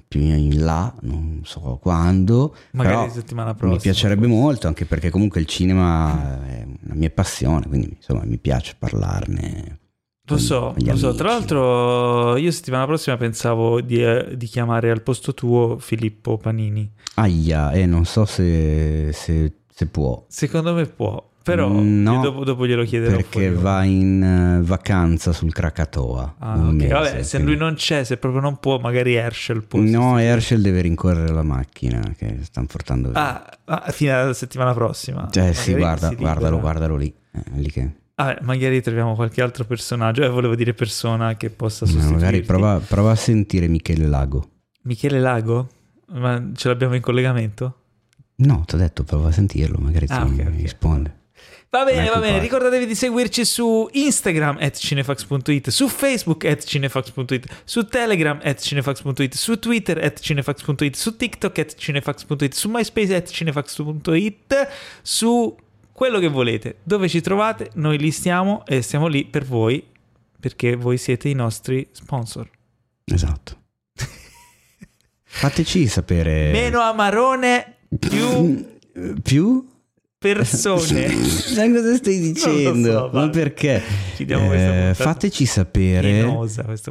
[0.07, 2.55] più in là, non so quando.
[2.71, 3.75] Magari settimana prossima.
[3.75, 4.41] Mi piacerebbe forse.
[4.41, 9.77] molto, anche perché comunque il cinema è una mia passione, quindi insomma mi piace parlarne.
[10.23, 11.13] Lo so, lo so.
[11.13, 16.91] Tra l'altro io settimana prossima pensavo di, eh, di, chiamare al posto tuo Filippo Panini.
[17.15, 20.25] Aia, e eh, non so se, se, se può.
[20.27, 21.28] Secondo me può.
[21.49, 23.15] Però no, dopo, dopo, glielo chiederò.
[23.15, 26.35] Perché va in uh, vacanza sul Krakatoa.
[26.37, 26.73] Ah, okay.
[26.73, 29.79] mese, Vabbè, se lui non c'è, se proprio non può, magari Herschel può.
[29.79, 33.19] No, Herschel deve rincorrere la macchina che stanno portando via.
[33.19, 35.27] Ah, ah, fino alla settimana prossima.
[35.31, 37.13] Cioè, sì, guarda, guardalo, guardalo lì.
[37.31, 37.91] Eh, lì che...
[38.15, 40.23] Ah, magari troviamo qualche altro personaggio.
[40.23, 42.15] Eh, volevo dire persona che possa sostituire.
[42.15, 44.49] Magari prova, prova a sentire Michele Lago.
[44.83, 45.67] Michele Lago?
[46.11, 47.75] Ma ce l'abbiamo in collegamento?
[48.37, 50.61] No, ti ho detto prova a sentirlo, magari ah, okay, okay.
[50.61, 51.17] risponde.
[51.71, 57.61] Va bene, va bene, ricordatevi di seguirci su Instagram at cinefax.it, su Facebook at cinefax.it,
[57.63, 63.29] su Telegram at cinefax.it, su Twitter at cinefax.it, su TikTok at cinefax.it, su MySpace at
[63.29, 64.67] cinefax.it,
[65.03, 65.55] su
[65.91, 66.77] quello che volete.
[66.81, 69.85] Dove ci trovate, noi li stiamo e stiamo lì per voi,
[70.39, 72.49] perché voi siete i nostri sponsor.
[73.03, 73.57] Esatto.
[75.21, 76.49] Fateci sapere.
[76.49, 78.65] Meno amarone, più...
[79.21, 79.67] più?
[80.19, 81.09] Persone.
[81.23, 82.91] Sai cosa stai dicendo?
[82.91, 83.81] So, Ma perché?
[84.17, 86.27] Eh, fateci sapere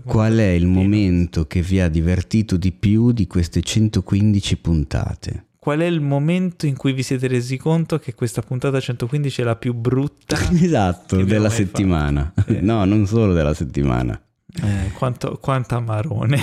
[0.05, 5.45] qual è il momento che vi ha divertito di più di queste 115 puntate.
[5.59, 9.45] Qual è il momento in cui vi siete resi conto che questa puntata 115 è
[9.45, 10.39] la più brutta?
[10.59, 12.33] esatto, della settimana.
[12.47, 12.61] Eh.
[12.63, 14.19] No, non solo della settimana.
[14.63, 16.43] Eh, quanto, quanto amarone.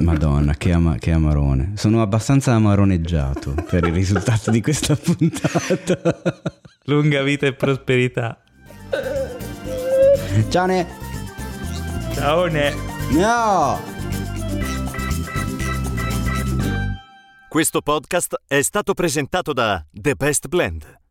[0.00, 1.72] Madonna, che, ama- che, amarone.
[1.76, 6.42] Sono abbastanza amaroneggiato per il risultato di questa puntata.
[6.84, 8.40] Lunga vita e prosperità.
[10.48, 10.86] Ciao Ne.
[12.14, 12.74] Ciao Ne.
[13.12, 13.80] No.
[17.48, 20.99] Questo podcast è stato presentato da The Best Blend.